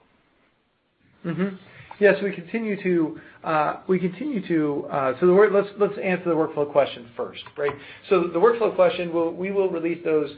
Mm-hmm. 1.24 1.56
Yes, 1.98 2.16
we 2.22 2.32
continue 2.32 2.82
to. 2.82 3.20
Uh 3.42 3.76
we 3.86 3.98
continue 3.98 4.46
to 4.48 4.86
uh 4.90 5.14
so 5.20 5.26
let's 5.26 5.68
let's 5.78 5.94
answer 6.02 6.24
the 6.28 6.34
workflow 6.34 6.70
question 6.70 7.08
first, 7.16 7.42
right? 7.56 7.72
So 8.10 8.24
the 8.24 8.38
workflow 8.38 8.74
question, 8.74 9.12
we 9.36 9.50
will 9.50 9.70
release 9.70 10.04
those 10.04 10.30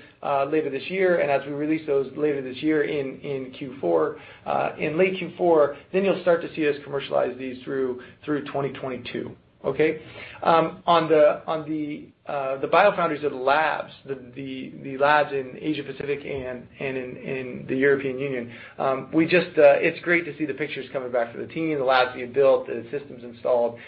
later 0.53 0.71
this 0.71 0.89
year, 0.89 1.21
and 1.21 1.31
as 1.31 1.41
we 1.47 1.53
release 1.53 1.87
those 1.87 2.11
later 2.17 2.43
this 2.43 2.63
year 2.63 2.85
in 2.85 3.53
Q4, 3.53 4.79
in 4.79 4.99
late 4.99 5.15
Q4, 5.15 5.77
then 5.93 6.05
you'll 6.05 6.21
start 6.23 6.43
to 6.43 6.55
see 6.55 6.69
us 6.69 6.77
commercialize 6.85 7.37
these 7.39 7.63
through 7.65 8.03
through 8.25 8.45
2022. 8.47 9.35
Okay? 9.65 10.01
On 10.43 11.09
the 11.09 11.43
on 11.47 11.69
the 11.69 12.09
uh 12.31 12.59
the 12.59 12.67
BioFoundries 12.69 13.25
of 13.25 13.33
the 13.33 13.39
labs, 13.39 13.93
the 14.07 14.97
labs 14.99 15.33
in 15.33 15.57
Asia 15.61 15.83
Pacific 15.83 16.21
and 16.25 16.63
in 16.81 17.65
the 17.69 17.77
European 17.77 18.19
Union, 18.19 18.53
Um 18.79 19.09
we 19.13 19.25
just 19.27 19.59
uh 19.59 19.75
it's 19.87 20.01
great 20.05 20.25
to 20.27 20.37
see 20.39 20.47
the 20.47 20.55
pictures 20.55 20.87
coming 20.93 21.11
back 21.11 21.33
from 21.33 21.41
the 21.47 21.53
team, 21.53 21.77
the 21.79 21.85
labs 21.85 22.15
being 22.15 22.33
built, 22.33 22.67
the 22.67 22.85
systems 22.91 23.25
installed, 23.25 23.79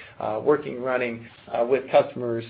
working, 0.43 0.83
running 0.83 1.29
with 1.69 1.89
customers 1.91 2.45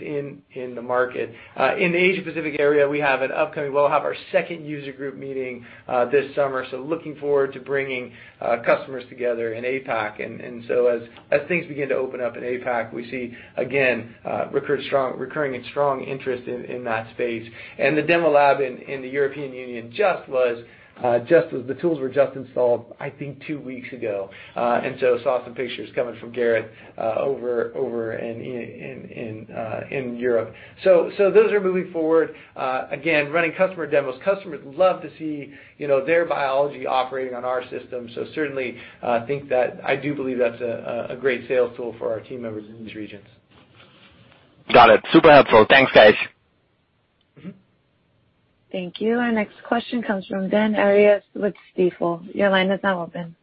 in 0.00 0.42
in 0.54 0.74
the 0.74 0.82
market. 0.82 1.30
Uh 1.56 1.76
in 1.76 1.92
the 1.92 1.98
Asia 1.98 2.22
Pacific 2.22 2.56
area, 2.58 2.88
we 2.88 2.98
have 3.00 3.22
an 3.22 3.30
upcoming. 3.32 3.72
We'll 3.72 3.88
have 3.88 4.02
our 4.02 4.16
second 4.32 4.64
user 4.64 4.92
group 4.92 5.16
meeting 5.16 5.64
uh 5.88 6.06
this 6.06 6.34
summer, 6.34 6.64
so 6.70 6.78
looking 6.78 7.16
forward 7.16 7.52
to 7.52 7.60
bringing 7.60 8.12
uh, 8.40 8.56
customers 8.64 9.04
together 9.08 9.52
in 9.52 9.64
APAC. 9.64 10.24
And, 10.24 10.40
and 10.40 10.64
so 10.68 10.86
as 10.86 11.02
as 11.30 11.46
things 11.48 11.66
begin 11.66 11.88
to 11.90 11.96
open 11.96 12.20
up 12.20 12.36
in 12.36 12.42
APAC, 12.42 12.92
we 12.94 13.10
see, 13.10 13.34
again, 13.56 14.14
uh 14.24 14.46
strong 14.86 15.18
recurring 15.18 15.54
and 15.54 15.64
strong 15.66 16.02
interest 16.04 16.48
in 16.48 16.64
in 16.64 16.84
that 16.84 17.10
space. 17.14 17.48
And 17.78 17.96
the 17.96 18.02
demo 18.02 18.30
lab 18.30 18.60
in, 18.60 18.78
in 18.78 19.02
the 19.02 19.08
European 19.08 19.52
Union 19.52 19.92
just 19.94 20.28
was 20.28 20.64
the 21.02 21.76
tools 21.80 21.98
were 21.98 22.08
just 22.08 22.36
installed, 22.36 22.94
I 23.00 23.10
think, 23.10 23.42
two 23.46 23.60
weeks 23.60 23.92
ago. 23.92 24.30
Uh 24.56 24.80
and 24.84 24.96
so 25.00 25.18
saw 25.22 25.44
some 25.44 25.54
pictures 25.54 25.90
coming 25.94 26.18
from 26.20 26.32
Garrett 26.32 26.70
uh, 26.98 27.14
over 27.18 27.72
over 27.76 28.12
in 28.14 28.40
in 28.40 29.10
in 29.10 29.54
uh 29.54 29.80
in 29.90 30.16
Europe. 30.16 30.54
So 30.84 31.10
so 31.18 31.30
those 31.30 31.52
are 31.52 31.60
moving 31.60 31.92
forward. 31.92 32.34
Uh 32.56 32.86
again, 32.90 33.30
running 33.32 33.52
customer 33.52 33.86
demos. 33.86 34.20
Customers 34.24 34.60
love 34.64 35.02
to 35.02 35.10
see 35.18 35.52
you 35.78 35.88
know 35.88 36.04
their 36.04 36.24
biology 36.26 36.86
operating 36.86 37.34
on 37.34 37.44
our 37.44 37.62
system. 37.70 38.08
So 38.14 38.26
certainly, 38.34 38.76
uh 39.02 39.26
think 39.26 39.48
that 39.48 39.80
I 39.84 39.96
do 39.96 40.14
believe 40.14 40.38
that's 40.38 40.60
a, 40.60 41.06
a 41.10 41.16
great 41.16 41.46
sales 41.48 41.76
tool 41.76 41.94
for 41.98 42.12
our 42.12 42.20
team 42.20 42.42
members 42.42 42.64
in 42.68 42.84
these 42.84 42.94
regions. 42.94 43.26
Got 44.72 44.90
it. 44.90 45.00
Super 45.12 45.32
helpful. 45.32 45.66
Thanks, 45.68 45.90
guys. 45.92 46.14
Thank 48.72 49.00
you. 49.00 49.18
Our 49.18 49.32
next 49.32 49.62
question 49.66 50.02
comes 50.02 50.26
from 50.26 50.48
Dan 50.48 50.76
Arias 50.76 51.24
with 51.34 51.54
Stifel. 51.76 52.22
Your 52.34 52.50
line 52.50 52.70
is 52.70 52.80
now 52.82 53.02
open. 53.02 53.34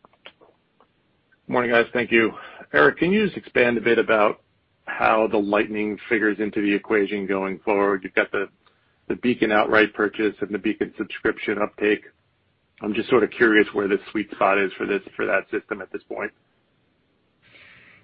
Morning, 1.48 1.72
guys. 1.72 1.86
Thank 1.94 2.12
you. 2.12 2.32
Eric, 2.74 2.98
can 2.98 3.12
you 3.12 3.26
just 3.26 3.38
expand 3.38 3.78
a 3.78 3.82
bit 3.82 4.00
about 4.00 4.42
how 4.86 5.28
the 5.28 5.38
Lightning 5.38 5.98
figures 6.10 6.38
into 6.40 6.62
the 6.62 6.74
equation 6.74 7.26
going 7.26 7.60
forward? 7.60 8.04
You've 8.04 8.16
got 8.16 8.32
the 8.32 9.16
Beacon 9.16 9.52
outright 9.52 9.94
purchase 9.94 10.36
and 10.42 10.50
the 10.54 10.58
Beacon 10.58 10.94
subscription 10.98 11.58
uptake. 11.62 12.04
I'm 12.82 12.94
just 12.94 13.10
sort 13.10 13.24
of 13.24 13.32
curious 13.32 13.68
where 13.74 13.88
the 13.88 13.98
sweet 14.12 14.30
spot 14.32 14.58
is 14.60 14.72
for 14.78 14.86
this 14.86 15.02
for 15.16 15.26
that 15.26 15.50
system 15.52 15.82
at 15.82 15.92
this 15.92 16.04
point. 16.04 16.32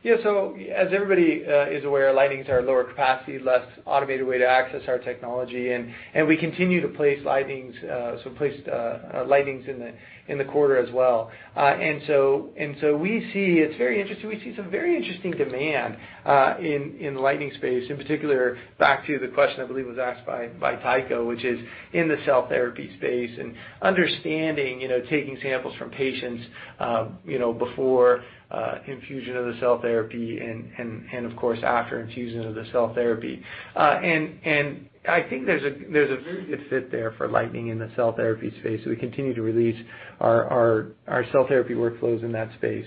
Yeah. 0.03 0.15
So 0.21 0.57
as 0.75 0.89
everybody 0.91 1.45
uh, 1.47 1.67
is 1.67 1.85
aware, 1.85 2.11
Lightning 2.11 2.41
is 2.41 2.49
our 2.49 2.61
lower 2.61 2.83
capacity, 2.83 3.39
less 3.39 3.65
automated 3.85 4.27
way 4.27 4.37
to 4.37 4.45
access 4.45 4.81
our 4.89 4.97
technology, 4.97 5.71
and 5.71 5.93
we 6.27 6.35
continue 6.35 6.81
to 6.81 6.89
place 6.89 7.23
Lightnings 7.23 7.73
uh, 7.85 8.17
so 8.21 8.29
place 8.31 8.67
uh, 8.67 9.23
lightnings 9.25 9.65
in 9.69 9.93
the 10.37 10.45
quarter 10.45 10.77
as 10.77 10.91
well. 10.93 11.31
Uh, 11.55 11.59
and 11.59 12.01
so 12.07 12.49
and 12.57 12.75
so 12.81 12.95
we 12.95 13.29
see, 13.33 13.59
it's 13.59 13.77
very 13.77 14.01
interesting. 14.01 14.29
We 14.29 14.39
see 14.39 14.53
some 14.55 14.69
very 14.71 14.95
interesting 14.95 15.31
demand 15.31 15.97
uh, 16.25 16.55
in 16.59 17.13
the 17.15 17.21
Lightning 17.21 17.51
space, 17.57 17.89
in 17.89 17.97
particular, 17.97 18.57
back 18.79 19.05
to 19.07 19.19
the 19.19 19.27
question 19.27 19.61
I 19.61 19.65
believe 19.65 19.85
was 19.85 19.97
asked 19.99 20.25
by 20.25 20.75
Tycho, 20.75 21.25
which 21.25 21.43
is 21.43 21.59
in 21.93 22.07
the 22.07 22.17
cell 22.25 22.47
therapy 22.47 22.89
space 22.97 23.31
and 23.39 23.55
understanding, 23.81 24.81
you 24.81 24.87
know, 24.87 25.01
taking 25.09 25.37
samples 25.41 25.75
from 25.75 25.89
patients 25.91 26.43
uh 26.79 27.07
you 27.25 27.37
know 27.37 27.53
before 27.53 28.23
uh, 28.51 28.75
infusion 28.87 29.35
of 29.35 29.45
the 29.45 29.59
cell 29.59 29.81
therapy 29.81 30.39
and 30.39 30.71
and 30.77 31.05
and 31.11 31.25
of 31.25 31.35
course, 31.35 31.59
after 31.63 31.99
infusion 31.99 32.45
of 32.45 32.55
the 32.55 32.65
cell 32.71 32.93
therapy. 32.93 33.43
I 35.05 35.21
think 35.29 35.45
there's 35.45 35.63
a 35.63 35.69
very 36.23 36.45
good 36.45 36.65
fit 36.69 36.89
there 36.89 37.11
for 37.17 37.27
Lightning 37.27 37.67
in 37.67 37.77
the 37.77 37.91
cell 37.95 38.13
therapy 38.13 38.53
space. 38.61 38.79
We 38.85 38.95
continue 38.95 39.33
to 39.33 39.41
release 39.41 39.75
our 40.21 40.93
cell 41.33 41.45
therapy 41.45 41.73
workflows 41.73 42.23
in 42.23 42.31
that 42.31 42.53
space. 42.53 42.85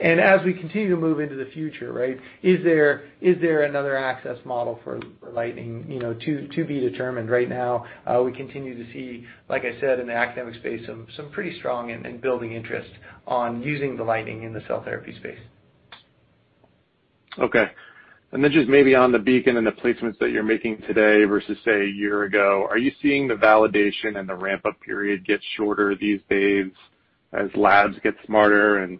As 0.00 0.40
we 0.44 0.54
continue 0.54 0.90
to 0.90 0.96
move 0.96 1.20
into 1.20 1.36
the 1.36 1.48
future, 1.52 2.18
is 2.42 2.64
there 2.64 3.62
another 3.62 3.96
access 3.96 4.38
model 4.44 4.80
for 4.82 4.98
Lightning? 5.32 5.86
To 6.20 6.64
be 6.64 6.80
determined. 6.80 7.30
Right 7.30 7.48
now, 7.48 7.86
uh, 8.06 8.20
we 8.24 8.32
continue 8.32 8.76
to 8.76 8.92
see, 8.92 9.24
like 9.48 9.62
I 9.64 9.78
said, 9.80 10.00
in 10.00 10.08
the 10.08 10.14
academic 10.14 10.56
space, 10.56 10.84
some 10.86 11.30
pretty 11.30 11.56
strong 11.60 11.92
and 11.92 12.20
building 12.20 12.54
interest 12.54 12.90
on 13.26 13.62
using 13.62 13.96
the 13.96 14.04
Lightning 14.04 14.42
in 14.42 14.52
the 14.52 14.62
cell 14.66 14.82
therapy 14.82 15.14
space. 15.16 15.38
Okay. 17.38 17.70
And 18.32 18.42
then 18.42 18.50
just 18.50 18.68
maybe 18.68 18.94
on 18.94 19.12
the 19.12 19.18
Beacon 19.18 19.58
and 19.58 19.66
the 19.66 19.72
placements 19.72 20.18
that 20.18 20.30
you're 20.30 20.42
making 20.42 20.78
today 20.86 21.24
versus, 21.24 21.58
say, 21.66 21.82
a 21.82 21.86
year 21.86 22.22
ago, 22.22 22.66
are 22.68 22.78
you 22.78 22.90
seeing 23.02 23.28
the 23.28 23.34
validation 23.34 24.18
and 24.18 24.26
the 24.26 24.34
ramp-up 24.34 24.80
period 24.80 25.26
get 25.26 25.40
shorter 25.56 25.94
these 25.94 26.20
days 26.30 26.72
as 27.34 27.50
labs 27.54 27.94
get 28.02 28.14
smarter 28.26 28.78
and 28.78 28.98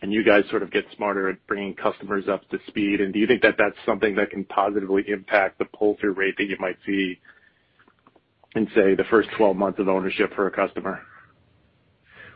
and 0.00 0.12
you 0.12 0.24
guys 0.24 0.42
sort 0.50 0.64
of 0.64 0.72
get 0.72 0.84
smarter 0.96 1.28
at 1.28 1.36
bringing 1.46 1.74
customers 1.74 2.24
up 2.28 2.48
to 2.48 2.58
speed? 2.66 3.00
And 3.00 3.12
do 3.12 3.20
you 3.20 3.26
think 3.26 3.40
that 3.42 3.54
that's 3.56 3.76
something 3.86 4.16
that 4.16 4.30
can 4.30 4.44
positively 4.46 5.04
impact 5.06 5.58
the 5.58 5.64
pull-through 5.66 6.14
rate 6.14 6.34
that 6.38 6.46
you 6.46 6.56
might 6.58 6.76
see 6.84 7.20
in, 8.56 8.66
say, 8.74 8.96
the 8.96 9.04
first 9.08 9.28
12 9.36 9.56
months 9.56 9.78
of 9.78 9.88
ownership 9.88 10.34
for 10.34 10.48
a 10.48 10.50
customer? 10.50 11.02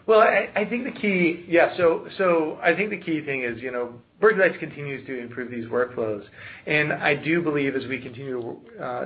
Well, 0.06 0.20
I 0.20 0.64
think 0.70 0.84
the 0.84 0.92
key 1.00 1.44
yeah, 1.48 1.76
so 1.76 2.06
so 2.16 2.60
I 2.62 2.76
think 2.76 2.90
the 2.90 3.00
key 3.00 3.22
thing 3.24 3.42
is 3.42 3.60
Lights 4.22 4.56
continues 4.58 5.06
to 5.06 5.18
improve 5.18 5.50
these 5.50 5.66
workflows. 5.66 6.24
And 6.66 6.92
I 6.92 7.14
do 7.14 7.42
believe 7.42 7.76
as 7.76 7.86
we 7.86 8.00
continue 8.00 8.58
to 8.78 8.82
uh, 8.82 9.04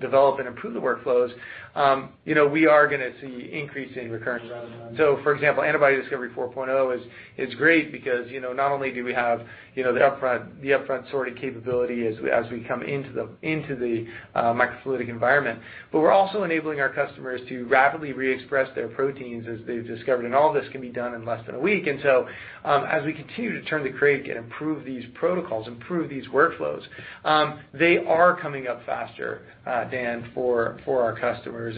develop 0.00 0.38
and 0.38 0.46
improve 0.46 0.74
the 0.74 0.80
workflows, 0.80 1.32
um, 1.74 2.10
you 2.24 2.34
know, 2.34 2.46
we 2.46 2.66
are 2.66 2.88
going 2.88 3.00
to 3.00 3.12
see 3.20 3.50
increase 3.52 3.96
in 3.96 4.10
recurring 4.10 4.48
revenue. 4.48 5.22
For 5.22 5.34
example, 5.34 5.62
Antibody 5.62 5.96
Discovery 5.96 6.30
4.0 6.30 7.00
is 7.38 7.54
great 7.54 7.92
because 7.92 8.30
you 8.30 8.40
know 8.40 8.52
not 8.52 8.72
only 8.72 8.92
do 8.92 9.04
we 9.04 9.14
have 9.14 9.42
you 9.74 9.84
know 9.84 9.94
the 9.94 10.00
upfront 10.00 11.10
sorting 11.10 11.36
capability 11.36 12.06
as 12.06 12.50
we 12.50 12.64
come 12.64 12.82
into 12.82 13.12
the 13.12 14.06
uh, 14.34 14.52
microfluidic 14.52 15.08
environment, 15.08 15.60
but 15.92 16.00
we're 16.00 16.10
also 16.10 16.42
enabling 16.42 16.80
our 16.80 16.92
customers 16.92 17.40
to 17.48 17.64
rapidly 17.66 18.12
re-express 18.12 18.68
their 18.74 18.88
proteins 18.88 19.46
as 19.48 19.64
they've 19.66 19.86
discovered, 19.86 20.24
and 20.24 20.34
all 20.34 20.52
this 20.52 20.68
can 20.72 20.80
be 20.80 20.90
done 20.90 21.14
in 21.14 21.24
less 21.24 21.44
than 21.46 21.54
a 21.54 21.60
week. 21.60 21.86
And 21.86 22.00
so 22.02 22.28
um 22.64 22.84
as 22.84 23.04
we 23.04 23.12
continue 23.12 23.52
to 23.52 23.62
turn 23.68 23.84
the 23.84 23.90
crank 23.90 24.26
and 24.28 24.49
improve 24.50 24.84
these 24.84 25.04
protocols, 25.14 25.68
improve 25.68 26.10
these 26.10 26.26
workflows, 26.26 26.82
um, 27.24 27.60
they 27.72 27.98
are 27.98 28.40
coming 28.40 28.66
up 28.66 28.84
faster, 28.84 29.42
uh, 29.66 29.84
Dan, 29.84 30.30
for 30.34 30.78
our 30.88 31.18
customers. 31.18 31.76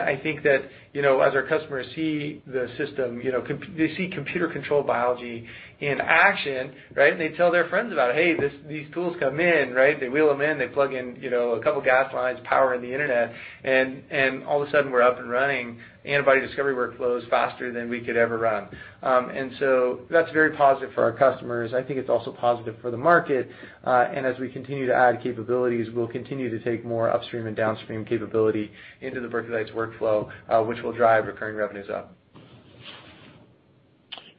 I 0.00 0.18
think 0.22 0.42
that 0.42 0.62
as 0.94 1.34
our 1.34 1.46
customers 1.48 1.86
see 1.94 2.42
the 2.46 2.68
system, 2.78 3.20
you 3.20 3.32
know, 3.32 3.44
they 3.76 3.94
see 3.96 4.08
computer-controlled 4.08 4.86
biology 4.86 5.46
in 5.80 6.00
action, 6.00 6.72
right? 6.94 7.12
And 7.12 7.20
they 7.20 7.30
tell 7.36 7.50
their 7.50 7.68
friends 7.68 7.92
about. 7.92 8.14
"Hey, 8.14 8.36
these 8.68 8.86
tools 8.92 9.16
come 9.18 9.40
in." 9.40 9.74
Right? 9.74 9.98
They 9.98 10.08
wheel 10.08 10.28
them 10.28 10.40
in, 10.40 10.58
they 10.58 10.68
plug 10.68 10.94
in 10.94 11.16
you 11.20 11.30
know, 11.30 11.52
a 11.52 11.62
couple 11.62 11.80
gas 11.82 12.12
lines, 12.14 12.38
power 12.44 12.74
in 12.74 12.82
the 12.82 12.92
internet, 12.92 13.34
and 13.64 14.44
all 14.44 14.62
of 14.62 14.68
a 14.68 14.70
sudden 14.70 14.90
we're 14.92 15.02
up 15.02 15.18
and 15.18 15.30
running 15.30 15.80
antibody 16.04 16.40
discovery 16.40 16.74
workflows 16.74 17.28
faster 17.30 17.72
than 17.72 17.88
we 17.88 18.00
could 18.00 18.16
ever 18.16 18.36
run. 18.36 18.68
Um 19.02 19.30
and 19.30 19.52
so 19.58 20.00
that's 20.10 20.30
very 20.32 20.54
positive 20.54 20.92
for 20.94 21.02
our 21.02 21.12
customers. 21.12 21.72
I 21.72 21.82
think 21.82 21.98
it's 21.98 22.10
also 22.10 22.30
positive 22.30 22.76
for 22.82 22.90
the 22.90 22.96
market. 22.96 23.48
Uh, 23.84 24.08
and 24.14 24.26
as 24.26 24.38
we 24.38 24.50
continue 24.50 24.86
to 24.86 24.94
add 24.94 25.22
capabilities, 25.22 25.88
we'll 25.94 26.06
continue 26.08 26.50
to 26.50 26.62
take 26.62 26.84
more 26.84 27.10
upstream 27.10 27.46
and 27.46 27.56
downstream 27.56 28.04
capability 28.04 28.70
into 29.00 29.20
the 29.20 29.28
Berkeley 29.28 29.54
Lights 29.54 29.70
workflow, 29.70 30.28
which 30.66 30.82
will 30.84 30.92
drive 30.92 31.26
recurring 31.26 31.56
revenues 31.56 31.88
up. 31.90 32.16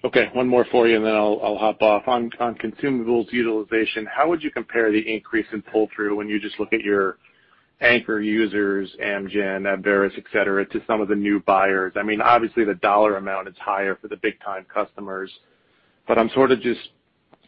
Okay, 0.03 0.29
one 0.33 0.47
more 0.47 0.65
for 0.71 0.87
you, 0.87 0.97
and 0.97 1.05
then 1.05 1.15
I'll 1.15 1.57
hop 1.59 1.81
off. 1.81 2.03
On 2.07 2.29
consumables 2.29 3.31
utilization, 3.31 4.05
how 4.05 4.29
would 4.29 4.43
you 4.43 4.51
compare 4.51 4.91
the 4.91 4.99
increase 4.99 5.47
in 5.51 5.63
pull-through 5.63 6.15
when 6.15 6.29
you 6.29 6.39
just 6.39 6.59
look 6.59 6.73
at 6.73 6.81
your 6.81 7.17
anchor 7.81 8.21
users, 8.21 8.95
Amgen, 9.03 9.63
Abveris, 9.63 10.15
et 10.15 10.23
cetera, 10.31 10.63
to 10.67 10.81
some 10.85 11.01
of 11.01 11.07
the 11.07 11.15
new 11.15 11.41
buyers? 11.47 11.93
I 11.95 12.03
mean 12.03 12.21
obviously, 12.21 12.63
the 12.65 12.75
dollar 12.75 13.17
amount 13.17 13.47
is 13.47 13.55
higher 13.59 13.97
for 13.99 14.07
the 14.07 14.17
big-time 14.17 14.67
customers, 14.71 15.31
but 16.07 16.19
I'm 16.19 16.29
sort 16.29 16.51
of 16.51 16.61
just 16.61 16.81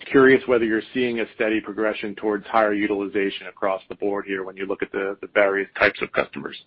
curious 0.10 0.42
whether 0.48 0.66
you're 0.66 0.82
seeing 0.96 1.20
a 1.20 1.26
steady 1.36 1.62
progression 1.62 2.16
towards 2.16 2.48
higher 2.48 2.74
utilization 2.74 3.48
across 3.48 3.84
the 3.88 3.96
board 3.96 4.26
here 4.26 4.44
when 4.44 4.58
you 4.58 4.66
look 4.66 4.82
at 4.82 4.92
the 4.92 5.16
various 5.34 5.70
types 5.78 6.02
of 6.02 6.12
customers. 6.12 6.58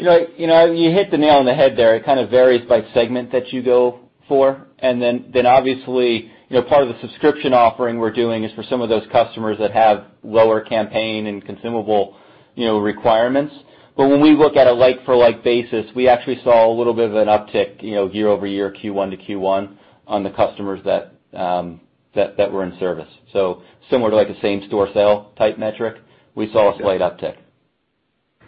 You 0.00 0.06
know, 0.06 0.26
you 0.38 0.46
know, 0.46 0.72
you 0.72 0.90
hit 0.92 1.10
the 1.10 1.18
nail 1.18 1.34
on 1.34 1.44
the 1.44 1.52
head 1.54 1.76
there. 1.76 1.94
It 1.94 2.06
kind 2.06 2.18
of 2.18 2.30
varies 2.30 2.66
by 2.66 2.82
segment 2.94 3.30
that 3.32 3.52
you 3.52 3.62
go 3.62 4.00
for. 4.28 4.66
And 4.78 5.02
then 5.02 5.44
obviously, 5.44 6.30
you 6.48 6.56
know, 6.56 6.62
part 6.62 6.84
of 6.84 6.88
the 6.88 6.98
subscription 7.02 7.52
offering 7.52 7.98
we're 7.98 8.10
doing 8.10 8.42
is 8.42 8.50
for 8.54 8.62
some 8.62 8.80
of 8.80 8.88
those 8.88 9.02
customers 9.12 9.58
that 9.58 9.72
have 9.72 10.06
lower 10.22 10.62
campaign 10.62 11.26
and 11.26 11.44
consumable 11.44 12.16
you 12.54 12.64
know, 12.64 12.78
requirements. 12.78 13.54
But 13.94 14.08
when 14.08 14.22
we 14.22 14.30
look 14.30 14.56
at 14.56 14.66
a 14.66 14.72
like-for-like 14.72 15.44
basis, 15.44 15.84
we 15.94 16.08
actually 16.08 16.40
saw 16.42 16.66
a 16.66 16.74
little 16.74 16.94
bit 16.94 17.10
of 17.10 17.16
an 17.16 17.28
uptick 17.28 17.82
you 17.82 17.94
know, 17.94 18.10
year-over-year, 18.10 18.74
Q1 18.82 19.10
to 19.10 19.16
Q1, 19.18 19.76
on 20.06 20.22
the 20.22 20.30
customers 20.30 20.80
that 20.86 21.12
um 21.38 21.80
that 22.14 22.50
were 22.50 22.64
in 22.64 22.76
service. 22.80 23.10
So 23.34 23.62
similar 23.90 24.08
to 24.10 24.16
like 24.16 24.30
a 24.30 24.40
same-store 24.40 24.88
sale 24.94 25.32
type 25.36 25.58
metric, 25.58 25.98
we 26.34 26.50
saw 26.52 26.74
a 26.74 26.78
slight 26.78 27.02
uptick. 27.02 27.36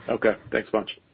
Okay. 0.08 0.32
Thanks 0.50 0.68
a 0.68 0.72
bunch. 0.72 0.90
Mm-hmm. 0.90 1.11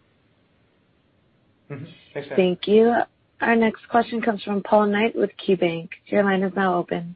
Mm-hmm. 1.71 1.85
Thanks, 2.15 2.29
Dan. 2.29 2.37
Thank 2.37 2.67
you. 2.67 2.95
Our 3.41 3.57
next 3.57 3.89
question 3.89 4.21
comes 4.21 4.43
from 4.43 4.63
Paul 4.63 4.87
Knight 4.87 5.15
with 5.15 5.31
KeyBanc. 5.47 5.89
Your 6.07 6.25
line 6.25 6.43
is 6.43 6.53
now 6.57 6.77
open. 6.77 7.15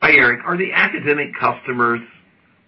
Hi, 0.00 0.12
Eric. 0.12 0.40
Are 0.46 0.56
the 0.56 0.72
academic 0.72 1.28
customers 1.38 2.00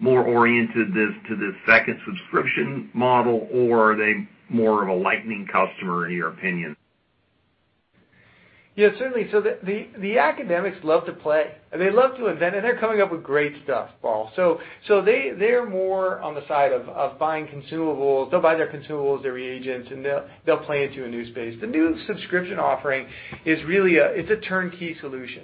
more 0.01 0.23
oriented 0.25 0.93
to 0.95 1.37
this 1.37 1.55
second 1.67 2.01
subscription 2.07 2.91
model, 2.95 3.49
or 3.53 3.93
are 3.93 3.97
they 3.97 4.29
more 4.49 4.83
of 4.83 4.89
a 4.89 4.95
Lightning 4.95 5.47
customer, 5.51 6.09
in 6.09 6.15
your 6.15 6.29
opinion? 6.29 6.77
Yeah, 8.81 8.89
certainly. 8.99 9.29
So 9.31 9.43
the 9.43 9.89
the 9.99 10.17
academics 10.17 10.79
love 10.83 11.05
to 11.05 11.13
play, 11.13 11.53
and 11.71 11.79
they 11.79 11.91
love 11.91 12.17
to 12.17 12.29
invent, 12.29 12.57
and 12.57 12.65
they're 12.65 12.79
coming 12.79 13.03
up 13.03 13.13
with 13.13 13.23
great 13.23 13.53
stuff, 13.63 13.91
Paul. 14.01 14.33
So 14.35 14.59
so 14.89 15.03
they 15.03 15.33
they're 15.39 15.69
more 15.69 16.19
on 16.21 16.35
the 16.35 16.49
side 16.49 16.73
of 16.73 16.89
of 16.89 17.19
buying 17.19 17.47
consumables. 17.47 18.31
They'll 18.31 18.41
buy 18.41 18.55
their 18.55 18.73
consumables, 18.73 19.23
their 19.23 19.35
reagents, 19.35 19.91
and 19.91 20.03
they'll 20.03 20.27
they'll 20.47 20.65
play 20.65 20.85
into 20.85 21.05
a 21.05 21.09
new 21.09 21.31
space. 21.31 21.61
The 21.61 21.67
new 21.67 21.95
subscription 22.07 22.59
offering 22.59 23.07
is 23.45 23.63
really 23.65 23.99
a 23.99 24.37
turnkey 24.49 24.97
solution, 25.03 25.43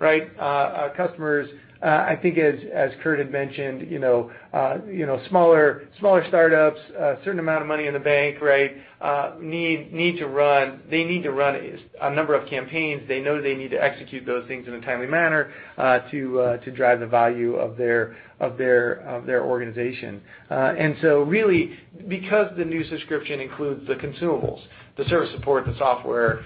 right? 0.00 0.30
Uh, 0.38 0.42
uh, 0.42 0.94
customers, 0.94 1.50
I 1.80 2.16
think 2.20 2.38
as 2.38 2.56
as 2.74 2.90
Kurt 3.02 3.18
had 3.18 3.30
mentioned, 3.30 3.90
you 3.90 3.98
know, 3.98 4.30
uh 4.52 4.78
you 4.90 5.06
know 5.06 5.20
smaller 5.28 5.88
smaller 5.98 6.24
startups, 6.28 6.80
a 6.96 7.16
certain 7.24 7.38
amount 7.38 7.62
of 7.62 7.68
money 7.68 7.86
in 7.86 7.94
the 7.94 8.00
bank, 8.00 8.40
right? 8.40 8.72
Uh 9.00 9.34
need 9.40 9.92
need 9.92 10.18
to 10.18 10.26
run 10.26 10.82
they 10.90 11.04
need 11.04 11.22
to 11.22 11.30
run 11.30 11.54
a 12.00 12.10
number 12.10 12.34
of 12.34 12.48
campaigns. 12.48 13.06
They 13.06 13.20
know 13.20 13.40
they 13.40 13.54
need 13.54 13.70
to 13.70 13.82
execute 13.82 14.26
those 14.26 14.46
things 14.48 14.66
in 14.66 14.74
a 14.74 14.80
timely 14.80 15.06
manner 15.06 15.52
uh 15.76 16.00
to 16.10 16.58
to 16.64 16.70
drive 16.72 17.00
the 17.00 17.06
value 17.06 17.54
of 17.54 17.76
their 17.76 18.16
of 18.40 18.58
their 18.58 18.94
of 19.06 19.26
their 19.26 19.44
organization. 19.44 20.20
Uh 20.50 20.74
and 20.78 20.96
so 21.00 21.22
really, 21.22 21.78
because 22.08 22.50
the 22.56 22.64
new 22.64 22.82
subscription 22.88 23.40
includes 23.40 23.86
the 23.86 23.94
consumables, 23.94 24.60
the 24.98 25.04
service 25.04 25.30
support, 25.32 25.64
the 25.64 25.76
software, 25.78 26.44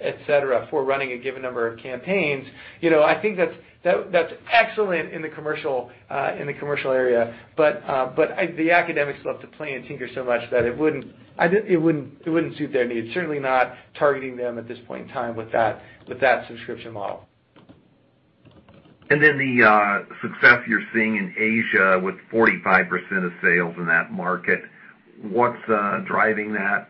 et 0.00 0.18
cetera, 0.26 0.66
for 0.70 0.84
running 0.84 1.12
a 1.12 1.18
given 1.18 1.40
number 1.40 1.66
of 1.66 1.78
campaigns, 1.78 2.46
you 2.80 2.90
know, 2.90 3.02
I 3.02 3.22
think 3.22 3.38
that's 3.38 4.32
excellent 4.52 5.12
in 5.12 5.22
the 5.22 5.28
commercial 5.28 5.90
uh 6.10 6.32
in 6.38 6.46
the 6.46 6.52
commercial 6.52 6.90
area. 6.90 7.34
But 7.56 7.82
uh 7.86 8.12
the 8.56 8.72
academics 8.72 9.20
love 9.24 9.40
to 9.40 9.46
play 9.46 9.74
and 9.74 9.86
tinker 9.86 10.08
so 10.14 10.24
much 10.24 10.42
that 10.50 10.64
it 10.64 10.76
wouldn't 10.76 11.06
I 11.38 11.48
d 11.48 11.58
it 11.66 11.76
wouldn't 11.76 12.22
it 12.26 12.30
wouldn't 12.30 12.58
suit 12.58 12.72
their 12.72 12.86
needs. 12.86 13.14
Certainly 13.14 13.38
not 13.38 13.74
targeting 13.98 14.36
them 14.36 14.58
at 14.58 14.66
this 14.66 14.78
point 14.86 15.02
in 15.06 15.08
time 15.08 15.36
with 15.36 15.52
that 15.52 15.80
with 16.08 16.20
that 16.20 16.48
subscription 16.48 16.92
model. 16.92 17.26
And 19.10 19.22
then 19.22 19.36
the 19.36 20.06
success 20.22 20.60
you're 20.66 20.82
seeing 20.94 21.16
in 21.16 21.34
Asia 21.36 22.00
with 22.02 22.14
45% 22.32 23.26
of 23.26 23.32
sales 23.42 23.74
in 23.76 23.86
that 23.86 24.10
market, 24.10 24.62
what's 25.20 25.60
driving 26.06 26.52
that? 26.54 26.88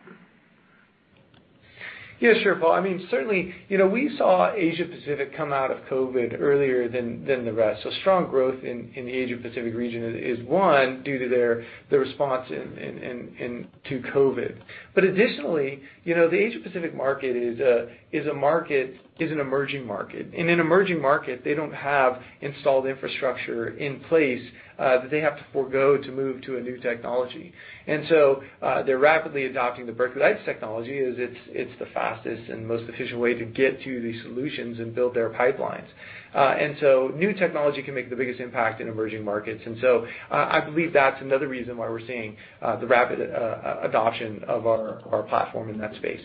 Yeah, 2.22 2.34
sure, 2.40 2.54
Paul. 2.54 2.70
I 2.70 2.80
mean, 2.80 3.04
certainly, 3.10 3.52
you 3.68 3.78
know, 3.78 3.88
we 3.88 4.14
saw 4.16 4.52
Asia 4.54 4.84
Pacific 4.84 5.36
come 5.36 5.52
out 5.52 5.72
of 5.72 5.78
COVID 5.90 6.40
earlier 6.40 6.88
than 6.88 7.26
the 7.26 7.52
rest. 7.52 7.82
So 7.82 7.90
strong 8.00 8.30
growth 8.30 8.62
in 8.62 8.92
the 8.94 9.10
Asia 9.10 9.36
Pacific 9.38 9.74
region 9.74 10.16
is 10.16 10.38
one, 10.46 11.02
due 11.02 11.18
to 11.18 11.28
their 11.28 11.64
response 11.90 12.48
to 12.48 14.02
COVID. 14.14 14.56
But 14.94 15.02
additionally, 15.02 15.82
you 16.04 16.14
know, 16.14 16.30
the 16.30 16.36
Asia 16.36 16.60
Pacific 16.60 16.94
market 16.94 17.34
is 17.34 17.58
a 17.58 17.88
is 18.12 18.28
a 18.28 18.34
market 18.34 18.94
is 19.18 19.32
an 19.32 19.40
emerging 19.40 19.84
market. 19.84 20.32
In 20.32 20.48
an 20.48 20.60
emerging 20.60 21.02
market, 21.02 21.42
they 21.42 21.54
don't 21.54 21.74
have 21.74 22.22
installed 22.40 22.86
infrastructure 22.86 23.70
in 23.70 23.98
place 24.08 24.42
that 24.82 25.10
they 25.10 25.20
have 25.20 25.36
to 25.36 25.44
forego 25.52 25.96
to 25.96 26.10
move 26.12 26.42
to 26.42 26.56
a 26.56 26.60
new 26.60 26.76
technology. 26.78 27.52
And 27.86 28.04
so 28.08 28.42
uh 28.60 28.82
they're 28.82 28.98
rapidly 28.98 29.44
adopting 29.46 29.86
the 29.86 29.92
Berkeley 29.92 30.20
Lights 30.22 30.44
technology 30.44 30.98
as 30.98 31.14
it's 31.18 31.36
it's 31.48 31.78
the 31.78 31.86
fastest 31.94 32.50
and 32.50 32.66
most 32.66 32.88
efficient 32.88 33.20
way 33.20 33.34
to 33.34 33.44
get 33.44 33.82
to 33.82 34.00
these 34.00 34.20
solutions 34.22 34.78
and 34.78 34.94
build 34.94 35.14
their 35.14 35.30
pipelines. 35.30 35.86
Uh 36.34 36.54
and 36.58 36.76
so 36.80 37.12
new 37.14 37.32
technology 37.32 37.82
can 37.82 37.94
make 37.94 38.10
the 38.10 38.16
biggest 38.16 38.40
impact 38.40 38.80
in 38.80 38.88
emerging 38.88 39.24
markets. 39.24 39.62
And 39.64 39.76
so 39.80 40.06
uh 40.30 40.48
I 40.50 40.60
believe 40.60 40.92
that's 40.92 41.20
another 41.22 41.48
reason 41.48 41.76
why 41.76 41.88
we're 41.88 42.06
seeing 42.06 42.36
the 42.60 42.86
rapid 42.86 43.20
adoption 43.20 44.44
of 44.48 44.66
our 44.66 45.22
platform 45.28 45.70
in 45.70 45.78
that 45.78 45.94
space. 45.96 46.22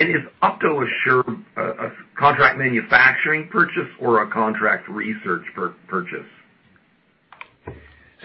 Is 0.00 0.24
OptoAssure 0.42 1.44
a 1.58 1.90
contract 2.18 2.56
manufacturing 2.56 3.48
purchase 3.48 3.90
or 4.00 4.22
a 4.22 4.30
contract 4.30 4.88
research 4.88 5.44
purchase? 5.88 6.24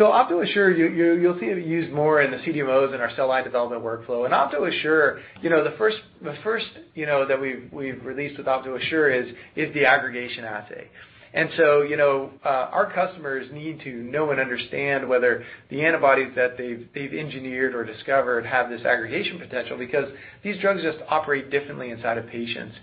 OptoAssure, 0.03 0.77
you'll 1.21 1.39
see 1.39 1.45
it 1.45 1.65
used 1.65 1.93
more 1.93 2.21
in 2.21 2.31
the 2.31 2.37
CDMOs 2.37 2.93
in 2.93 2.99
our 2.99 3.15
cell 3.15 3.29
line 3.29 3.45
development 3.45 3.81
workflow. 3.81 4.25
And 4.25 4.33
OptoAssure, 4.33 5.21
you 5.41 5.49
know, 5.49 5.63
the 5.63 5.75
first 5.77 5.97
that 6.23 7.39
we've 7.71 8.05
released 8.05 8.37
with 8.37 8.47
OptoAssure 8.47 9.23
is 9.23 9.35
is 9.55 9.73
the 9.73 9.85
aggregation 9.85 10.43
assay. 10.43 10.89
And 11.33 11.49
so, 11.57 11.81
you 11.81 11.97
know, 11.97 12.31
uh 12.45 12.69
our 12.71 12.91
customers 12.93 13.47
need 13.51 13.81
to 13.81 13.91
know 13.91 14.31
and 14.31 14.39
understand 14.39 15.07
whether 15.07 15.43
the 15.69 15.83
antibodies 15.85 16.31
that 16.35 16.57
they've 16.57 17.13
engineered 17.13 17.75
or 17.75 17.83
discovered 17.85 18.45
have 18.45 18.69
this 18.69 18.81
aggregation 18.85 19.39
potential, 19.39 19.77
because 19.77 20.09
these 20.43 20.57
drugs 20.59 20.81
just 20.81 20.99
operate 21.09 21.49
differently 21.51 21.89
inside 21.89 22.17
of 22.17 22.27
patients. 22.27 22.75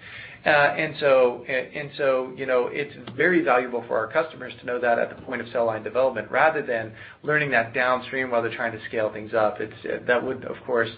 Uh, 0.44 0.74
it's 2.72 2.96
very 3.16 3.42
valuable 3.42 3.84
for 3.86 3.96
our 3.96 4.08
customers 4.08 4.52
to 4.60 4.66
know 4.66 4.80
that 4.80 4.98
at 4.98 5.14
the 5.14 5.22
point 5.22 5.40
of 5.40 5.46
cell 5.52 5.66
line 5.66 5.82
development, 5.84 6.30
rather 6.30 6.62
than 6.62 6.92
learning 7.22 7.50
that 7.50 7.72
downstream 7.72 8.30
while 8.30 8.42
they're 8.42 8.54
trying 8.54 8.72
to 8.72 8.84
scale 8.88 9.12
things 9.12 9.34
up. 9.34 9.60
It's, 9.60 9.72
uh, 9.84 10.04
that 10.06 10.24
would, 10.24 10.44
of 10.44 10.56
course, 10.66 10.90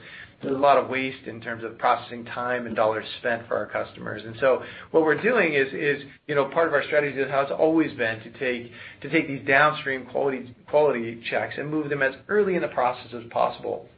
there's 0.42 0.56
a 0.56 0.58
lot 0.58 0.78
of 0.78 0.88
waste 0.88 1.26
in 1.26 1.40
terms 1.40 1.64
of 1.64 1.78
processing 1.78 2.24
time 2.26 2.66
and 2.66 2.76
dollars 2.76 3.06
spent 3.18 3.46
for 3.48 3.56
our 3.56 3.66
customers. 3.66 4.22
And 4.24 4.36
so 4.40 4.62
what 4.90 5.02
we're 5.02 5.20
doing 5.20 5.54
is, 5.54 5.68
is 5.72 6.02
you 6.26 6.34
know 6.34 6.46
part 6.46 6.68
of 6.68 6.74
our 6.74 6.84
strategy 6.84 7.18
has 7.18 7.50
always 7.50 7.92
been 7.96 8.20
to 8.20 8.30
take 8.38 8.70
to 9.02 9.10
take 9.10 9.26
these 9.26 9.46
downstream 9.46 10.06
quality 10.06 10.54
quality 10.68 11.22
checks 11.30 11.54
and 11.58 11.70
move 11.70 11.88
them 11.88 12.02
as 12.02 12.14
early 12.28 12.56
in 12.56 12.62
the 12.62 12.68
process 12.68 13.12
as 13.14 13.22
possible 13.30 13.88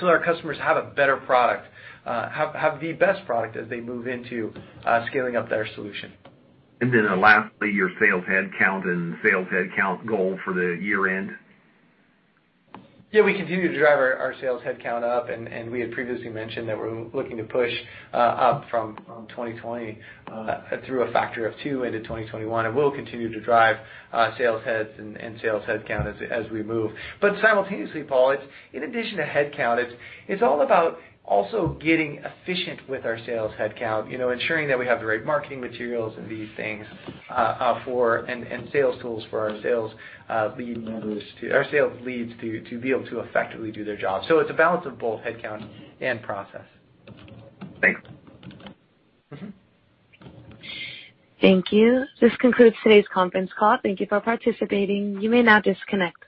so 0.00 0.06
that 0.06 0.12
our 0.12 0.24
customers 0.24 0.56
have 0.58 0.76
a 0.76 0.90
better 0.96 1.16
product, 1.16 1.66
Uh, 2.08 2.30
have 2.30 2.80
the 2.80 2.94
best 2.94 3.26
product 3.26 3.54
as 3.54 3.68
they 3.68 3.80
move 3.80 4.06
into 4.06 4.50
uh, 4.86 5.04
scaling 5.08 5.36
up 5.36 5.50
their 5.50 5.68
solution. 5.74 6.10
And 6.80 6.90
then 6.90 7.06
uh 7.06 7.16
lastly, 7.16 7.70
your 7.70 7.90
sales 8.00 8.24
headcount 8.24 8.84
and 8.84 9.16
sales 9.22 9.46
headcount 9.52 10.06
goal 10.06 10.38
for 10.42 10.54
the 10.54 10.78
year-end. 10.80 11.32
Yeah, 13.10 13.22
we 13.22 13.34
continue 13.34 13.70
to 13.72 13.78
drive 13.78 13.98
our 13.98 14.34
sales 14.40 14.62
headcount 14.62 15.02
up, 15.02 15.28
and 15.28 15.70
we 15.70 15.80
had 15.80 15.92
previously 15.92 16.30
mentioned 16.30 16.66
that 16.70 16.78
we're 16.78 17.04
looking 17.14 17.36
to 17.38 17.44
push 17.44 17.72
uh, 18.14 18.16
up 18.16 18.64
from 18.70 18.96
2020 19.28 19.98
through 20.86 21.02
a 21.02 21.12
factor 21.12 21.46
of 21.46 21.54
two 21.62 21.84
into 21.84 22.00
2021, 22.00 22.66
and 22.66 22.74
we'll 22.74 22.90
continue 22.90 23.30
to 23.30 23.40
drive 23.40 23.76
sales 24.38 24.62
heads 24.64 24.90
and 24.98 25.38
sales 25.42 25.62
headcount 25.68 26.22
as 26.30 26.50
we 26.50 26.62
move. 26.62 26.90
But 27.20 27.32
simultaneously, 27.42 28.02
Paul, 28.02 28.36
in 28.72 28.82
addition 28.82 29.18
to 29.18 29.24
headcount, 29.24 29.90
it's 30.26 30.42
all 30.42 30.62
about 30.62 30.98
also 31.28 31.76
getting 31.80 32.22
efficient 32.24 32.88
with 32.88 33.04
our 33.04 33.18
sales 33.26 33.52
headcount, 33.60 34.10
you 34.10 34.16
know, 34.16 34.30
ensuring 34.30 34.66
that 34.68 34.78
we 34.78 34.86
have 34.86 35.00
the 35.00 35.06
right 35.06 35.24
marketing 35.24 35.60
materials 35.60 36.14
and 36.16 36.28
these 36.28 36.48
things, 36.56 36.86
uh, 37.30 37.32
uh, 37.32 38.24
and 38.28 38.44
and 38.44 38.68
sales 38.72 39.00
tools 39.02 39.24
for 39.30 39.40
our 39.40 39.62
sales 39.62 39.92
uh, 40.30 40.50
leads 40.56 42.32
to 42.40 42.80
be 42.80 42.90
able 42.90 43.06
to 43.06 43.20
effectively 43.20 43.70
do 43.70 43.84
their 43.84 43.96
job. 43.96 44.22
So 44.26 44.38
it's 44.38 44.50
a 44.50 44.54
balance 44.54 44.86
of 44.86 44.98
both 44.98 45.20
headcount 45.20 45.68
and 46.00 46.22
process. 46.22 46.64
Thanks. 47.80 48.00
Mm-hmm. 49.32 49.48
Thank 51.40 51.72
you. 51.72 52.04
This 52.20 52.32
concludes 52.40 52.76
today's 52.82 53.06
conference 53.12 53.50
call. 53.56 53.78
Thank 53.82 54.00
you 54.00 54.06
for 54.06 54.20
participating. 54.20 55.20
You 55.20 55.30
may 55.30 55.42
now 55.42 55.60
disconnect. 55.60 56.24